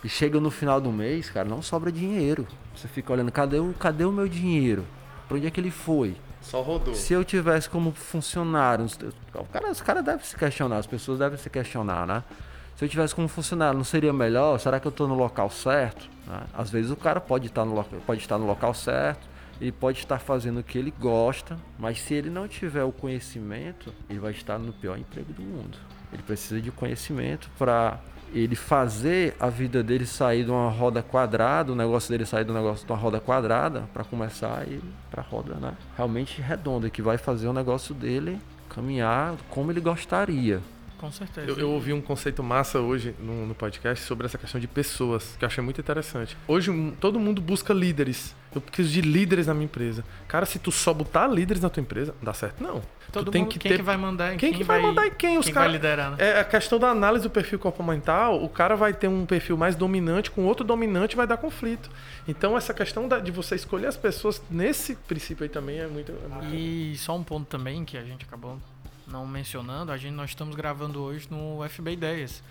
E 0.03 0.09
chega 0.09 0.37
no 0.41 0.51
final 0.51 0.81
do 0.81 0.91
mês, 0.91 1.29
cara, 1.29 1.47
não 1.47 1.61
sobra 1.61 1.89
dinheiro. 1.89 2.45
Você 2.75 2.89
fica 2.89 3.13
olhando, 3.13 3.31
cadê 3.31 3.59
o, 3.59 3.73
cadê 3.79 4.03
o 4.03 4.11
meu 4.11 4.27
dinheiro? 4.27 4.85
Pra 5.29 5.37
onde 5.37 5.47
é 5.47 5.49
que 5.49 5.61
ele 5.61 5.71
foi? 5.71 6.17
Só 6.43 6.61
rodou. 6.61 6.93
Se 6.93 7.13
eu 7.13 7.23
tivesse 7.23 7.69
como 7.69 7.91
funcionário, 7.91 8.85
o 9.33 9.45
cara, 9.45 9.71
os 9.71 9.81
caras 9.81 10.03
devem 10.03 10.23
se 10.23 10.35
questionar, 10.35 10.77
as 10.77 10.87
pessoas 10.87 11.19
devem 11.19 11.37
se 11.37 11.49
questionar, 11.49 12.05
né? 12.05 12.23
Se 12.75 12.85
eu 12.85 12.89
tivesse 12.89 13.13
como 13.15 13.27
funcionário, 13.27 13.77
não 13.77 13.83
seria 13.85 14.11
melhor? 14.11 14.59
Será 14.59 14.79
que 14.79 14.85
eu 14.87 14.89
estou 14.89 15.07
no 15.07 15.15
local 15.15 15.49
certo? 15.49 16.09
né? 16.27 16.41
Às 16.53 16.69
vezes 16.69 16.91
o 16.91 16.95
cara 16.95 17.21
pode 17.21 17.47
estar, 17.47 17.63
no, 17.65 17.73
loca- 17.75 17.97
pode 18.05 18.21
estar 18.21 18.37
no 18.37 18.45
local 18.45 18.73
certo, 18.73 19.27
ele 19.61 19.71
pode 19.71 19.99
estar 19.99 20.19
fazendo 20.19 20.59
o 20.59 20.63
que 20.63 20.77
ele 20.77 20.93
gosta, 20.99 21.57
mas 21.77 22.01
se 22.01 22.13
ele 22.13 22.29
não 22.29 22.47
tiver 22.47 22.83
o 22.83 22.91
conhecimento, 22.91 23.93
ele 24.09 24.19
vai 24.19 24.31
estar 24.31 24.57
no 24.57 24.73
pior 24.73 24.97
emprego 24.97 25.31
do 25.31 25.41
mundo. 25.41 25.77
Ele 26.11 26.23
precisa 26.23 26.59
de 26.61 26.71
conhecimento 26.71 27.49
para 27.57 27.99
ele 28.34 28.55
fazer 28.55 29.36
a 29.39 29.49
vida 29.49 29.84
dele 29.84 30.05
sair 30.05 30.43
de 30.43 30.51
uma 30.51 30.69
roda 30.69 31.03
quadrada, 31.03 31.71
o 31.71 31.75
negócio 31.75 32.09
dele 32.09 32.25
sair 32.25 32.43
do 32.43 32.53
negócio 32.53 32.86
de 32.86 32.91
uma 32.91 32.97
roda 32.97 33.19
quadrada 33.19 33.84
para 33.93 34.03
começar 34.03 34.67
e 34.67 34.81
para 35.11 35.21
roda, 35.21 35.55
né? 35.55 35.73
Realmente 35.95 36.41
redonda 36.41 36.89
que 36.89 37.01
vai 37.01 37.17
fazer 37.17 37.47
o 37.47 37.53
negócio 37.53 37.93
dele 37.93 38.39
caminhar 38.69 39.36
como 39.49 39.71
ele 39.71 39.79
gostaria. 39.79 40.61
Com 41.04 41.12
certeza. 41.12 41.51
Eu, 41.51 41.60
eu 41.60 41.70
ouvi 41.70 41.91
um 41.91 41.99
conceito 41.99 42.41
massa 42.41 42.80
hoje 42.80 43.14
no, 43.20 43.45
no 43.45 43.54
podcast 43.54 44.06
sobre 44.06 44.26
essa 44.26 44.38
questão 44.38 44.58
de 44.58 44.70
pessoas, 44.70 45.36
que 45.38 45.43
eu 45.43 45.47
achei 45.47 45.62
muito 45.62 45.82
interessante. 45.82 46.38
Hoje 46.47 46.72
todo 46.97 47.20
mundo 47.20 47.41
busca 47.41 47.74
líderes. 47.74 48.34
Eu 48.56 48.62
preciso 48.62 48.89
de 48.93 49.01
líderes 49.01 49.47
na 49.47 49.54
minha 49.54 49.66
empresa. 49.66 50.06
Cara, 50.30 50.45
se 50.45 50.60
tu 50.60 50.72
só 50.72 50.93
botar 50.93 51.28
líderes 51.28 51.62
na 51.62 51.70
tua 51.70 51.82
empresa, 51.82 52.16
não 52.20 52.24
dá 52.24 52.34
certo 52.34 52.64
não. 52.64 52.82
Todo 53.12 53.26
tu 53.26 53.32
tem 53.32 53.41
mundo, 53.41 53.51
que 53.51 53.60
quem 53.60 53.72
ter 53.72 53.78
que 53.80 53.84
vai 53.84 53.97
mandar? 53.97 54.38
Quem, 54.38 54.54
que 54.54 54.64
vai, 54.64 54.82
mandar 54.82 55.06
e 55.06 55.12
quem? 55.12 55.38
Os 55.38 55.43
quem 55.45 55.54
cara- 55.54 55.66
vai 55.66 55.74
liderar, 55.76 56.12
né? 56.12 56.18
É 56.20 56.39
a 56.39 56.43
questão 56.45 56.80
da 56.80 56.88
análise 56.88 57.24
do 57.24 57.30
perfil 57.30 57.60
comportamental. 57.60 58.41
O 58.41 58.47
cara 58.47 58.78
vai 58.78 58.93
ter 58.93 59.10
um 59.10 59.26
perfil 59.26 59.58
mais 59.58 59.76
dominante 59.76 60.32
com 60.32 60.45
outro 60.45 60.66
dominante 60.66 61.18
vai 61.18 61.28
dar 61.28 61.36
conflito. 61.36 61.91
Então 62.26 62.56
essa 62.56 62.74
questão 62.74 63.10
da- 63.10 63.20
de 63.20 63.30
você 63.30 63.56
escolher 63.56 63.88
as 63.88 63.97
pessoas 63.97 64.41
nesse 64.49 64.95
princípio 64.95 65.43
aí 65.43 65.49
também 65.49 65.80
é 65.80 65.88
muito. 65.88 66.14
É 66.14 66.28
muito... 66.30 66.56
E 66.56 66.95
só 66.95 67.14
um 67.14 67.24
ponto 67.24 67.45
também 67.45 67.84
que 67.84 67.97
a 67.97 68.04
gente 68.06 68.24
acabou 68.24 68.58
não 69.08 69.26
mencionando, 69.26 69.91
a 69.91 69.97
gente 69.97 70.14
nós 70.14 70.32
estamos 70.32 70.56
gravando 70.56 71.01
hoje 71.01 71.28
no 71.30 71.68
FB 71.68 71.93
Ideias. 71.93 72.43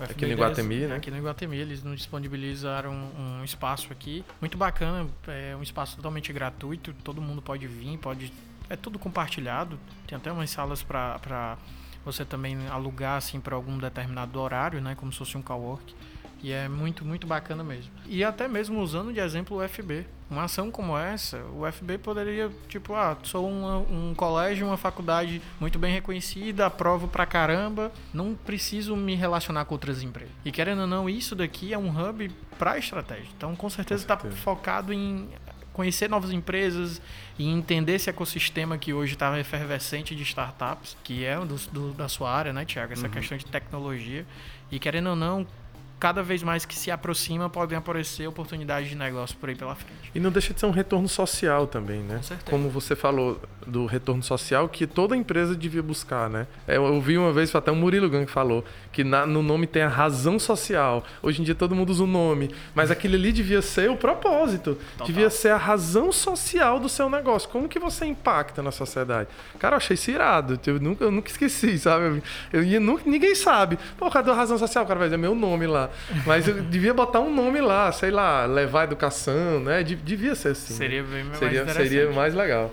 Aqui 0.00 0.26
no 0.26 0.32
Iguatemi, 0.32 0.86
né? 0.86 0.96
Aqui 0.96 1.10
no 1.10 1.16
Iguatemi, 1.16 1.56
eles 1.56 1.82
nos 1.82 1.96
disponibilizaram 1.96 2.92
um, 2.92 3.40
um 3.40 3.44
espaço 3.44 3.92
aqui, 3.92 4.24
muito 4.40 4.56
bacana, 4.56 5.08
é 5.26 5.56
um 5.56 5.62
espaço 5.62 5.96
totalmente 5.96 6.32
gratuito, 6.32 6.92
todo 7.02 7.20
mundo 7.20 7.42
pode 7.42 7.66
vir, 7.66 7.98
pode 7.98 8.32
é 8.70 8.76
tudo 8.76 8.98
compartilhado. 8.98 9.78
Tem 10.06 10.16
até 10.16 10.30
umas 10.30 10.50
salas 10.50 10.82
para 10.82 11.58
você 12.04 12.24
também 12.24 12.68
alugar 12.68 13.16
assim 13.16 13.40
para 13.40 13.54
algum 13.54 13.78
determinado 13.78 14.38
horário, 14.40 14.80
né, 14.80 14.94
como 14.94 15.12
se 15.12 15.18
fosse 15.18 15.36
um 15.36 15.42
cowork. 15.42 15.94
E 16.42 16.52
é 16.52 16.68
muito, 16.68 17.04
muito 17.04 17.26
bacana 17.26 17.64
mesmo. 17.64 17.90
E 18.06 18.22
até 18.22 18.46
mesmo 18.46 18.80
usando 18.80 19.12
de 19.12 19.20
exemplo 19.20 19.58
o 19.58 19.68
FB. 19.68 20.06
Uma 20.30 20.44
ação 20.44 20.70
como 20.70 20.96
essa, 20.96 21.42
o 21.56 21.70
FB 21.70 21.98
poderia, 21.98 22.50
tipo, 22.68 22.94
ah, 22.94 23.16
sou 23.22 23.48
uma, 23.48 23.78
um 23.78 24.14
colégio, 24.14 24.66
uma 24.66 24.76
faculdade 24.76 25.40
muito 25.58 25.78
bem 25.78 25.90
reconhecida, 25.90 26.66
aprovo 26.66 27.08
pra 27.08 27.24
caramba, 27.24 27.90
não 28.12 28.34
preciso 28.34 28.94
me 28.94 29.14
relacionar 29.14 29.64
com 29.64 29.74
outras 29.74 30.02
empresas. 30.02 30.30
E 30.44 30.52
querendo 30.52 30.82
ou 30.82 30.86
não, 30.86 31.08
isso 31.08 31.34
daqui 31.34 31.72
é 31.72 31.78
um 31.78 31.88
hub 31.88 32.30
para 32.58 32.76
estratégia. 32.76 33.28
Então, 33.34 33.56
com 33.56 33.70
certeza 33.70 34.02
está 34.02 34.18
focado 34.18 34.92
em 34.92 35.30
conhecer 35.78 36.10
novas 36.10 36.32
empresas 36.32 37.00
e 37.38 37.48
entender 37.48 37.92
esse 37.92 38.10
ecossistema 38.10 38.76
que 38.76 38.92
hoje 38.92 39.12
está 39.12 39.38
efervescente 39.38 40.12
de 40.12 40.24
startups, 40.24 40.96
que 41.04 41.24
é 41.24 41.38
do, 41.38 41.54
do, 41.70 41.92
da 41.92 42.08
sua 42.08 42.32
área, 42.32 42.52
né, 42.52 42.64
Tiago? 42.64 42.92
Essa 42.92 43.06
uhum. 43.06 43.12
questão 43.12 43.38
de 43.38 43.46
tecnologia. 43.46 44.26
E 44.72 44.78
querendo 44.80 45.10
ou 45.10 45.16
não, 45.16 45.46
cada 45.98 46.22
vez 46.22 46.42
mais 46.42 46.64
que 46.64 46.74
se 46.74 46.90
aproxima, 46.90 47.50
podem 47.50 47.76
aparecer 47.76 48.26
oportunidades 48.26 48.88
de 48.88 48.96
negócio 48.96 49.36
por 49.36 49.48
aí 49.48 49.54
pela 49.54 49.74
frente. 49.74 50.10
E 50.14 50.20
não 50.20 50.30
deixa 50.30 50.54
de 50.54 50.60
ser 50.60 50.66
um 50.66 50.70
retorno 50.70 51.08
social 51.08 51.66
também, 51.66 52.00
né? 52.00 52.16
Com 52.16 52.22
certeza. 52.22 52.50
Como 52.50 52.70
você 52.70 52.94
falou 52.94 53.40
do 53.68 53.86
retorno 53.86 54.22
social 54.22 54.68
que 54.68 54.86
toda 54.86 55.16
empresa 55.16 55.54
devia 55.54 55.82
buscar, 55.82 56.28
né? 56.28 56.46
É, 56.66 56.76
eu 56.76 56.82
ouvi 56.82 57.18
uma 57.18 57.32
vez, 57.32 57.54
até 57.54 57.70
o 57.70 57.76
Murilo 57.76 58.08
Gang 58.08 58.26
falou, 58.26 58.64
que 58.90 59.04
na, 59.04 59.26
no 59.26 59.42
nome 59.42 59.66
tem 59.66 59.82
a 59.82 59.88
razão 59.88 60.38
social. 60.38 61.04
Hoje 61.22 61.40
em 61.42 61.44
dia 61.44 61.54
todo 61.54 61.74
mundo 61.74 61.90
usa 61.90 62.04
o 62.04 62.06
nome, 62.06 62.50
mas 62.74 62.90
aquele 62.90 63.16
ali 63.16 63.32
devia 63.32 63.60
ser 63.60 63.90
o 63.90 63.96
propósito. 63.96 64.78
Total. 64.92 65.06
Devia 65.06 65.30
ser 65.30 65.50
a 65.50 65.56
razão 65.56 66.10
social 66.10 66.80
do 66.80 66.88
seu 66.88 67.10
negócio. 67.10 67.48
Como 67.48 67.68
que 67.68 67.78
você 67.78 68.06
impacta 68.06 68.62
na 68.62 68.70
sociedade? 68.70 69.28
Cara, 69.58 69.74
eu 69.74 69.78
achei 69.78 69.94
isso 69.94 70.10
irado. 70.10 70.58
Eu 70.66 70.80
nunca, 70.80 71.04
eu 71.04 71.10
nunca 71.10 71.30
esqueci, 71.30 71.78
sabe? 71.78 72.22
Eu, 72.52 72.64
eu, 72.64 72.80
nunca, 72.80 73.02
ninguém 73.04 73.34
sabe. 73.34 73.78
Pô, 73.96 74.10
cadê 74.10 74.30
a 74.30 74.34
razão 74.34 74.58
social? 74.58 74.84
O 74.84 74.86
cara 74.86 74.98
vai 74.98 75.08
dizer 75.08 75.18
meu 75.18 75.34
nome 75.34 75.66
lá. 75.66 75.90
Mas 76.26 76.48
eu 76.48 76.62
devia 76.62 76.94
botar 76.94 77.20
um 77.20 77.34
nome 77.34 77.60
lá, 77.60 77.92
sei 77.92 78.10
lá, 78.10 78.46
levar 78.46 78.84
educação, 78.84 79.60
né? 79.60 79.82
Devia 79.82 80.34
ser 80.34 80.50
assim. 80.50 80.74
Seria 80.74 81.02
bem 81.02 81.24
mais 81.24 81.38
seria, 81.38 81.68
seria 81.68 82.10
mais 82.10 82.34
legal. 82.34 82.72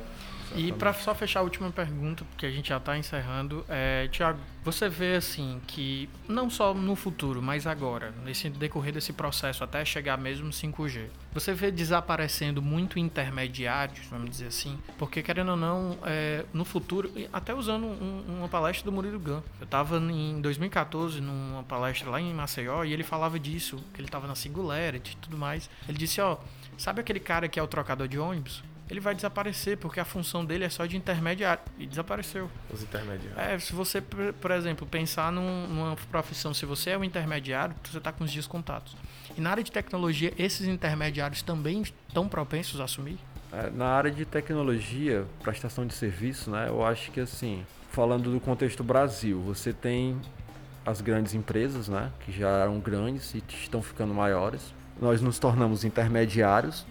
E 0.55 0.71
para 0.71 0.93
só 0.93 1.13
fechar 1.13 1.41
a 1.41 1.43
última 1.43 1.69
pergunta, 1.69 2.23
porque 2.25 2.45
a 2.45 2.51
gente 2.51 2.69
já 2.69 2.77
está 2.77 2.97
encerrando, 2.97 3.65
é, 3.67 4.07
Tiago, 4.07 4.39
você 4.63 4.87
vê 4.87 5.15
assim 5.15 5.61
que 5.67 6.09
não 6.27 6.49
só 6.49 6.73
no 6.73 6.95
futuro, 6.95 7.41
mas 7.41 7.67
agora, 7.67 8.13
nesse 8.23 8.49
decorrer 8.49 8.93
desse 8.93 9.11
processo 9.11 9.63
até 9.63 9.83
chegar 9.83 10.17
mesmo 10.17 10.49
5G, 10.49 11.07
você 11.33 11.53
vê 11.53 11.71
desaparecendo 11.71 12.61
muito 12.61 12.97
intermediários, 12.97 14.05
vamos 14.07 14.29
dizer 14.29 14.47
assim, 14.47 14.79
porque 14.97 15.21
querendo 15.21 15.51
ou 15.51 15.57
não, 15.57 15.97
é, 16.03 16.45
no 16.53 16.63
futuro, 16.63 17.11
até 17.33 17.53
usando 17.53 17.85
um, 17.85 18.37
uma 18.39 18.47
palestra 18.47 18.85
do 18.85 18.91
Murilo 18.91 19.19
Gun, 19.19 19.41
eu 19.59 19.65
estava 19.65 19.97
em 19.97 20.39
2014 20.39 21.19
numa 21.19 21.63
palestra 21.63 22.09
lá 22.09 22.21
em 22.21 22.33
Maceió 22.33 22.83
e 22.85 22.93
ele 22.93 23.03
falava 23.03 23.37
disso, 23.37 23.77
que 23.93 23.99
ele 23.99 24.07
estava 24.07 24.25
na 24.25 24.35
Singularity 24.35 25.13
e 25.13 25.17
tudo 25.17 25.37
mais. 25.37 25.69
Ele 25.87 25.97
disse, 25.97 26.21
ó, 26.21 26.37
sabe 26.77 27.01
aquele 27.01 27.19
cara 27.19 27.49
que 27.49 27.59
é 27.59 27.63
o 27.63 27.67
trocador 27.67 28.07
de 28.07 28.17
ônibus? 28.17 28.63
Ele 28.89 28.99
vai 28.99 29.15
desaparecer, 29.15 29.77
porque 29.77 29.99
a 29.99 30.05
função 30.05 30.45
dele 30.45 30.63
é 30.63 30.69
só 30.69 30.85
de 30.85 30.95
intermediário. 30.95 31.63
E 31.77 31.87
desapareceu. 31.87 32.49
Os 32.71 32.83
intermediários. 32.83 33.37
É, 33.37 33.57
se 33.57 33.73
você, 33.73 34.01
por 34.01 34.51
exemplo, 34.51 34.85
pensar 34.85 35.31
num, 35.31 35.67
numa 35.67 35.95
profissão, 36.11 36.53
se 36.53 36.65
você 36.65 36.91
é 36.91 36.97
um 36.97 37.03
intermediário, 37.03 37.75
você 37.83 37.97
está 37.97 38.11
com 38.11 38.23
os 38.23 38.31
dias 38.31 38.45
contados. 38.45 38.95
E 39.35 39.41
na 39.41 39.49
área 39.51 39.63
de 39.63 39.71
tecnologia, 39.71 40.33
esses 40.37 40.67
intermediários 40.67 41.41
também 41.41 41.81
estão 41.81 42.27
propensos 42.27 42.79
a 42.79 42.83
assumir? 42.83 43.17
É, 43.51 43.69
na 43.71 43.87
área 43.87 44.11
de 44.11 44.23
tecnologia, 44.23 45.25
prestação 45.41 45.85
de 45.87 45.93
serviço, 45.93 46.51
né, 46.51 46.67
eu 46.67 46.85
acho 46.85 47.11
que 47.11 47.19
assim, 47.19 47.65
falando 47.91 48.31
do 48.31 48.39
contexto 48.39 48.83
Brasil, 48.83 49.41
você 49.41 49.71
tem 49.71 50.19
as 50.85 51.01
grandes 51.01 51.33
empresas, 51.33 51.87
né, 51.87 52.11
que 52.19 52.31
já 52.31 52.49
eram 52.49 52.79
grandes 52.79 53.33
e 53.33 53.43
estão 53.49 53.81
ficando 53.81 54.13
maiores. 54.13 54.73
Nós 55.01 55.21
nos 55.21 55.39
tornamos 55.39 55.83
intermediários 55.83 56.85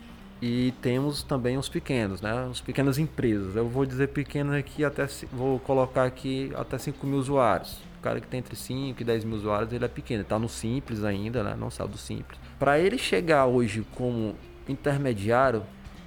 e 0.47 0.73
temos 0.83 1.23
também 1.23 1.57
os 1.57 1.71
pequenos, 1.71 2.21
né? 2.21 2.45
Os 2.45 2.61
pequenas 2.61 2.99
empresas. 2.99 3.57
Eu 3.57 3.67
vou 3.67 3.87
dizer 3.87 4.09
pequenas 4.09 4.55
aqui 4.57 4.85
até 4.85 5.07
vou 5.33 5.59
colocar 5.59 6.05
aqui 6.05 6.53
até 6.55 6.77
5 6.77 7.07
mil 7.07 7.19
usuários. 7.19 7.81
O 7.99 8.03
cara 8.03 8.21
que 8.21 8.27
tem 8.27 8.41
entre 8.41 8.55
5 8.55 9.01
e 9.01 9.05
10 9.07 9.25
mil 9.25 9.39
usuários, 9.39 9.73
ele 9.73 9.87
é 9.87 9.89
pequeno, 9.89 10.21
está 10.21 10.39
no 10.39 10.47
simples 10.47 11.03
ainda, 11.03 11.43
né? 11.43 11.57
Não 11.59 11.71
saiu 11.71 11.89
do 11.89 11.97
simples. 11.97 12.39
Para 12.59 12.79
ele 12.79 12.99
chegar 12.99 13.47
hoje 13.47 13.87
como 13.95 14.35
intermediário, 14.69 15.63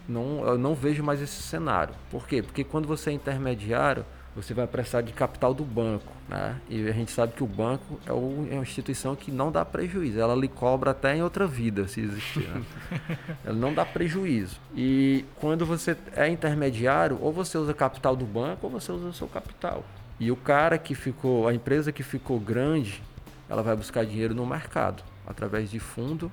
não, 0.07 0.45
eu 0.45 0.55
não 0.55 0.75
vejo 0.75 1.01
mais 1.01 1.19
esse 1.19 1.41
cenário. 1.41 1.95
Por 2.11 2.27
quê? 2.27 2.43
Porque 2.43 2.63
quando 2.63 2.87
você 2.87 3.09
é 3.09 3.13
intermediário, 3.13 4.05
você 4.37 4.53
vai 4.53 4.67
precisar 4.67 5.01
de 5.01 5.11
capital 5.11 5.51
do 5.51 5.63
banco, 5.63 6.13
né? 6.29 6.55
E 6.69 6.87
a 6.87 6.91
gente 6.91 7.11
sabe 7.11 7.33
que 7.33 7.43
o 7.43 7.47
banco 7.47 7.99
é, 8.05 8.13
uma 8.13 8.61
instituição 8.61 9.15
que 9.15 9.31
não 9.31 9.51
dá 9.51 9.65
prejuízo, 9.65 10.19
ela 10.19 10.35
lhe 10.35 10.47
cobra 10.47 10.91
até 10.91 11.15
em 11.17 11.23
outra 11.23 11.47
vida, 11.47 11.87
se 11.87 12.01
existir. 12.01 12.47
Né? 12.47 12.61
ela 13.43 13.55
não 13.55 13.73
dá 13.73 13.83
prejuízo. 13.83 14.59
E 14.75 15.25
quando 15.37 15.65
você 15.65 15.97
é 16.15 16.29
intermediário, 16.29 17.17
ou 17.19 17.33
você 17.33 17.57
usa 17.57 17.73
capital 17.73 18.15
do 18.15 18.25
banco, 18.25 18.67
ou 18.67 18.69
você 18.69 18.91
usa 18.91 19.07
o 19.07 19.13
seu 19.13 19.27
capital. 19.27 19.83
E 20.19 20.31
o 20.31 20.35
cara 20.35 20.77
que 20.77 20.93
ficou, 20.93 21.47
a 21.47 21.53
empresa 21.53 21.91
que 21.91 22.03
ficou 22.03 22.39
grande, 22.39 23.01
ela 23.49 23.63
vai 23.63 23.75
buscar 23.75 24.05
dinheiro 24.05 24.35
no 24.35 24.45
mercado, 24.45 25.01
através 25.25 25.71
de 25.71 25.79
fundo 25.79 26.31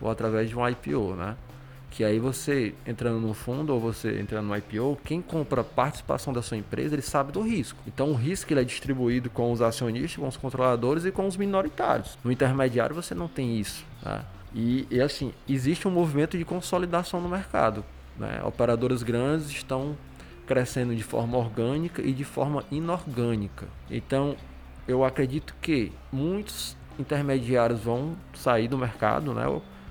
ou 0.00 0.08
através 0.08 0.48
de 0.48 0.56
um 0.56 0.66
IPO, 0.68 1.16
né? 1.16 1.36
Que 1.90 2.04
aí 2.04 2.18
você 2.18 2.72
entrando 2.86 3.18
no 3.20 3.34
fundo 3.34 3.74
ou 3.74 3.80
você 3.80 4.20
entrando 4.20 4.46
no 4.46 4.56
IPO, 4.56 4.98
quem 5.04 5.20
compra 5.20 5.64
participação 5.64 6.32
da 6.32 6.40
sua 6.40 6.56
empresa, 6.56 6.94
ele 6.94 7.02
sabe 7.02 7.32
do 7.32 7.42
risco. 7.42 7.78
Então 7.86 8.10
o 8.10 8.14
risco 8.14 8.52
ele 8.52 8.60
é 8.60 8.64
distribuído 8.64 9.28
com 9.28 9.50
os 9.50 9.60
acionistas, 9.60 10.16
com 10.16 10.28
os 10.28 10.36
controladores 10.36 11.04
e 11.04 11.10
com 11.10 11.26
os 11.26 11.36
minoritários. 11.36 12.16
No 12.22 12.30
intermediário 12.30 12.94
você 12.94 13.14
não 13.14 13.26
tem 13.26 13.58
isso. 13.58 13.84
Né? 14.02 14.24
E, 14.54 14.86
e 14.90 15.00
assim, 15.00 15.32
existe 15.48 15.86
um 15.88 15.90
movimento 15.90 16.38
de 16.38 16.44
consolidação 16.44 17.20
no 17.20 17.28
mercado. 17.28 17.84
Né? 18.16 18.40
Operadoras 18.44 19.02
grandes 19.02 19.50
estão 19.50 19.96
crescendo 20.46 20.94
de 20.94 21.02
forma 21.02 21.36
orgânica 21.36 22.02
e 22.02 22.12
de 22.12 22.24
forma 22.24 22.64
inorgânica. 22.70 23.66
Então 23.90 24.36
eu 24.86 25.04
acredito 25.04 25.54
que 25.60 25.92
muitos 26.12 26.76
intermediários 26.98 27.80
vão 27.80 28.16
sair 28.34 28.68
do 28.68 28.76
mercado, 28.76 29.32
né? 29.32 29.44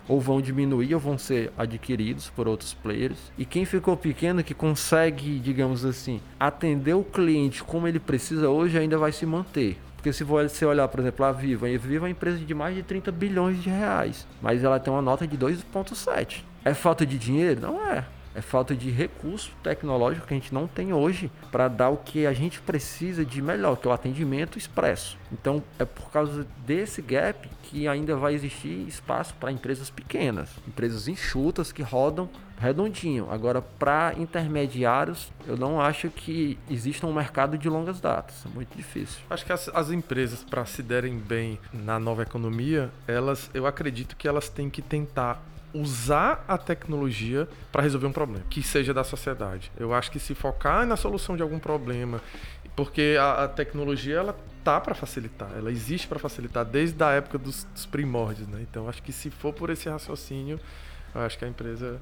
Ou 0.10 0.20
vão 0.20 0.41
diminuir 0.41 0.93
ou 0.95 0.99
vão 0.99 1.18
ser 1.18 1.53
adquiridos 1.55 2.30
por 2.36 2.47
outros 2.47 2.74
players. 2.74 3.32
E 3.38 3.45
quem 3.45 3.64
ficou 3.64 3.95
pequeno 3.95 4.43
que 4.43 4.55
consegue, 4.55 5.39
digamos 5.39 5.86
assim, 5.86 6.20
atender 6.39 6.95
o 6.95 7.03
cliente 7.03 7.64
como 7.64 7.88
ele 7.88 7.99
precisa 7.99 8.49
hoje 8.49 8.78
ainda 8.78 8.97
vai 8.97 9.12
se 9.12 9.26
manter. 9.26 9.78
Porque 9.95 10.12
se 10.12 10.24
você 10.24 10.66
olhar, 10.66 10.88
por 10.88 11.01
exemplo, 11.01 11.26
a 11.26 11.32
Viva, 11.32 11.68
a 11.68 11.78
Viva 11.78 11.95
é 11.95 11.99
uma 11.99 12.10
empresa 12.10 12.38
de 12.38 12.53
mais 12.53 12.74
de 12.74 12.82
30 12.82 13.12
bilhões 13.12 13.62
de 13.62 13.70
reais, 13.70 14.26
mas 14.41 14.64
ela 14.64 14.80
tem 14.80 14.91
uma 14.91 15.01
nota 15.01 15.28
de 15.28 15.38
2,7. 15.38 16.43
É 16.66 16.74
falta 16.74 17.05
de 17.05 17.18
dinheiro? 17.18 17.62
Não 17.62 17.86
é 17.86 18.05
é 18.36 18.41
falta 18.41 18.75
de 18.75 18.89
recurso 18.89 19.51
tecnológico 19.63 20.27
que 20.27 20.34
a 20.34 20.38
gente 20.38 20.53
não 20.53 20.67
tem 20.67 20.93
hoje 20.93 21.32
para 21.51 21.67
dar 21.67 21.89
o 21.89 21.97
que 21.97 22.25
a 22.25 22.34
gente 22.34 22.61
precisa 22.61 23.25
de 23.25 23.41
melhor, 23.41 23.75
que 23.77 23.88
é 23.88 23.91
o 23.91 23.93
atendimento 23.93 24.57
expresso. 24.57 25.17
Então, 25.32 25.63
é 25.77 25.86
por 25.86 26.11
causa 26.11 26.45
desse 26.65 27.01
gap 27.01 27.49
que 27.63 27.88
ainda 27.88 28.15
vai 28.15 28.34
existir 28.34 28.88
espaço 28.88 29.34
para 29.36 29.51
empresas 29.51 29.89
pequenas, 29.89 30.49
empresas 30.67 31.07
enxutas 31.07 31.71
que 31.71 31.82
rodam 31.82 32.30
redondinho. 32.59 33.32
Agora, 33.32 33.61
para 33.61 34.13
intermediários, 34.17 35.32
eu 35.47 35.55
não 35.55 35.80
acho 35.80 36.09
que 36.09 36.57
exista 36.69 37.07
um 37.07 37.13
mercado 37.13 37.57
de 37.57 37.69
longas 37.69 38.01
datas. 38.01 38.45
É 38.45 38.49
muito 38.49 38.75
difícil. 38.75 39.19
Acho 39.30 39.45
que 39.45 39.53
as, 39.53 39.69
as 39.69 39.89
empresas, 39.91 40.43
para 40.43 40.65
se 40.65 40.84
derem 40.84 41.17
bem 41.17 41.57
na 41.71 41.99
nova 41.99 42.23
economia, 42.23 42.91
elas, 43.07 43.49
eu 43.53 43.65
acredito 43.65 44.15
que 44.15 44.27
elas 44.27 44.49
têm 44.49 44.69
que 44.69 44.82
tentar 44.82 45.41
usar 45.74 46.43
a 46.47 46.57
tecnologia 46.57 47.47
para 47.72 47.82
resolver 47.82 48.07
um 48.07 48.11
problema, 48.11 48.43
que 48.49 48.61
seja 48.63 48.93
da 48.93 49.03
sociedade. 49.03 49.72
Eu 49.78 49.93
acho 49.93 50.11
que 50.11 50.20
se 50.20 50.34
focar 50.34 50.86
na 50.86 50.95
solução 50.95 51.36
de 51.36 51.43
algum 51.43 51.59
problema, 51.59 52.22
porque 52.76 53.17
a, 53.20 53.43
a 53.43 53.47
tecnologia 53.47 54.17
ela 54.17 54.36
tá 54.63 54.80
para 54.80 54.95
facilitar, 54.95 55.51
ela 55.57 55.72
existe 55.72 56.07
para 56.07 56.20
facilitar 56.20 56.65
desde 56.65 57.01
a 57.03 57.11
época 57.11 57.38
dos, 57.38 57.65
dos 57.65 57.86
primórdios, 57.86 58.47
né? 58.47 58.59
Então 58.61 58.89
acho 58.89 59.01
que 59.01 59.11
se 59.11 59.30
for 59.30 59.53
por 59.53 59.70
esse 59.70 59.89
raciocínio, 59.89 60.59
acho 61.13 61.38
que 61.38 61.45
a 61.45 61.47
empresa 61.47 61.99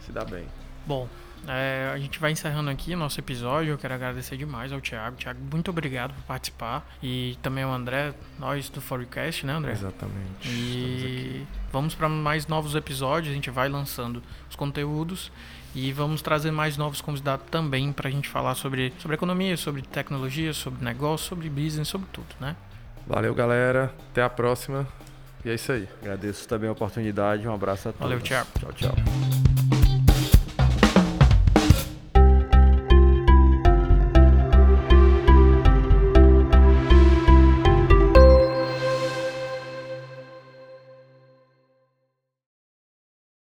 se 0.00 0.12
dá 0.12 0.24
bem. 0.24 0.46
Bom, 0.86 1.08
é, 1.46 1.90
a 1.92 1.98
gente 1.98 2.18
vai 2.18 2.32
encerrando 2.32 2.70
aqui 2.70 2.94
o 2.94 2.96
nosso 2.96 3.20
episódio. 3.20 3.72
Eu 3.72 3.78
quero 3.78 3.94
agradecer 3.94 4.36
demais 4.36 4.72
ao 4.72 4.80
Thiago. 4.80 5.16
Thiago, 5.16 5.40
muito 5.50 5.70
obrigado 5.70 6.14
por 6.14 6.22
participar. 6.24 6.88
E 7.02 7.38
também 7.42 7.64
ao 7.64 7.72
André, 7.72 8.14
nós 8.38 8.68
do 8.68 8.80
Forecast, 8.80 9.46
né, 9.46 9.52
André? 9.52 9.72
Exatamente. 9.72 10.48
E 10.48 11.46
vamos 11.72 11.94
para 11.94 12.08
mais 12.08 12.46
novos 12.46 12.74
episódios. 12.74 13.32
A 13.32 13.34
gente 13.34 13.50
vai 13.50 13.68
lançando 13.68 14.22
os 14.48 14.56
conteúdos 14.56 15.30
e 15.74 15.92
vamos 15.92 16.22
trazer 16.22 16.50
mais 16.50 16.76
novos 16.76 17.00
convidados 17.00 17.46
também 17.50 17.92
para 17.92 18.08
a 18.08 18.10
gente 18.10 18.28
falar 18.28 18.54
sobre, 18.54 18.92
sobre 18.98 19.14
economia, 19.14 19.56
sobre 19.56 19.82
tecnologia, 19.82 20.52
sobre 20.54 20.82
negócio, 20.84 21.28
sobre 21.28 21.50
business, 21.50 21.88
sobre 21.88 22.08
tudo, 22.12 22.34
né? 22.40 22.56
Valeu, 23.06 23.34
galera. 23.34 23.94
Até 24.10 24.22
a 24.22 24.30
próxima. 24.30 24.86
E 25.44 25.50
é 25.50 25.54
isso 25.54 25.70
aí. 25.70 25.88
Agradeço 26.00 26.48
também 26.48 26.68
a 26.68 26.72
oportunidade. 26.72 27.46
Um 27.46 27.54
abraço 27.54 27.88
a 27.88 27.92
todos. 27.92 28.08
Valeu, 28.08 28.20
Thiago. 28.20 28.48
Tchau, 28.58 28.72
tchau. 28.72 29.65